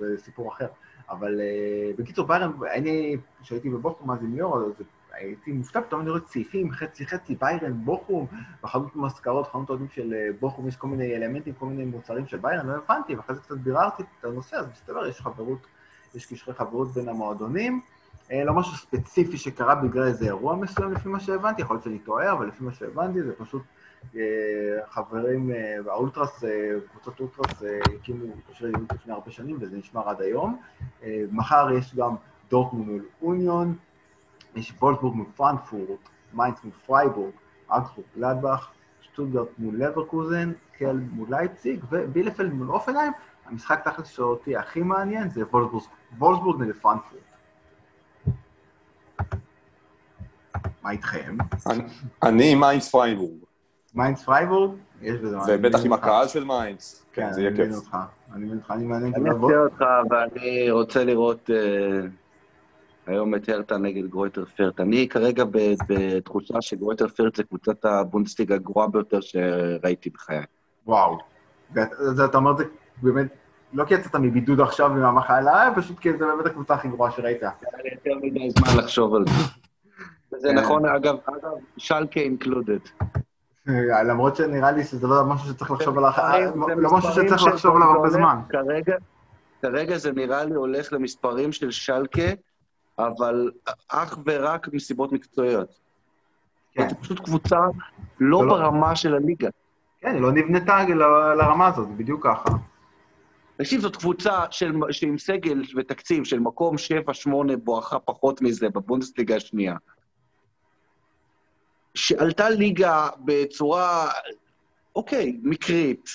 בסיפור 0.00 0.52
אחר. 0.52 0.66
אבל 1.10 1.40
בקיצור, 1.98 2.26
ביירן, 2.26 2.52
אני, 2.74 3.16
כשהייתי 3.42 3.70
בבוכום 3.70 4.10
אז 4.10 4.22
עם 4.22 4.34
ליאור, 4.34 4.58
זה 4.78 4.84
הייתי 5.16 5.52
מופתע, 5.52 5.80
פתאום 5.80 6.00
אני 6.00 6.10
רואה 6.10 6.20
צעיפים, 6.20 6.72
חצי 6.72 7.06
חצי, 7.06 7.34
ביירן, 7.34 7.72
בוכום, 7.84 8.26
בחנות 8.62 8.96
מזכרות, 8.96 9.48
חנות 9.48 9.70
אוהדים 9.70 9.88
של 9.88 10.14
אה, 10.14 10.28
בוכום, 10.40 10.68
יש 10.68 10.76
כל 10.76 10.86
מיני 10.86 11.16
אלמנטים, 11.16 11.54
כל 11.54 11.66
מיני 11.66 11.84
מוצרים 11.84 12.26
של 12.26 12.36
ביירן, 12.36 12.66
לא 12.66 12.72
הבנתי, 12.72 13.14
ואחרי 13.14 13.34
זה 13.34 13.40
קצת 13.40 13.56
ביררתי 13.56 14.02
את 14.02 14.24
הנושא, 14.24 14.56
אז 14.56 14.66
מסתבר, 14.72 15.06
יש 15.06 15.20
חברות, 15.20 15.66
יש 16.14 16.26
קשרי 16.26 16.54
חברות 16.54 16.88
בין 16.88 17.08
המועדונים. 17.08 17.80
אה, 18.32 18.44
לא 18.44 18.54
משהו 18.54 18.76
ספציפי 18.76 19.36
שקרה 19.36 19.74
בגלל 19.74 20.02
איזה 20.02 20.24
אירוע 20.24 20.56
מסוים, 20.56 20.92
לפי 20.92 21.08
מה 21.08 21.20
שהבנתי, 21.20 21.62
יכול 21.62 21.76
להיות 21.76 21.84
שאני 21.84 21.98
טועה, 21.98 22.32
אבל 22.32 22.46
לפי 22.46 22.64
מה 22.64 22.72
שהבנתי, 22.72 23.22
זה 23.22 23.32
פשוט 23.38 23.62
אה, 24.16 24.20
חברים, 24.90 25.50
האולטרס, 25.86 26.44
קבוצות 26.90 27.20
אולטרס 27.20 27.62
הקימו 27.94 28.26
קשרי 28.50 28.68
ידידות 28.68 28.92
לפני 28.92 29.12
הרבה 29.12 29.30
שנים, 29.30 29.56
וזה 29.60 29.76
נשמר 29.76 30.08
עד 30.08 30.20
היום. 30.20 30.60
מחר 31.32 31.70
יש 31.78 31.94
גם 31.94 32.14
דורטמונד 32.50 33.02
אוניון, 33.22 33.76
יש 34.56 34.72
וולפסבורג 34.80 35.16
פרנקפורט, 35.16 36.08
מיינץ 36.34 36.64
פרייבורג, 36.64 37.32
אוגסבורג 37.68 38.06
גלדבך, 38.18 38.68
שטוטגרט 39.00 39.48
מול 39.58 39.76
לברקוזן, 39.76 40.52
קלן 40.78 41.00
מול 41.12 41.28
לייפציג, 41.30 41.84
ובילפלד 41.90 42.52
מול 42.52 42.70
הופנהיים. 42.70 43.12
המשחק 43.46 43.88
תכלס 43.88 44.06
שאותי 44.08 44.56
הכי 44.56 44.82
מעניין 44.82 45.30
זה 45.30 45.42
וולפסבורג 46.18 46.62
נגד 46.62 46.74
פרנקפורט. 46.74 47.22
מה 50.82 50.90
איתכם? 50.90 51.36
אני 52.22 52.52
עם 52.52 52.60
מיינץ 52.60 52.88
פרייבורג. 52.88 53.32
מיינץ 53.94 54.24
פרייבורג? 54.24 54.70
יש 55.02 55.20
בזה 55.20 55.36
מעניין. 55.36 55.58
ובטח 55.60 55.78
עם 55.84 55.92
הקהל 55.92 56.28
של 56.28 56.44
מיינץ. 56.44 57.06
כן, 57.12 57.32
זה 57.32 57.40
יהיה 57.40 57.50
כיף. 57.50 57.60
אני 58.32 58.44
מבין 58.44 58.58
אותך, 58.58 58.70
אני 58.70 58.84
מעניין 58.84 59.12
אותך, 59.14 59.26
אני 59.26 59.38
מציע 59.38 59.58
אותך, 59.58 59.84
ואני 60.10 60.70
רוצה 60.70 61.04
לראות 61.04 61.50
אה, 61.50 62.00
היום 63.06 63.34
את 63.34 63.48
הרטה 63.48 63.78
נגד 63.78 64.06
גרויטר 64.06 64.44
פירט. 64.44 64.80
אני 64.80 65.08
כרגע 65.08 65.44
בתחושה 65.88 66.54
שגרויטר 66.60 67.08
פירט 67.08 67.36
זה 67.36 67.42
קבוצת 67.42 67.84
הבונדסליג 67.84 68.52
הגרועה 68.52 68.88
ביותר 68.88 69.20
שראיתי 69.20 70.10
בחיי. 70.10 70.42
וואו. 70.86 71.18
ואתה 71.74 72.38
אומר 72.38 72.50
את 72.50 72.56
זה 72.56 72.64
באמת 73.02 73.26
לא 73.72 73.84
כי 73.84 73.94
יצאת 73.94 74.16
מבידוד 74.16 74.60
עכשיו 74.60 74.90
מהמחלה, 74.90 75.70
פשוט 75.76 75.98
כי 75.98 76.12
זה 76.12 76.26
באמת 76.26 76.46
הקבוצה 76.46 76.74
הכי 76.74 76.88
גרועה 76.88 77.10
שראית. 77.10 77.42
היה 77.42 77.50
יותר 77.92 78.10
מדי 78.22 78.50
זמן 78.50 78.78
לחשוב 78.78 79.14
על 79.14 79.24
זה. 79.26 79.32
זה 80.38 80.48
כן. 80.48 80.58
נכון, 80.58 80.86
אגב, 80.86 81.16
שלקה 81.76 82.20
אינקלודד. 82.20 82.78
למרות 84.08 84.36
שנראה 84.36 84.72
לי 84.72 84.84
שזה 84.84 85.06
לא 85.06 85.24
משהו 85.24 85.48
שצריך 85.48 85.70
לחשוב 85.70 85.98
עליו, 85.98 86.10
לא 86.76 86.90
משהו 86.92 87.12
שצריך 87.12 87.46
לחשוב 87.46 87.76
עליו 87.76 87.88
הרבה 87.88 88.10
זמן. 88.10 88.36
כרגע 89.62 89.96
זה 89.96 90.12
נראה 90.12 90.44
לי 90.44 90.54
הולך 90.54 90.92
למספרים 90.92 91.52
של 91.52 91.70
שלקה, 91.70 92.22
אבל 92.98 93.50
אך 93.88 94.18
ורק 94.26 94.68
מסיבות 94.72 95.12
מקצועיות. 95.12 95.78
כן. 96.72 96.88
זו 96.88 96.94
פשוט 97.00 97.20
קבוצה 97.20 97.58
לא, 98.20 98.46
לא 98.46 98.54
ברמה 98.54 98.96
של 98.96 99.14
הליגה. 99.14 99.48
כן, 100.00 100.14
היא 100.14 100.20
לא 100.20 100.32
נבנתה 100.32 100.84
לרמה 101.38 101.66
הזאת, 101.66 101.88
בדיוק 101.88 102.26
ככה. 102.26 102.50
תקשיב, 103.56 103.80
זאת 103.80 103.96
קבוצה 103.96 104.44
של, 104.50 104.72
שעם 104.90 105.18
סגל 105.18 105.62
ותקציב 105.76 106.24
של 106.24 106.38
מקום 106.38 106.76
7-8 107.28 107.56
בואכה 107.56 107.98
פחות 107.98 108.42
מזה 108.42 108.68
בבונדסליגה 108.68 109.36
השנייה. 109.36 109.76
שעלתה 111.94 112.50
ליגה 112.50 113.08
בצורה, 113.24 114.08
אוקיי, 114.96 115.40
מקרית, 115.42 116.10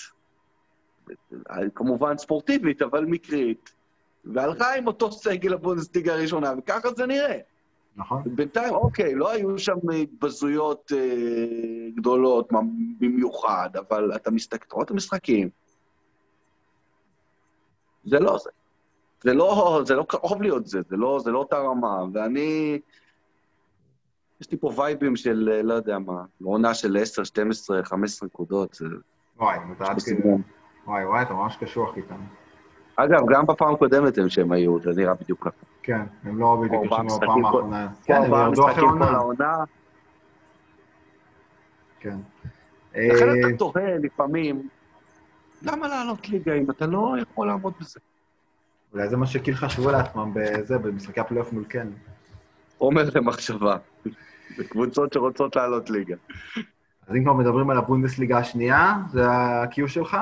כמובן 1.76 2.18
ספורטיבית, 2.18 2.82
אבל 2.82 3.06
מקרית, 3.06 3.74
והלכה 4.26 4.76
עם 4.76 4.88
אותו 4.88 5.12
סגל 5.12 5.54
הבונדסליגה 5.54 6.14
הראשונה, 6.14 6.54
וככה 6.58 6.90
זה 6.98 7.06
נראה. 7.06 7.38
נכון. 7.96 8.24
בינתיים, 8.26 8.74
אוקיי, 8.74 9.16
לא 9.16 9.32
היו 9.32 9.60
שם 9.60 9.78
התבזויות 10.02 10.92
אה, 10.96 11.90
גדולות 11.96 12.50
במיוחד, 13.00 13.70
אבל 13.76 14.16
אתה 14.16 14.32
מסתכל, 14.32 14.76
רואה 14.76 14.86
את 14.86 14.92
המשחקים, 14.92 15.50
זה 18.06 18.20
לא 18.20 18.38
זה. 18.38 18.50
זה 19.24 19.34
לא, 19.34 19.82
זה 19.86 19.96
לא 19.96 20.04
קרוב 20.04 20.42
להיות 20.42 20.68
זה, 20.68 20.80
זה 20.90 20.98
לא, 20.98 21.20
זה 21.24 21.32
לא 21.32 21.40
אותה 21.40 21.58
רמה. 21.58 22.04
ואני, 22.14 22.80
יש 24.42 24.52
לי 24.52 24.58
פה 24.58 24.72
וייבים 24.78 25.16
של, 25.16 25.62
לא 25.64 25.74
יודע 25.74 26.00
מה, 26.00 26.24
עונה 26.44 26.74
של 26.74 26.98
10, 26.98 27.24
12, 27.24 27.84
15 27.84 28.28
נקודות. 28.28 28.82
וואי, 29.38 29.58
אתה 29.78 29.86
עד 29.86 30.02
כדי... 30.02 30.22
וואי, 30.86 31.06
וואי, 31.06 31.22
אתה 31.22 31.34
ממש 31.34 31.58
קשוח 31.58 31.98
איתם. 31.98 32.22
אגב, 33.04 33.22
גם 33.30 33.46
בפעם 33.46 33.74
הקודמת 33.74 34.18
הם 34.18 34.30
שהם 34.30 34.52
היו, 34.52 34.80
זה 34.80 34.92
נראה 34.96 35.14
בדיוק 35.14 35.40
ככה. 35.48 35.66
כן, 35.84 36.02
הם 36.24 36.40
לא 36.40 36.62
בדיוק 36.64 36.86
ישנו 36.86 37.20
בפעם 37.20 37.46
האחרונה. 37.46 37.88
כן, 38.04 38.16
הם 38.16 38.32
ירדו 38.34 38.72
אחרי 38.72 38.86
העונה. 39.02 39.56
כן. 42.00 42.18
לכן 42.96 43.30
אתה 43.40 43.48
אה, 43.48 43.58
תוהה 43.58 43.98
לפעמים, 43.98 44.70
למה 45.62 45.88
לעלות 45.88 46.30
ליגה 46.30 46.54
אם 46.54 46.72
אתה 46.72 46.86
לא 46.86 47.16
יכול 47.22 47.48
לעמוד 47.48 47.74
בזה? 47.80 48.00
אולי 48.94 49.10
זה 49.10 49.18
מה 49.18 49.28
שכאילו 49.28 49.58
חשבו 49.58 49.92
לעצמם 49.92 50.32
בזה, 50.34 50.78
במשחקי 50.78 51.20
הפלייאוף 51.20 51.54
מול 51.54 51.64
קן. 51.64 51.88
עומר 52.78 53.04
למחשבה, 53.16 53.78
בקבוצות 54.60 55.14
שרוצות 55.14 55.56
לעלות 55.56 55.90
ליגה. 55.90 56.16
אז 57.08 57.16
אם 57.16 57.24
כבר 57.24 57.34
מדברים 57.34 57.70
על 57.70 57.78
הבונדסליגה 57.78 58.38
השנייה, 58.38 58.94
זה 59.12 59.30
ה-Q 59.30 59.88
שלך? 59.88 60.18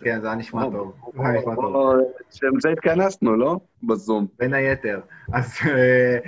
כן, 0.00 0.20
זה 0.20 0.26
היה 0.26 0.36
נשמע 0.36 0.62
טוב. 0.70 0.92
זה 1.14 1.22
היה 1.22 1.38
נשמע 1.38 1.54
טוב. 1.54 1.96
שעם 2.30 2.60
זה 2.60 2.68
התכנסנו, 2.70 3.36
לא? 3.36 3.58
בזום. 3.82 4.26
בין 4.38 4.54
היתר. 4.54 5.00
אז 5.32 5.52
אה, 5.66 6.18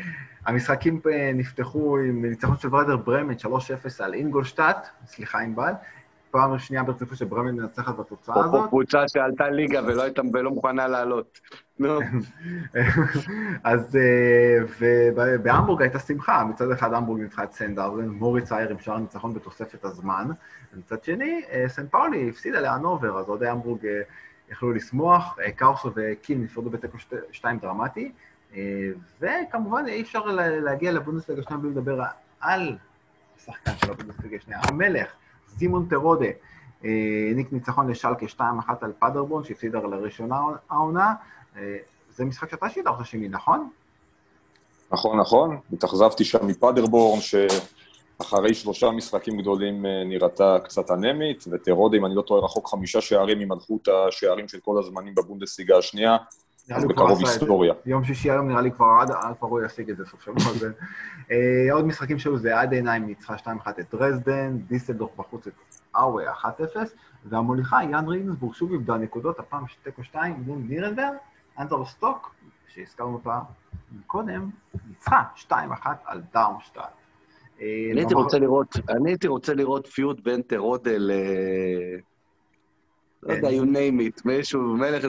המשחקים 0.47 1.01
אה, 1.13 1.31
נפתחו 1.35 1.99
עם 1.99 2.25
ניצחון 2.25 2.57
של 2.57 2.75
ורדר 2.75 2.97
ברמן, 2.97 3.35
3-0 3.35 3.47
על 4.01 4.15
אינגולשטאט, 4.15 4.89
סליחה 5.07 5.39
ענבל, 5.39 5.73
פעם 6.31 6.59
שנייה 6.59 6.83
ברציפות 6.83 7.19
שברמן 7.19 7.55
מנצחת 7.55 7.97
בתוצאה 7.97 8.45
הזאת. 8.45 8.69
קבוצה 8.69 9.09
שעלתה 9.09 9.51
ליגה 9.51 9.81
ולא 9.87 10.03
הייתה 10.03 10.23
ולא 10.33 10.51
מוכנה 10.51 10.89
לעלות. 10.89 11.41
אז, 13.65 13.97
אה, 13.97 14.59
ובהמבורג 14.81 15.83
הייתה 15.83 15.99
שמחה, 15.99 16.45
מצד 16.45 16.71
אחד 16.71 16.93
המבורג 16.93 17.21
ניצחה 17.21 17.45
את 17.45 17.53
סנדאוזן, 17.53 18.09
מוריץ 18.09 18.53
אייר 18.53 18.71
עם 18.71 18.79
שער 18.79 18.99
ניצחון 18.99 19.35
בתוספת 19.35 19.85
הזמן, 19.85 20.29
ומצד 20.75 21.05
שני, 21.05 21.43
אה, 21.53 21.65
סן 21.69 21.87
פאולי 21.87 22.29
הפסידה 22.29 22.61
להנובר, 22.61 23.19
אז 23.19 23.29
אוהדי 23.29 23.49
המבורג 23.49 23.87
אה, 23.87 24.01
יכלו 24.51 24.73
לשמוח, 24.73 25.39
קאוסו 25.57 25.91
וקיל 25.95 26.39
נפרדו 26.39 26.71
בתיקו 26.71 26.99
שתיים 27.33 27.59
דרמטי, 27.59 28.13
וכמובן 29.21 29.85
אי 29.89 30.03
אפשר 30.03 30.25
להגיע 30.65 30.93
לבונדסליגה 30.93 31.41
השנייה 31.41 31.63
בלי 31.63 31.71
לדבר 31.71 32.03
על 32.41 32.77
השחקן 33.39 33.73
של 33.77 33.91
הבונדסליגה 33.91 34.37
השנייה, 34.37 34.61
המלך. 34.69 35.09
סימון 35.59 35.87
טרודה 35.91 36.27
העניק 36.85 37.53
ניצחון 37.53 37.91
לשלקה 37.91 38.27
2-1 38.27 38.41
על 38.81 38.93
פאדרבון, 38.99 39.45
שהפסידה 39.45 39.79
לראשונה 39.79 40.41
העונה. 40.71 41.15
אה, 41.57 41.77
זה 42.15 42.25
משחק 42.25 42.51
שאתה 42.51 42.69
שידרת 42.69 43.07
שני, 43.07 43.29
נכון? 43.29 43.69
נכון, 44.93 45.21
נכון. 45.21 45.59
התאכזבתי 45.73 46.25
שם 46.25 46.47
מפאדרבורן, 46.47 47.21
שאחרי 47.21 48.55
שלושה 48.55 48.91
משחקים 48.91 49.41
גדולים 49.41 49.87
אה, 49.87 50.05
נראתה 50.05 50.57
קצת 50.65 50.91
אנמית, 50.91 51.45
וטרודה, 51.51 51.97
אם 51.97 52.07
אני 52.07 52.15
לא 52.15 52.23
טועה, 52.23 52.45
רחוק 52.45 52.69
חמישה 52.69 53.01
שערים 53.01 53.39
ממלכות 53.39 53.89
השערים 53.89 54.49
של 54.49 54.59
כל 54.61 54.79
הזמנים 54.79 55.15
בבונדסליגה 55.15 55.79
השנייה. 55.79 56.17
אז 56.75 56.85
בקרוב 56.85 57.19
היסטוריה. 57.19 57.75
יום 57.87 58.05
שישי 58.05 58.31
היום 58.31 58.49
נראה 58.49 58.61
לי 58.61 58.71
כבר 58.73 58.87
עד, 59.01 59.37
כבר 59.39 59.49
הוא 59.49 59.61
ישיג 59.61 59.91
את 59.91 59.97
זה 59.97 60.07
סוף 60.07 60.23
שבוע. 60.23 60.71
אה, 61.31 61.73
עוד 61.73 61.87
משחקים 61.87 62.19
שהיו 62.19 62.39
זה 62.39 62.61
עד 62.61 62.73
עיניים 62.73 63.07
ניצחה 63.07 63.35
2-1 63.37 63.49
את 63.81 63.95
דרזדן, 63.95 64.59
דיסלדורף 64.69 65.11
בחוץ 65.17 65.47
את 65.47 65.53
אאווה 65.97 66.33
1-0, 66.33 66.47
והמוליכה 67.25 67.85
יאן 67.85 68.09
רינסבורג 68.09 68.55
שוב 68.55 68.73
איבדה 68.73 68.97
נקודות, 68.97 69.39
הפעם 69.39 69.65
תיקו 69.83 70.05
2 70.05 70.35
מול 70.47 70.59
נירנברג, 70.69 71.15
אנטר 71.59 71.85
סטוק, 71.85 72.35
שהזכרנו 72.69 73.15
אותה 73.15 73.39
קודם, 74.07 74.51
ניצחה 74.89 75.23
2-1 75.37 75.53
על 76.05 76.23
דארמשטאט. 76.35 76.85
אה, 77.61 77.67
אני 78.89 79.11
הייתי 79.11 79.29
רוצה 79.29 79.55
לראות 79.55 79.87
פיוט 79.87 80.21
בין 80.21 80.43
טרודל 80.43 81.11
לא 83.23 83.33
יודע, 83.33 83.49
you 83.49 83.65
name 83.65 84.19
it, 84.19 84.23
מישהו, 84.25 84.61
מלך, 84.61 85.05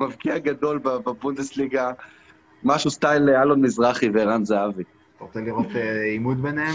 מבקיע 0.00 0.38
גדול 0.38 0.78
בבונדסליגה, 0.78 1.92
משהו 2.64 2.90
סטייל 2.90 3.30
אלון 3.30 3.60
מזרחי 3.60 4.08
וערן 4.08 4.44
זהבי. 4.44 4.82
אתה 5.16 5.24
רוצה 5.24 5.40
לראות 5.40 5.66
אה, 5.76 6.02
עימות 6.02 6.36
ביניהם? 6.36 6.74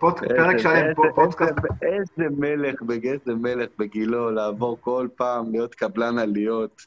פרק 0.00 0.58
שלם, 0.58 0.94
פודקאסט. 1.14 1.54
איזה 1.82 2.30
מלך, 2.38 2.82
איזה 3.04 3.34
מלך 3.34 3.68
בגילו, 3.78 4.30
לעבור 4.30 4.78
כל 4.80 5.08
פעם, 5.16 5.52
להיות 5.52 5.74
קבלן 5.74 6.18
עליות. 6.18 6.86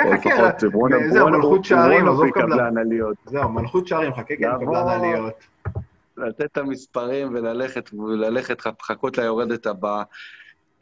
חכה, 0.00 0.16
חכה, 0.18 0.68
זהו, 1.10 1.28
מלכות 1.28 1.64
שערים, 1.64 2.08
עזוב 2.08 2.30
קבלן 2.30 2.78
עליות. 2.78 3.16
זהו, 3.26 3.48
מלכות 3.48 3.86
שערים, 3.86 4.14
חכה, 4.14 4.36
כן, 4.36 4.50
קבלן 4.60 4.88
עליות. 4.88 5.34
לתת 6.16 6.44
את 6.44 6.58
המספרים 6.58 7.34
וללכת, 7.34 7.94
וללכת, 7.94 8.60
חכות 8.82 9.18
ליורדת 9.18 9.66
הבאה. 9.66 10.02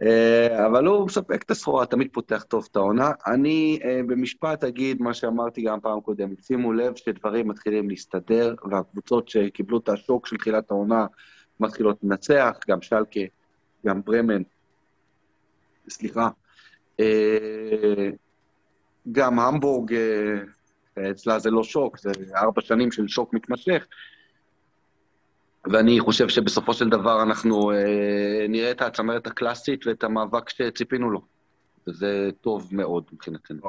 אה, 0.02 0.66
אבל 0.66 0.86
הוא 0.86 1.06
מספק 1.06 1.42
את 1.42 1.50
הסחורה, 1.50 1.86
תמיד 1.86 2.08
פותח 2.12 2.42
טוב 2.48 2.66
את 2.70 2.76
העונה. 2.76 3.12
אני 3.26 3.78
אה, 3.84 4.00
במשפט 4.06 4.64
אגיד 4.64 5.02
מה 5.02 5.14
שאמרתי 5.14 5.62
גם 5.62 5.80
פעם 5.80 6.00
קודמת, 6.00 6.44
שימו 6.44 6.72
לב 6.72 6.96
שדברים 6.96 7.48
מתחילים 7.48 7.90
להסתדר, 7.90 8.54
והקבוצות 8.70 9.28
שקיבלו 9.28 9.78
את 9.78 9.88
השוק 9.88 10.26
של 10.26 10.36
תחילת 10.36 10.70
העונה 10.70 11.06
מתחילות 11.60 11.98
לנצח, 12.02 12.58
גם 12.68 12.82
שלקה, 12.82 13.20
גם 13.86 14.02
ברמן, 14.04 14.42
סליחה, 15.88 16.28
אה, 17.00 18.10
גם 19.12 19.38
המבורג, 19.38 19.94
אצלה 21.10 21.38
זה 21.38 21.50
לא 21.50 21.64
שוק, 21.64 21.98
זה 21.98 22.10
ארבע 22.36 22.60
שנים 22.60 22.92
של 22.92 23.08
שוק 23.08 23.34
מתמשך. 23.34 23.86
ואני 25.70 26.00
חושב 26.00 26.28
שבסופו 26.28 26.74
של 26.74 26.88
דבר 26.88 27.22
אנחנו 27.22 27.70
אה, 27.70 28.46
את 28.72 28.82
הצמרת 28.82 29.26
הקלאסית 29.26 29.86
ואת 29.86 30.04
המאבק 30.04 30.48
שציפינו 30.48 31.10
לו. 31.10 31.22
וזה 31.86 32.30
טוב 32.40 32.68
מאוד 32.72 33.04
מבחינתנו. 33.12 33.60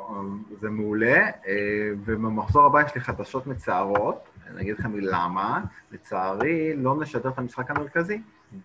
זה 0.61 0.69
מעולה, 0.69 1.17
אה, 1.47 1.91
ובמחזור 2.05 2.65
הבא 2.65 2.81
יש 2.81 2.95
לי 2.95 3.01
חדשות 3.01 3.47
מצערות, 3.47 4.23
אני 4.47 4.61
אגיד 4.61 4.79
לכם 4.79 4.99
למה. 4.99 5.61
לצערי, 5.91 6.75
לא 6.75 6.95
נשדר 7.01 7.29
את 7.29 7.37
המשחק 7.37 7.71
המרכזי, 7.71 8.21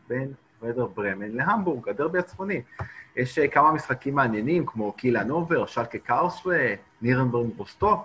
בין 0.09 0.32
ורדר 0.62 0.86
ברמן 0.86 1.30
להמבורג, 1.30 1.89
הדרבי 1.89 2.18
הצפוני. 2.18 2.62
יש 3.16 3.39
כמה 3.39 3.72
משחקים 3.72 4.14
מעניינים, 4.14 4.66
כמו 4.66 4.93
קילה 4.93 5.24
נובר, 5.24 5.66
שלקה 5.66 5.99
קארסווה, 5.99 6.74
נירנברג 7.03 7.51
רוסטוק, 7.57 8.01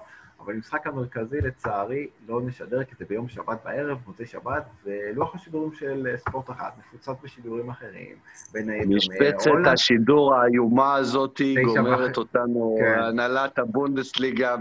אבל 0.45 0.53
המשחק 0.53 0.87
המרכזי, 0.87 1.41
לצערי, 1.41 2.07
לא 2.27 2.41
נשדר, 2.41 2.83
כי 2.83 2.95
זה 2.99 3.05
ביום 3.09 3.27
שבת 3.29 3.59
בערב, 3.65 3.97
מוצאי 4.07 4.25
שבת, 4.25 4.63
ולוח 4.85 5.35
השידורים 5.35 5.73
של 5.73 6.07
ספורט 6.17 6.49
אחת 6.49 6.73
מפוצץ 6.79 7.21
בשידורים 7.23 7.69
אחרים, 7.69 8.15
בין 8.53 8.69
היתר 8.69 8.89
משבצת 8.89 9.51
השידור 9.65 10.35
האיומה 10.35 10.95
הזאת 10.95 11.41
גומרת 11.65 12.17
אותנו, 12.17 12.77
כן. 12.79 12.99
הנהלת 12.99 13.59
הבונדסליגה 13.59 14.55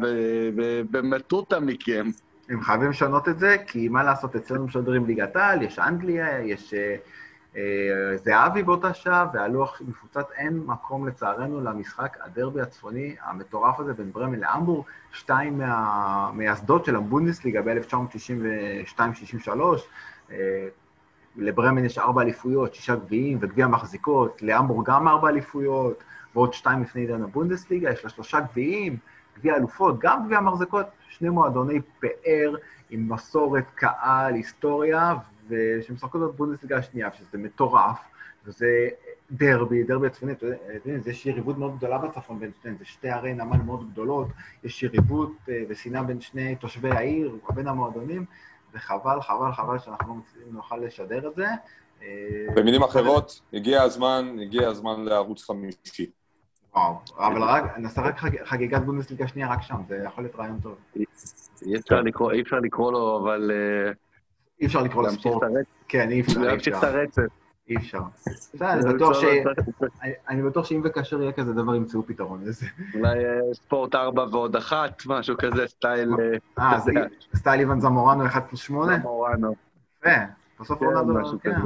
במטותא 0.90 1.58
מכם. 1.62 2.06
הם 2.48 2.62
חייבים 2.62 2.90
לשנות 2.90 3.28
את 3.28 3.38
זה, 3.38 3.56
כי 3.66 3.88
מה 3.88 4.02
לעשות, 4.02 4.36
אצלנו 4.36 4.64
משדרים 4.64 5.06
ליגת 5.06 5.36
העל, 5.36 5.62
יש 5.62 5.78
אנגליה, 5.78 6.40
יש 6.40 6.74
אה, 6.74 6.96
זהבי 8.24 8.62
באותה 8.62 8.94
שעה, 8.94 9.26
והלוח 9.32 9.82
מפוצץ, 9.88 10.30
אין 10.36 10.62
מקום 10.66 11.08
לצערנו 11.08 11.60
למשחק 11.60 12.16
הדרבי 12.20 12.60
הצפוני 12.60 13.16
המטורף 13.22 13.80
הזה 13.80 13.94
בין 13.94 14.12
ברמן 14.12 14.40
להמבורג, 14.40 14.84
שתיים 15.12 15.58
מהמייסדות 15.58 16.84
של 16.84 16.96
הבונדסליגה 16.96 17.62
ב-1992-63. 17.62 19.50
אה, 20.30 20.68
לברמן 21.36 21.84
יש 21.84 21.98
ארבע 21.98 22.22
אליפויות, 22.22 22.74
שישה 22.74 22.96
גביעים 22.96 23.38
וגביע 23.40 23.66
מחזיקות, 23.66 24.42
להמבורג 24.42 24.86
גם 24.86 25.08
ארבע 25.08 25.28
אליפויות, 25.28 26.04
ועוד 26.34 26.52
שתיים 26.52 26.82
לפני 26.82 27.00
עידן 27.00 27.22
הבונדסליגה, 27.22 27.90
יש 27.90 28.04
לה 28.04 28.10
שלושה 28.10 28.40
גביעים, 28.40 28.96
גביע 29.38 29.56
אלופות, 29.56 29.98
גם 29.98 30.26
גביע 30.26 30.40
מחזיקות, 30.40 30.86
שני 31.08 31.28
מועדוני 31.28 31.80
פאר 32.00 32.54
עם 32.90 33.12
מסורת, 33.12 33.64
קהל, 33.74 34.34
היסטוריה, 34.34 35.14
ושמשחקות 35.48 36.20
בבונדסליגה 36.20 36.76
השנייה, 36.76 37.12
שזה 37.12 37.38
מטורף, 37.38 37.98
וזה 38.44 38.88
דרבי, 39.30 39.82
דרבי 39.82 40.06
הצפוני, 40.06 40.32
אתה 40.32 40.46
יודע, 40.84 41.10
יש 41.10 41.26
יריבות 41.26 41.58
מאוד 41.58 41.76
גדולה 41.76 41.98
בצפון 41.98 42.40
בין 42.40 42.50
שניהם, 42.62 42.76
זה 42.78 42.84
שתי 42.84 43.08
ערי 43.08 43.34
נמל 43.34 43.56
מאוד 43.56 43.92
גדולות, 43.92 44.26
יש 44.64 44.82
יריבות 44.82 45.32
אה, 45.48 45.62
ושנאה 45.68 46.02
בין 46.02 46.20
שני 46.20 46.56
תושבי 46.56 46.90
העיר, 46.90 47.36
בין 47.54 47.68
המועדונים, 47.68 48.24
וחבל, 48.74 49.20
חבל, 49.20 49.52
חבל 49.52 49.78
שאנחנו 49.78 50.14
לא 50.14 50.52
נוכל 50.52 50.76
לשדר 50.76 51.28
את 51.28 51.34
זה. 51.34 51.46
אה, 52.02 52.08
במילים 52.56 52.82
אחרות, 52.82 53.40
הגיע 53.52 53.82
הזמן, 53.82 54.36
הגיע 54.42 54.68
הזמן 54.68 55.04
לערוץ 55.04 55.44
חמישי. 55.44 56.10
וואו, 56.74 56.94
אבל 57.18 57.42
רק, 57.42 57.78
נעשה 57.78 58.02
רק 58.02 58.16
חגיגת 58.44 58.82
בונדסליגה 58.82 59.28
שנייה 59.28 59.52
רק 59.52 59.62
שם, 59.62 59.76
זה 59.88 60.02
יכול 60.06 60.24
להיות 60.24 60.36
רעיון 60.36 60.60
טוב. 60.60 60.74
אי 62.32 62.40
אפשר 62.42 62.60
לקרוא 62.60 62.92
לו, 62.92 63.20
אבל... 63.22 63.50
אה, 63.50 63.92
אי 64.62 64.66
אפשר 64.66 64.82
לקרוא 64.82 65.08
לספורט. 65.08 65.42
כן, 65.88 66.10
אי 66.10 66.20
אפשר. 66.20 66.40
להמשיך 66.40 66.78
את 66.78 66.84
הרצף. 66.84 67.22
אי 67.68 67.76
אפשר. 67.76 68.00
אני 70.28 70.42
בטוח 70.42 70.64
שאם 70.64 70.80
וכאשר 70.84 71.22
יהיה 71.22 71.32
כזה 71.32 71.52
דבר, 71.52 71.74
ימצאו 71.74 72.06
פתרון 72.06 72.44
לזה. 72.44 72.66
אולי 72.94 73.24
אה, 73.24 73.54
ספורט 73.54 73.94
4 73.94 74.26
ועוד 74.30 74.56
אחת, 74.56 75.02
משהו 75.06 75.36
כזה, 75.38 75.66
סטייל... 75.66 76.10
אה, 76.58 76.74
אה 76.74 76.78
סטייל 77.36 77.60
איוון 77.60 77.80
זמורנו 77.80 78.26
1 78.26 78.48
פלוס 78.48 78.60
8? 78.60 78.98
זמורנו. 78.98 79.54
יפה, 79.98 80.10
בסוף 80.60 80.78
כן, 80.78 80.84
רונלדו, 80.84 81.38
כן. 81.42 81.60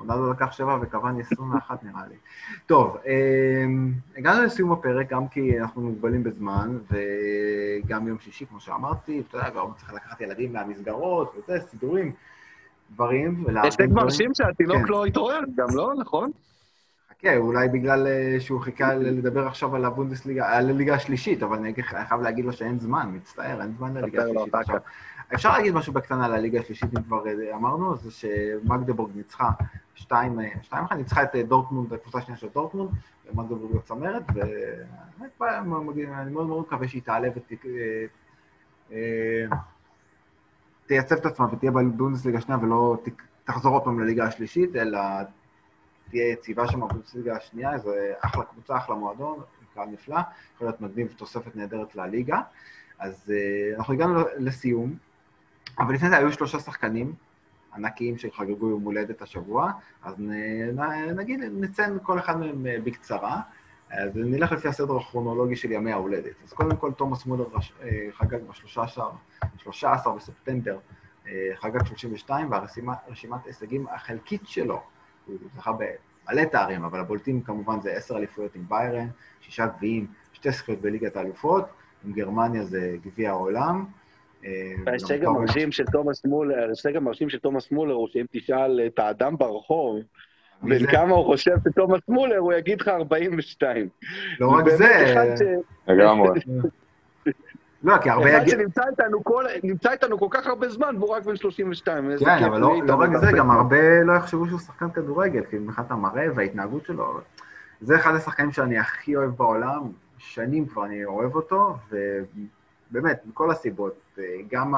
רונלדו 0.00 0.30
לקח 0.30 0.52
7 0.52 0.78
וקוואני 0.82 1.20
21 1.20 1.84
נראה 1.84 2.02
לי. 2.08 2.14
טוב, 2.66 2.96
אמ, 3.06 3.92
הגענו 4.16 4.42
לסיום 4.42 4.72
הפרק, 4.72 5.10
גם 5.10 5.28
כי 5.28 5.60
אנחנו 5.60 5.82
מוגבלים 5.82 6.22
בזמן, 6.22 6.78
וגם 6.90 8.08
יום 8.08 8.18
שישי, 8.18 8.46
כמו 8.46 8.60
שאמרתי, 8.60 9.22
אתה 9.28 9.36
יודע, 9.36 9.50
כבר 9.50 9.66
צריך 9.76 9.92
לקחת 9.92 10.20
ילדים 10.20 10.52
מהמסגרות, 10.52 11.34
וזה, 11.36 11.60
סידורים. 11.60 12.12
דברים. 12.94 13.44
הישג 13.62 13.86
מרשים 13.92 14.30
שהתינוק 14.34 14.76
כן. 14.76 14.92
לא 14.92 15.06
התעורר 15.06 15.40
גם, 15.56 15.66
לא? 15.74 15.92
נכון? 15.98 16.30
חכה, 17.10 17.36
אולי 17.36 17.68
בגלל 17.68 18.06
אה, 18.06 18.40
שהוא 18.40 18.60
חיכה 18.60 18.94
לדבר 18.94 19.46
עכשיו 19.46 19.76
על 19.76 19.84
הבונדסליגה, 19.84 20.56
על 20.56 20.70
הליגה 20.70 20.94
השלישית, 20.94 21.42
אבל 21.42 21.56
אני 21.56 21.82
חייב 21.82 22.20
להגיד 22.20 22.44
לו 22.44 22.52
שאין 22.52 22.78
זמן, 22.78 23.10
מצטער, 23.12 23.60
אין 23.62 23.72
זמן 23.78 23.94
לליגה 23.94 24.22
השלישית 24.22 24.54
עכשיו. 24.54 24.76
אפשר 25.34 25.52
להגיד 25.52 25.74
משהו 25.74 25.92
בקטנה 25.92 26.24
על 26.24 26.34
הליגה 26.34 26.60
השלישית, 26.60 26.98
אם 26.98 27.02
כבר 27.02 27.26
אה, 27.26 27.56
אמרנו, 27.56 27.96
זה 27.96 28.10
שמגדבורג 28.10 29.10
ניצחה 29.14 29.50
2-1, 29.96 30.12
ניצחה 30.96 31.22
את 31.22 31.34
אה, 31.34 31.42
דורטמונד, 31.42 31.92
הקבוצה 31.92 32.18
השנייה 32.18 32.38
של 32.38 32.48
דורטמונד, 32.54 32.90
ומגדבורג 33.26 33.72
בצמרת, 33.76 34.22
ובאמת 34.34 35.42
אני 36.12 36.30
מאוד 36.30 36.46
מאוד 36.46 36.60
מקווה 36.60 36.88
שהיא 36.88 37.02
תעלה 37.02 37.28
ות... 37.36 37.52
תייצב 40.86 41.16
את 41.16 41.26
עצמה 41.26 41.46
ותהיה 41.52 41.70
בבונדסליגה 41.70 42.38
השנייה 42.38 42.60
ולא 42.62 42.96
תחזור 43.44 43.72
עוד 43.72 43.84
פעם 43.84 44.00
לליגה 44.00 44.24
השלישית, 44.24 44.76
אלא 44.76 45.00
תהיה 46.10 46.32
יציבה 46.32 46.68
שם 46.68 46.80
בבונדסליגה 46.80 47.36
השנייה, 47.36 47.78
זה 47.78 48.12
אחלה 48.20 48.44
קבוצה, 48.44 48.76
אחלה 48.76 48.96
מועדון, 48.96 49.38
קהל 49.74 49.88
נפלא, 49.88 50.18
יכול 50.54 50.66
להיות 50.66 50.80
מגניב 50.80 51.14
תוספת 51.16 51.56
נהדרת 51.56 51.94
לליגה. 51.94 52.40
אז 52.98 53.32
אנחנו 53.76 53.94
הגענו 53.94 54.20
לסיום, 54.38 54.94
אבל 55.80 55.94
לפני 55.94 56.08
זה 56.08 56.16
היו 56.16 56.32
שלושה 56.32 56.58
שחקנים 56.58 57.12
ענקיים 57.74 58.18
שחגגו 58.18 58.68
יום 58.68 58.82
הולדת 58.82 59.22
השבוע, 59.22 59.72
אז 60.02 60.14
נ, 60.18 60.30
נ, 60.80 60.80
נגיד, 61.16 61.40
נציין 61.52 61.98
כל 62.02 62.18
אחד 62.18 62.40
מהם 62.40 62.66
אה, 62.66 62.76
בקצרה. 62.84 63.40
אז 63.90 64.10
נלך 64.14 64.52
לפי 64.52 64.68
הסדר 64.68 64.96
הכרונולוגי 64.96 65.56
של 65.56 65.72
ימי 65.72 65.92
ההולדת. 65.92 66.34
אז 66.44 66.52
קודם 66.52 66.76
כל, 66.76 66.92
תומאס 66.92 67.26
מולר 67.26 67.44
אה, 67.82 67.88
חגג 68.12 68.38
ב-13 68.42 70.08
בספטמבר, 70.16 70.78
אה, 71.26 71.50
חגג 71.54 71.86
32, 71.86 72.50
והרשימת 72.50 73.38
ההישגים 73.44 73.86
החלקית 73.94 74.42
שלו, 74.44 74.82
הוא 75.26 75.36
זכה 75.56 75.72
במלא 75.72 76.44
תארים, 76.44 76.84
אבל 76.84 77.00
הבולטים 77.00 77.42
כמובן 77.42 77.80
זה 77.80 77.92
עשר 77.92 78.16
אליפויות 78.16 78.54
עם 78.54 78.64
ביירן, 78.68 79.08
שישה 79.40 79.66
גביעים, 79.66 80.06
שתי 80.32 80.50
זכויות 80.50 80.80
בליגת 80.80 81.16
האלופות, 81.16 81.64
עם 82.04 82.12
גרמניה 82.12 82.64
זה 82.64 82.96
גביע 83.04 83.30
העולם. 83.30 83.84
אה, 84.44 84.72
ההישג 84.86 85.24
המרשים 85.24 85.72
של 85.72 85.84
תומאס 85.84 86.24
מולר, 86.24 86.64
ההישג 86.66 86.96
המרשים 86.96 87.30
של 87.30 87.38
תומאס 87.38 87.70
מולר 87.70 87.94
הוא 87.94 88.08
שאם 88.08 88.26
תשאל 88.30 88.80
את 88.86 88.98
האדם 88.98 89.36
ברחוב, 89.36 90.00
בין 90.62 90.86
כמה 90.86 91.14
הוא 91.14 91.24
חושב 91.24 91.56
שתומאס 91.68 92.00
מולר, 92.08 92.38
הוא 92.38 92.52
יגיד 92.52 92.80
לך 92.80 92.88
42. 92.88 93.88
לא 94.40 94.48
רק 94.48 94.68
זה... 94.68 95.14
לגמרי. 95.88 96.40
לא, 97.82 97.98
כי 97.98 98.10
הרבה. 98.10 98.36
אחד 98.36 98.48
שנמצא 98.48 98.82
איתנו 99.92 100.18
כל 100.18 100.26
כך 100.30 100.46
הרבה 100.46 100.68
זמן, 100.68 100.96
והוא 100.98 101.10
רק 101.10 101.24
בן 101.24 101.36
32. 101.36 102.10
כן, 102.18 102.44
אבל 102.44 102.60
לא, 102.60 102.74
לא 102.86 102.94
רק 102.94 103.10
זה, 103.16 103.26
גם 103.36 103.50
הרבה 103.50 104.02
לא 104.04 104.12
יחשבו 104.12 104.46
שהוא 104.46 104.58
שחקן 104.58 104.90
כדורגל, 104.90 105.44
כי 105.50 105.58
מבחינת 105.58 105.90
המראה 105.90 106.26
וההתנהגות 106.34 106.86
שלו, 106.86 107.20
זה 107.80 107.96
אחד 107.96 108.14
השחקנים 108.14 108.52
שאני 108.52 108.78
הכי 108.78 109.16
אוהב 109.16 109.30
בעולם, 109.30 109.82
שנים 110.18 110.66
כבר 110.66 110.84
אני 110.84 111.04
אוהב 111.04 111.34
אותו, 111.34 111.76
ובאמת, 112.90 113.22
מכל 113.26 113.50
הסיבות, 113.50 113.94
גם 114.50 114.74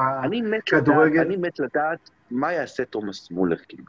הכדורגל... 0.57 1.19
אני 1.21 1.37
מת 1.37 1.59
לדעת 1.59 2.09
מה 2.31 2.53
יעשה 2.53 2.85
תומאס 2.85 3.31
מולר, 3.31 3.55
כאילו, 3.67 3.83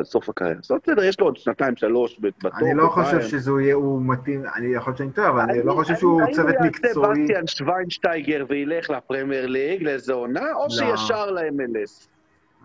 בסוף 0.00 0.28
הקריירה? 0.28 0.60
זאת 0.62 0.82
בסדר, 0.82 1.04
יש 1.04 1.20
לו 1.20 1.26
עוד 1.26 1.36
שנתיים, 1.36 1.76
שלוש 1.76 2.18
בטופ. 2.18 2.54
אני 2.54 2.74
לא 2.74 2.88
חושב 2.88 3.20
שזה 3.20 3.50
יהיה, 3.60 3.74
הוא 3.74 4.02
מתאים, 4.02 4.42
אני 4.56 4.66
יכול 4.66 4.90
להיות 4.90 4.98
שאני 4.98 5.10
טועה, 5.10 5.28
אבל 5.28 5.40
אני 5.40 5.62
לא 5.62 5.72
חושב 5.72 5.94
שהוא 5.96 6.22
צוות 6.32 6.54
מקצועי. 6.60 6.92
הוא 6.92 7.00
יעשה 7.00 7.22
בסטיאן 7.22 7.46
שוויינשטייגר 7.46 8.44
וילך 8.48 8.90
לפרמייר 8.90 9.46
ליג 9.46 9.82
לאיזה 9.82 10.12
עונה, 10.12 10.52
או 10.54 10.62
לא. 10.62 10.68
ישר 10.68 11.30
ל-MLS? 11.30 12.06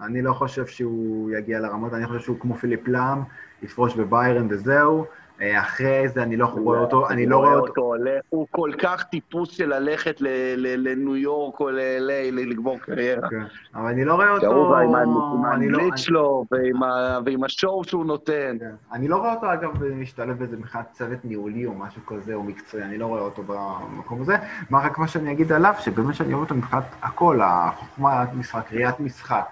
אני 0.05 0.21
לא 0.21 0.33
חושב 0.33 0.65
שהוא 0.65 1.31
יגיע 1.31 1.59
לרמות, 1.59 1.93
אני 1.93 2.07
חושב 2.07 2.19
שהוא 2.19 2.39
כמו 2.39 2.55
פיליפ 2.55 2.87
לאם, 2.87 3.19
יפרוש 3.63 3.95
בביירן 3.95 4.47
וזהו. 4.49 5.05
אה, 5.41 5.59
אחרי 5.59 6.09
זה 6.09 6.23
אני 6.23 6.37
לא 6.37 6.45
רואה 6.45 6.79
אותו, 6.79 7.09
אני 7.09 7.25
לא 7.25 7.37
רואה 7.37 7.55
אותו. 7.55 7.93
הוא 8.29 8.47
כל 8.51 8.71
כך 8.77 9.03
טיפוס 9.03 9.49
של 9.49 9.69
ללכת 9.79 10.15
לניו 10.57 11.15
יורק 11.15 11.59
או 11.59 11.69
ל-LA 11.69 12.31
לגמור 12.31 12.79
קריירה. 12.79 13.29
כן, 13.29 13.43
אבל 13.75 13.87
אני 13.87 14.05
לא 14.05 14.15
רואה 14.15 14.31
אותו... 14.31 14.77
עם 14.79 15.45
האנגלית 15.45 15.91
לא- 15.91 15.97
שלו 15.97 16.45
ועם 17.25 17.43
השואו 17.43 17.83
שהוא 17.83 18.05
נותן. 18.05 18.57
כן. 18.59 18.75
אני 18.91 19.07
לא 19.07 19.15
רואה 19.17 19.33
אותו, 19.33 19.53
אגב, 19.53 19.83
משתלב 19.83 20.39
באיזה 20.39 20.57
מבחינת 20.57 20.85
צוות 20.91 21.25
ניהולי 21.25 21.65
או 21.65 21.73
משהו 21.73 22.01
כזה, 22.05 22.33
או 22.33 22.43
מקצועי, 22.43 22.83
אני 22.83 22.97
לא 22.97 23.05
רואה 23.05 23.21
אותו 23.21 23.43
במקום 23.43 24.21
הזה. 24.21 24.35
מה 24.69 24.79
רק 24.85 24.97
מה 24.97 25.07
שאני 25.07 25.31
אגיד 25.31 25.51
עליו, 25.51 25.73
שבאמת 25.79 26.15
שאני 26.15 26.33
רואה 26.33 26.43
אותו 26.43 26.55
מבחינת 26.55 26.83
הכל, 27.01 27.39
החוכמה, 27.43 28.25
משחק, 28.33 28.73
ראיית 28.73 28.99
משחק. 28.99 29.45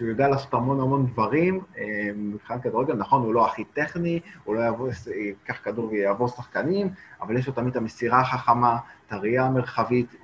שהוא 0.00 0.08
יודע 0.08 0.28
לעשות 0.28 0.54
המון 0.54 0.80
המון 0.80 1.06
דברים, 1.06 1.60
אה, 1.78 2.10
מבחינת 2.16 2.62
כדורגל, 2.62 2.94
נכון, 2.94 3.22
הוא 3.22 3.34
לא 3.34 3.46
הכי 3.46 3.64
טכני, 3.64 4.20
הוא 4.44 4.54
לא 4.54 4.60
יבוא, 4.68 4.88
ייקח 5.16 5.58
כדור 5.64 5.88
ויעבור 5.90 6.28
שחקנים, 6.28 6.88
אבל 7.20 7.36
יש 7.36 7.46
לו 7.46 7.52
תמיד 7.52 7.68
את 7.68 7.76
המסירה 7.76 8.20
החכמה, 8.20 8.78
את 9.06 9.12
הראייה 9.12 9.44
המרחבית, 9.44 10.14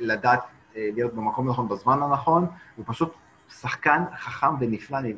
לדעת 0.00 0.40
אה, 0.76 0.88
להיות 0.94 1.14
במקום 1.14 1.48
הנכון 1.48 1.68
בזמן 1.68 2.02
הנכון, 2.02 2.46
הוא 2.76 2.84
פשוט 2.88 3.14
שחקן 3.60 4.02
חכם 4.18 4.54
ונפלא, 4.60 4.98
אני 4.98 5.14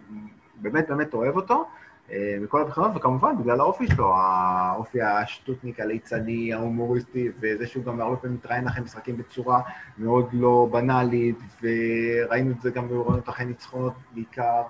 באמת 0.56 0.88
באמת 0.88 1.14
אוהב 1.14 1.36
אותו. 1.36 1.68
אה, 2.10 2.36
מכל 2.40 2.62
הבחינות, 2.62 2.90
וכמובן 2.94 3.38
בגלל 3.38 3.60
האופי 3.60 3.86
שלו, 3.86 4.14
האופי 4.16 5.02
השטותניק, 5.02 5.80
הליצני, 5.80 6.54
ההומוריסטי, 6.54 7.28
וזה 7.40 7.66
שהוא 7.66 7.84
גם 7.84 8.00
הרבה 8.00 8.16
פעמים 8.16 8.36
מתראיין 8.36 8.64
לכם 8.64 8.82
משחקים 8.82 9.16
בצורה 9.16 9.60
מאוד 9.98 10.28
לא 10.32 10.68
בנאלית, 10.72 11.38
וראינו 11.62 12.50
את 12.50 12.60
זה 12.60 12.70
גם 12.70 12.88
בעורונות 12.88 13.28
אחרי 13.28 13.46
ניצחונות 13.46 13.92
בעיקר. 14.14 14.62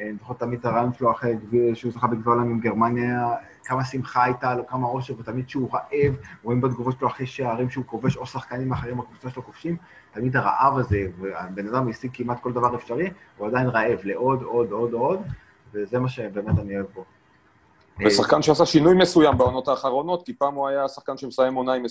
אני 0.00 0.14
זוכר 0.18 0.34
תמיד 0.34 0.58
את 0.58 0.64
הרעיון 0.64 0.92
שלו 0.92 1.10
אחרי 1.10 1.36
שהוא 1.74 1.92
זכה 1.92 2.06
בגביע 2.06 2.32
העולם 2.32 2.50
עם 2.50 2.60
גרמניה, 2.60 3.28
כמה 3.64 3.84
שמחה 3.84 4.24
הייתה 4.24 4.54
לו, 4.54 4.66
כמה 4.66 4.86
עושר, 4.86 5.14
ותמיד 5.18 5.48
שהוא 5.48 5.70
רעב, 5.72 6.14
רואים 6.42 6.60
בתגובות 6.60 6.98
שלו 6.98 7.08
אחרי 7.08 7.26
שערים 7.26 7.70
שהוא 7.70 7.84
כובש, 7.84 8.16
או 8.16 8.26
שחקנים 8.26 8.72
אחרים 8.72 8.98
בקבוצה 8.98 9.30
שלו 9.30 9.42
כובשים, 9.42 9.76
תמיד 10.10 10.36
הרעב 10.36 10.78
הזה, 10.78 11.06
והבן 11.20 11.68
אדם 11.68 11.88
השיג 11.88 12.10
כמעט 12.14 12.40
כל 12.40 12.52
דבר 12.52 12.74
אפשרי, 12.74 13.10
הוא 13.36 13.46
עדיין 13.46 13.66
רעב 13.66 13.98
לעוד, 14.04 14.42
עוד, 14.42 14.70
עוד, 14.70 14.92
עוד, 14.92 15.22
וזה 15.78 15.98
מה 15.98 16.08
שבאמת 16.08 16.58
אני 16.58 16.76
אוהב 16.76 16.86
בו. 16.94 17.04
ושחקן 18.06 18.42
שעשה 18.42 18.66
שינוי 18.66 18.94
מסוים 18.94 19.38
בעונות 19.38 19.68
האחרונות, 19.68 20.26
כי 20.26 20.32
פעם 20.32 20.54
הוא 20.54 20.68
היה 20.68 20.88
שחקן 20.88 21.16
שמסיים 21.16 21.54
עונה 21.54 21.72
עם 21.72 21.84
25-30 21.84 21.88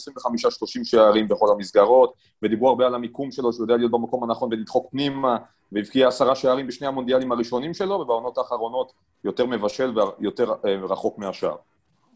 שערים 0.83 1.27
בכל 1.27 1.47
המסגרות, 1.51 2.13
ודיברו 2.43 2.69
הרבה 2.69 2.85
על 2.85 2.95
המיקום 2.95 3.31
שלו, 3.31 3.53
שהוא 3.53 3.63
יודע 3.63 3.77
להיות 3.77 3.91
במקום 3.91 4.23
הנכון 4.23 4.49
ולדחוק 4.53 4.91
פנימה, 4.91 5.37
והבקיע 5.71 6.07
עשרה 6.07 6.35
שערים 6.35 6.67
בשני 6.67 6.87
המונדיאלים 6.87 7.31
הראשונים 7.31 7.73
שלו, 7.73 7.95
ובעונות 7.95 8.37
האחרונות 8.37 8.91
יותר 9.23 9.45
מבשל 9.45 9.93
ויותר 10.19 10.53
אה, 10.65 10.75
רחוק 10.75 11.17
מהשאר. 11.17 11.55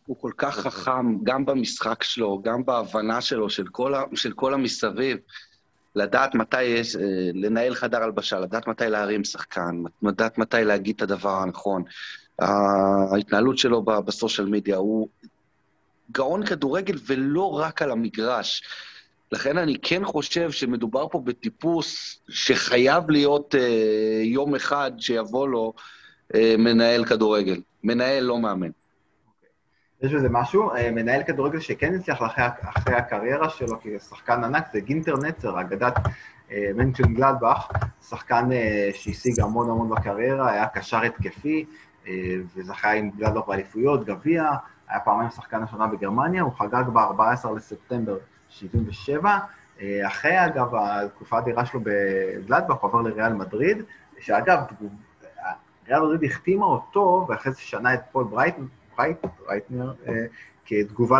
הוא 0.05 0.17
כל 0.21 0.31
כך 0.37 0.59
חכם, 0.59 1.23
גם 1.23 1.45
במשחק 1.45 2.03
שלו, 2.03 2.41
גם 2.41 2.65
בהבנה 2.65 3.21
שלו, 3.21 3.49
של 3.49 3.67
כל, 3.67 3.93
ה, 3.93 4.03
של 4.15 4.33
כל 4.33 4.53
המסביב. 4.53 5.17
לדעת 5.95 6.35
מתי 6.35 6.63
יש, 6.63 6.95
אה, 6.95 7.01
לנהל 7.33 7.75
חדר 7.75 8.03
הלבשה, 8.03 8.39
לדעת 8.39 8.67
מתי 8.67 8.89
להרים 8.89 9.23
שחקן, 9.23 9.83
לדעת 10.03 10.37
מתי 10.37 10.63
להגיד 10.63 10.95
את 10.95 11.01
הדבר 11.01 11.37
הנכון. 11.37 11.83
ההתנהלות 12.39 13.57
שלו 13.57 13.81
בסושיאל 13.81 14.47
מדיה, 14.47 14.77
הוא 14.77 15.07
גאון 16.11 16.45
כדורגל 16.45 16.95
ולא 17.07 17.59
רק 17.59 17.81
על 17.81 17.91
המגרש. 17.91 18.63
לכן 19.31 19.57
אני 19.57 19.77
כן 19.81 20.05
חושב 20.05 20.51
שמדובר 20.51 21.07
פה 21.07 21.19
בטיפוס 21.19 22.19
שחייב 22.29 23.09
להיות 23.09 23.55
אה, 23.55 24.21
יום 24.23 24.55
אחד 24.55 24.91
שיבוא 24.97 25.47
לו 25.47 25.73
אה, 26.35 26.55
מנהל 26.57 27.05
כדורגל. 27.05 27.61
מנהל, 27.83 28.23
לא 28.23 28.39
מאמן. 28.39 28.69
יש 30.01 30.13
בזה 30.13 30.29
משהו, 30.29 30.71
אה, 30.71 30.91
מנהל 30.91 31.23
כדורגל 31.23 31.59
שכן 31.59 31.95
הצליח 31.95 32.21
אחרי, 32.21 32.45
אחרי 32.63 32.95
הקריירה 32.95 33.49
שלו 33.49 33.77
כשחקן 33.81 34.43
ענק, 34.43 34.67
זה 34.73 34.79
גינטר 34.79 35.17
נצר, 35.17 35.61
אגדת 35.61 35.93
אה, 36.51 36.71
מנצ'ן 36.75 37.13
גלדבך, 37.13 37.71
שחקן 38.09 38.51
אה, 38.51 38.89
שהשיג 38.93 39.39
המון 39.39 39.69
המון 39.69 39.89
בקריירה, 39.89 40.51
היה 40.51 40.67
קשר 40.67 41.01
התקפי, 41.01 41.65
וזכה 42.55 42.91
עם 42.91 43.09
גלדבך 43.17 43.47
באליפויות, 43.47 44.05
גביע, 44.05 44.51
היה 44.89 44.99
פעמיים 44.99 45.29
שחקן 45.29 45.63
השנה 45.63 45.87
בגרמניה, 45.87 46.41
הוא 46.41 46.53
חגג 46.53 46.83
ב-14 46.93 47.51
לספטמבר 47.55 48.17
77. 48.49 49.37
אחרי, 50.07 50.45
אגב, 50.45 50.75
התקופה 50.75 51.37
האדירה 51.37 51.65
שלו 51.65 51.79
בגלדבך, 51.83 52.75
הוא 52.75 52.89
עבר 52.89 53.01
לריאל 53.01 53.33
מדריד, 53.33 53.77
שאגב, 54.19 54.59
ריאל 55.87 56.01
מדריד 56.01 56.31
החתימה 56.31 56.65
אותו, 56.65 57.25
ואחרי 57.29 57.51
זה 57.51 57.61
שנה 57.61 57.93
את 57.93 58.01
פול 58.11 58.23
ברייטן, 58.23 58.65
ברייטנר, 59.49 59.93
אה, 60.07 60.25
כתגובה 60.65 61.19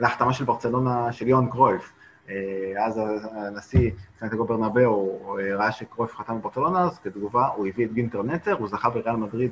להחתמה 0.00 0.32
של 0.32 0.44
ברצלונה 0.44 1.12
של 1.12 1.28
יוהן 1.28 1.50
קרויף. 1.50 1.92
אה, 2.28 2.86
אז 2.86 3.00
הנשיא 3.32 3.90
סנטיאגו 4.18 4.44
ברנבאו 4.44 5.38
אה, 5.38 5.56
ראה 5.56 5.72
שקרויף 5.72 6.16
חתם 6.16 6.38
בברצלונה, 6.38 6.84
אז 6.84 6.98
כתגובה 6.98 7.46
הוא 7.46 7.66
הביא 7.66 7.86
את 7.86 7.92
גינטר 7.92 8.22
נצר, 8.22 8.52
הוא 8.52 8.68
זכה 8.68 8.90
בריאל 8.90 9.16
מדריד 9.16 9.50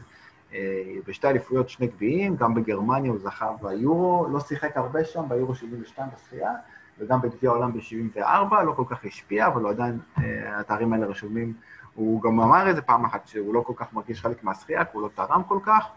בשתי 1.07 1.29
אליפויות, 1.29 1.69
שני 1.69 1.87
גביעים, 1.87 2.37
גם 2.37 2.55
בגרמניה 2.55 3.11
הוא 3.11 3.21
זכה 3.21 3.51
ביורו, 3.63 4.27
לא 4.33 4.41
שיחק 4.41 4.77
הרבה 4.77 5.05
שם, 5.05 5.25
ביורו 5.29 5.55
72 5.55 6.09
בזכייה, 6.17 6.53
וגם 6.99 7.21
בגביע 7.21 7.51
העולם 7.51 7.73
ב-74, 7.73 8.63
לא 8.67 8.73
כל 8.77 8.85
כך 8.91 9.05
השפיע, 9.05 9.47
אבל 9.47 9.63
הוא 9.63 9.71
עדיין, 9.71 9.99
התארים 10.47 10.93
האלה 10.93 11.07
רשומים. 11.07 11.55
הוא 11.99 12.23
גם 12.23 12.41
אמר 12.41 12.69
איזה 12.69 12.83
פעם 12.83 13.05
אחת 13.05 13.27
שהוא 13.27 13.55
לא 13.55 13.61
כל 13.61 13.73
כך 13.77 13.93
מרגיש 13.93 14.23
חלק 14.23 14.45
מהזכייה, 14.45 14.85
כי 14.85 14.91
הוא 14.93 15.03
לא 15.03 15.09
תרם 15.15 15.43
כל 15.49 15.59
כך, 15.63 15.89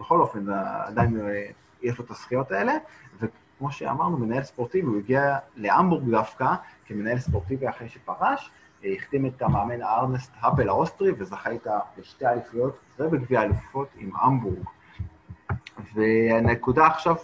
בכל 0.00 0.20
אופן, 0.20 0.46
עדיין 0.86 1.20
אה, 1.20 1.46
יש 1.82 1.98
לו 1.98 2.04
את 2.04 2.10
הזכיות 2.10 2.52
האלה, 2.52 2.72
וכמו 3.20 3.72
שאמרנו, 3.72 4.18
מנהל 4.18 4.42
ספורטיבי, 4.42 4.86
הוא 4.86 4.98
הגיע 4.98 5.38
להמבורג 5.56 6.10
דווקא, 6.10 6.54
כמנהל 6.86 7.18
ספורטיבי 7.18 7.68
אחרי 7.68 7.88
שפרש, 7.88 8.50
אה, 8.84 8.92
החתים 8.96 9.26
את 9.26 9.42
המאמן 9.42 9.82
ארנסט 9.82 10.32
האפל 10.40 10.68
האוסטרי, 10.68 11.12
וזכה 11.18 11.50
איתה 11.50 11.78
בשתי 11.98 12.26
אליפויות 12.26 12.78
ובגביע 12.98 13.40
האלופות 13.40 13.88
עם 13.96 14.10
המבורג. 14.16 14.64
והנקודה 15.94 16.86
עכשיו, 16.86 17.16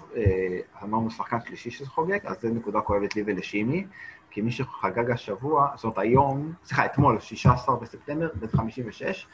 אמרנו 0.83 1.11
שחקן 1.11 1.41
שלישי 1.41 1.71
שזה 1.71 1.89
חוגג, 1.89 2.19
אז 2.25 2.41
זו 2.41 2.49
נקודה 2.49 2.81
כואבת 2.81 3.17
לי 3.17 3.23
ולשימי, 3.27 3.87
כי 4.31 4.41
מי 4.41 4.51
שחגג 4.51 5.11
השבוע, 5.11 5.69
זאת 5.75 5.85
אומרת 5.85 5.99
היום, 5.99 6.53
סליחה, 6.65 6.87
אתמול, 6.87 7.21
16 7.21 7.77
בספטמבר, 7.77 8.29
בן 8.35 8.47
56, 8.47 9.27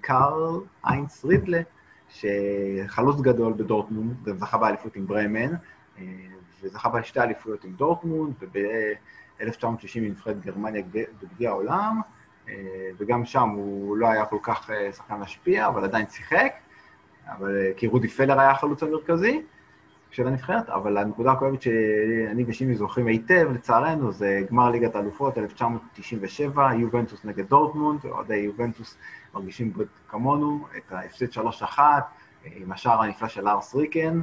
קארל 0.00 0.60
איינס 0.86 1.24
רידלה, 1.24 1.60
שחלוץ 2.12 3.20
גדול 3.20 3.52
בדורטמונד, 3.52 4.28
וזכה 4.28 4.58
באליפות 4.58 4.96
עם 4.96 5.06
ברמן, 5.06 5.54
אה, 5.98 6.04
וזכה 6.62 6.88
בשתי 6.88 7.20
אליפויות 7.20 7.64
עם 7.64 7.72
דורטמונד, 7.72 8.34
וב-1960 8.40 9.74
עם 9.94 10.04
נבחרת 10.04 10.40
גרמניה 10.40 10.82
בגביע 11.22 11.50
העולם, 11.50 12.00
אה, 12.48 12.54
וגם 12.98 13.24
שם 13.24 13.48
הוא 13.48 13.96
לא 13.96 14.08
היה 14.08 14.26
כל 14.26 14.38
כך 14.42 14.70
אה, 14.70 14.92
שחקן 14.92 15.14
משפיע, 15.14 15.66
אבל 15.66 15.84
עדיין 15.84 16.06
שיחק, 16.10 16.52
אבל, 17.28 17.72
כי 17.76 17.86
רודי 17.86 18.08
פלר 18.08 18.40
היה 18.40 18.50
החלוץ 18.50 18.82
המרכזי 18.82 19.42
של 20.12 20.26
הנבחרת, 20.26 20.70
אבל 20.70 20.98
הנקודה 20.98 21.32
הכואבת 21.32 21.62
שאני 21.62 22.44
ושימי 22.46 22.74
זוכרים 22.74 23.06
היטב, 23.06 23.48
לצערנו, 23.54 24.12
זה 24.12 24.42
גמר 24.50 24.70
ליגת 24.70 24.94
האלופות 24.94 25.38
1997, 25.38 26.74
יובנטוס 26.74 27.24
נגד 27.24 27.48
דורטמונד, 27.48 28.00
אוהדי 28.04 28.36
יובנטוס 28.36 28.96
מרגישים 29.34 29.72
כמונו, 30.08 30.66
את 30.76 30.92
ההפסד 30.92 31.26
3-1, 31.72 31.78
עם 32.44 32.72
השער 32.72 33.02
הנפלא 33.02 33.28
של 33.28 33.48
לארס 33.48 33.74
ריקן, 33.74 34.20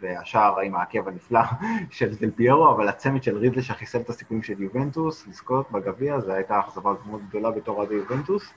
והשער 0.00 0.60
עם 0.60 0.74
העקב 0.74 1.08
הנפלא 1.08 1.40
של 1.90 2.14
דל 2.14 2.30
פיירו, 2.30 2.70
אבל 2.70 2.88
הצמד 2.88 3.22
של 3.22 3.36
רידלה 3.36 3.62
שחיסל 3.62 3.98
את 3.98 4.08
הסיכויים 4.08 4.42
של 4.42 4.62
יובנטוס 4.62 5.26
לזכות 5.26 5.70
בגביע, 5.72 6.20
זו 6.20 6.32
הייתה 6.32 6.60
אכזבה 6.60 6.92
מאוד 7.06 7.22
גדולה 7.28 7.50
בתור 7.50 7.76
אוהדי 7.76 7.94
יובנטוס. 7.94 8.52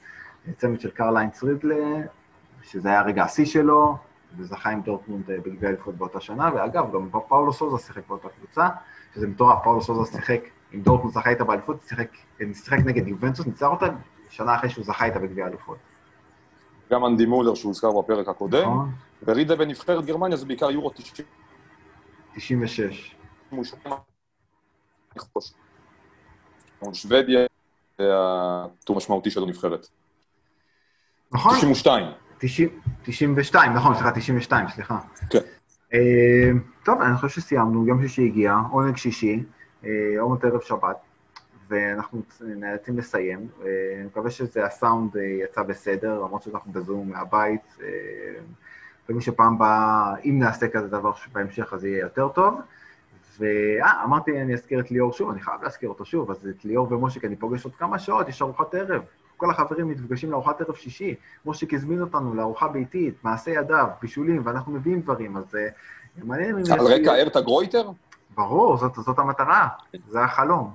צמד 0.57 0.79
של 0.79 0.91
קרל 0.91 1.08
היינץ 1.08 1.43
רידלה, 1.43 2.01
שזה 2.61 2.89
היה 2.89 3.01
רגע 3.01 3.23
השיא 3.23 3.45
שלו, 3.45 3.97
וזכה 4.37 4.69
עם 4.69 4.81
דורטמונד 4.81 5.31
אה, 5.31 5.37
בגביע 5.37 5.69
אליפות 5.69 5.95
באותה 5.95 6.21
שנה, 6.21 6.49
ואגב, 6.55 6.93
גם 6.93 7.09
פאולו 7.27 7.53
סוזה 7.53 7.85
שיחק 7.85 8.07
באותה 8.07 8.27
קבוצה, 8.29 8.67
שזה 9.15 9.27
מטורף, 9.27 9.63
פאולו 9.63 9.81
סוזה 9.81 10.11
שיחק 10.11 10.41
עם 10.71 10.81
דורטמונד, 10.81 11.13
זכה 11.13 11.29
איתה 11.29 11.43
באליפות, 11.43 11.77
שיחק 12.53 12.79
נגד 12.85 13.07
יובנטוס, 13.07 13.45
ניצח 13.45 13.67
אותה 13.67 13.85
שנה 14.29 14.55
אחרי 14.55 14.69
שהוא 14.69 14.85
זכה 14.85 15.05
איתה 15.05 15.19
בגביע 15.19 15.45
האלופות. 15.45 15.77
גם 16.91 17.05
אנדי 17.05 17.25
מולר 17.25 17.55
שהוזכר 17.55 18.01
בפרק 18.01 18.27
הקודם, 18.27 18.61
נכון. 18.61 18.91
ורידה 19.23 19.55
בנבחרת 19.55 20.05
גרמניה 20.05 20.37
זה 20.37 20.45
בעיקר 20.45 20.71
יורו 20.71 20.89
90. 20.89 21.27
96. 22.35 23.15
שוודיה 26.93 27.39
זה 27.97 28.11
הטור 28.15 28.95
משמעותי 28.97 29.31
של 29.31 29.43
הנבחרת. 29.43 29.87
נכון. 31.31 31.55
92. 31.57 32.05
92, 32.39 33.73
נכון, 33.73 33.93
סליחה, 33.93 34.11
92, 34.11 34.67
סליחה. 34.67 34.99
כן. 35.29 35.39
אה, 35.93 36.51
טוב, 36.83 37.01
אני 37.01 37.15
חושב 37.15 37.41
שסיימנו, 37.41 37.87
יום 37.87 38.01
שישי 38.01 38.25
הגיע, 38.25 38.55
עונג 38.71 38.97
שישי, 38.97 39.43
אה, 39.85 39.89
עומד 40.19 40.45
ערב 40.45 40.61
שבת. 40.61 40.97
ואנחנו 41.69 42.21
נאלצים 42.41 42.97
לסיים. 42.97 43.47
אני 43.95 44.05
מקווה 44.05 44.29
שזה 44.31 44.65
הסאונד 44.65 45.17
אה, 45.17 45.23
יצא 45.23 45.63
בסדר, 45.63 46.15
למרות 46.23 46.43
שאנחנו 46.43 46.71
בזום 46.71 47.09
מהבית. 47.09 47.77
ומי 49.09 49.21
שפעם 49.21 49.55
הבאה, 49.55 50.13
אם 50.25 50.39
נעשה 50.39 50.67
כזה 50.67 50.87
דבר 50.87 51.11
בהמשך, 51.33 51.73
אז 51.73 51.85
יהיה 51.85 51.99
יותר 51.99 52.27
טוב. 52.27 52.59
ואה, 53.39 54.03
אמרתי, 54.03 54.41
אני 54.41 54.53
אזכיר 54.53 54.79
את 54.79 54.91
ליאור 54.91 55.13
שוב, 55.13 55.29
אני 55.29 55.41
חייב 55.41 55.63
להזכיר 55.63 55.89
אותו 55.89 56.05
שוב, 56.05 56.31
אז 56.31 56.47
את 56.47 56.65
ליאור 56.65 56.93
ומושיק 56.93 57.25
אני 57.25 57.35
פוגש 57.35 57.65
עוד 57.65 57.75
כמה 57.75 57.99
שעות, 57.99 58.29
יש 58.29 58.41
ארוחת 58.41 58.75
ערב. 58.75 59.01
כל 59.37 59.51
החברים 59.51 59.87
מתפגשים 59.87 60.31
לארוחת 60.31 60.61
ערב 60.61 60.75
שישי. 60.75 61.15
מושיק 61.45 61.73
הזמין 61.73 62.01
אותנו 62.01 62.33
לארוחה 62.33 62.67
ביתית, 62.67 63.23
מעשה 63.23 63.51
ידיו, 63.51 63.87
בישולים, 64.01 64.41
ואנחנו 64.45 64.71
מביאים 64.71 65.01
דברים, 65.01 65.37
אז 65.37 65.55
אה, 65.55 65.67
מעניין 66.23 66.57
אם... 66.57 66.63
על 66.73 66.79
רקע 66.79 67.15
ארטה 67.15 67.41
גרויטר? 67.41 67.89
ברור, 68.35 68.77
זאת, 68.77 68.95
זאת 68.95 69.19
המטרה, 69.19 69.67
זה 70.07 70.23
החלום. 70.23 70.73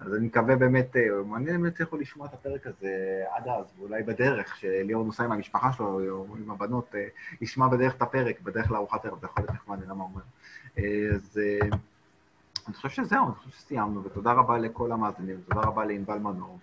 אז 0.00 0.14
אני 0.14 0.26
מקווה 0.26 0.56
באמת, 0.56 0.96
אה, 0.96 1.02
מעניין 1.26 1.54
אם 1.54 1.66
יצליחו 1.66 1.96
לשמוע 1.96 2.26
את 2.26 2.34
הפרק 2.34 2.66
הזה 2.66 3.22
עד 3.30 3.48
אז, 3.48 3.64
ואולי 3.78 4.02
בדרך, 4.02 4.56
שליאור 4.56 5.04
נוסע 5.04 5.24
עם 5.24 5.32
המשפחה 5.32 5.72
שלו, 5.72 6.10
או 6.10 6.36
עם 6.44 6.50
הבנות, 6.50 6.94
אה, 6.94 7.06
ישמע 7.40 7.68
בדרך 7.68 7.94
את 7.96 8.02
הפרק, 8.02 8.40
בדרך 8.40 8.70
לארוחת 8.70 9.04
ערב, 9.04 9.20
זה 9.20 9.26
יכול 9.26 9.42
להיות 9.42 9.54
נחמד, 9.54 9.78
אני 9.78 9.88
לא 9.88 9.96
מה 9.96 10.04
אומר. 10.04 10.22
אז 11.14 11.40
אני 12.66 12.74
חושב 12.74 12.88
שזהו, 12.88 13.26
אני 13.26 13.34
חושב 13.34 13.50
שסיימנו, 13.50 14.04
ותודה 14.04 14.32
רבה 14.32 14.58
לכל 14.58 14.92
המאזינים, 14.92 15.36
תודה 15.48 15.60
רבה 15.60 15.84
לענבל 15.84 16.18
מנור, 16.18 16.58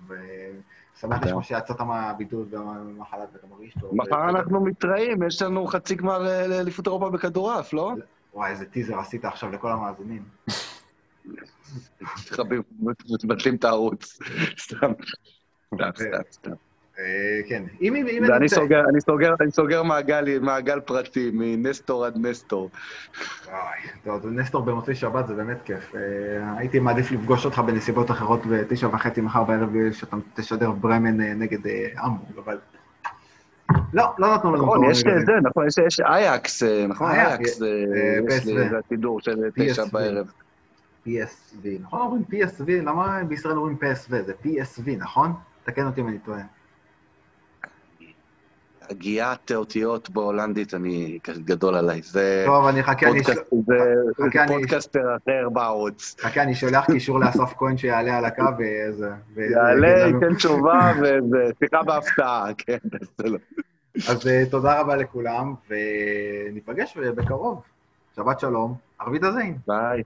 ושמח 0.97 1.23
לשמוע 1.23 1.43
שיצאת 1.43 1.81
מהבידוד 1.81 2.53
ומהמחלת 2.53 3.29
ואתה 3.33 3.47
מרגיש 3.47 3.73
טוב. 3.81 3.95
מחר 3.95 4.29
אנחנו 4.29 4.61
מתראים, 4.61 5.23
יש 5.23 5.41
לנו 5.41 5.67
חצי 5.67 5.95
גמר 5.95 6.47
לאליפות 6.47 6.87
אירופה 6.87 7.09
בכדורעף, 7.09 7.73
לא? 7.73 7.93
וואי, 8.33 8.51
איזה 8.51 8.65
טיזר 8.65 8.99
עשית 8.99 9.25
עכשיו 9.25 9.51
לכל 9.51 9.71
המאזינים. 9.71 10.23
מבטלים 13.23 13.55
את 13.55 13.63
הערוץ, 13.63 14.19
סתם. 14.59 14.91
סתם, 15.75 15.89
סתם. 16.31 16.51
אה, 16.51 16.66
כן. 17.49 17.63
אם... 17.81 17.95
סוגר, 18.99 19.35
אני 19.41 19.51
סוגר, 19.51 19.83
מעגל, 20.41 20.79
פרטי, 20.79 21.31
מנסטור 21.33 22.05
עד 22.05 22.17
נסטור. 22.17 22.69
טוב, 24.03 24.25
נסטור 24.25 24.63
במוצאי 24.63 24.95
שבת 24.95 25.27
זה 25.27 25.33
באמת 25.33 25.57
כיף. 25.65 25.95
אה, 25.95 26.01
הייתי 26.57 26.79
מעדיף 26.79 27.11
לפגוש 27.11 27.45
אותך 27.45 27.59
בנסיבות 27.59 28.11
אחרות 28.11 28.45
בתשע 28.45 28.87
וחצי 28.87 29.21
מחר 29.21 29.43
בערב, 29.43 29.91
שאתה 29.91 30.17
תשדר 30.33 30.71
ברמן 30.71 31.21
אה, 31.21 31.33
נגד 31.33 31.59
אמבורג, 32.05 32.37
אבל... 32.43 32.57
לא, 33.93 34.03
לא 34.17 34.35
נתנו 34.35 34.55
לנו... 34.55 34.63
נכון, 34.63 34.91
יש 34.91 35.03
זה, 35.25 35.33
נכון, 35.43 35.67
יש 35.67 35.99
אייקס, 35.99 36.63
נכון, 36.63 37.11
אייקס, 37.11 37.61
יש 38.29 38.45
לי 38.45 38.77
השידור 38.85 39.21
של 39.21 39.49
תשע 39.55 39.83
בערב. 39.91 40.31
PSV, 41.07 41.67
נכון 41.81 42.01
אומרים 42.01 42.23
PSV? 42.31 42.69
למה 42.69 43.23
בישראל 43.27 43.57
אומרים 43.57 43.77
PSV? 43.81 44.09
זה 44.25 44.33
PSV, 44.43 44.89
נכון? 44.97 45.33
תקן 45.63 45.85
אותי 45.85 46.01
אם 46.01 46.07
אני 46.07 46.17
טועה. 46.17 46.56
הגיית 48.89 49.51
אותיות 49.51 50.09
בהולנדית, 50.09 50.73
זה 50.73 51.19
גדול 51.45 51.75
עליי. 51.75 52.01
זה 52.03 52.43
טוב, 52.45 52.65
אני 52.65 52.83
חכה, 52.83 53.07
אני... 53.09 53.23
זה 53.23 53.33
פודקאסטר 54.47 55.15
אחר 55.17 55.49
בערוץ. 55.49 56.15
חכה, 56.21 56.43
אני 56.43 56.55
שולח 56.55 56.85
קישור 56.85 57.19
לאסף 57.19 57.53
כהן 57.57 57.77
שיעלה 57.77 58.17
על 58.17 58.25
הקו 58.25 58.43
ואיזה... 58.57 59.09
יעלה, 59.37 60.07
ייתן 60.07 60.35
תשובה 60.35 60.93
ושיחה 61.31 61.83
בהפתעה, 61.83 62.45
כן, 62.57 62.77
בסדר. 62.83 63.37
אז 64.09 64.27
אה, 64.27 64.43
תודה 64.51 64.79
רבה 64.79 64.95
לכולם, 64.95 65.53
וניפגש 65.69 66.97
בקרוב. 66.97 67.61
שבת 68.15 68.39
שלום, 68.39 68.75
auf 68.99 69.23
Wiedersehen. 69.23 69.57
ביי. 69.67 70.03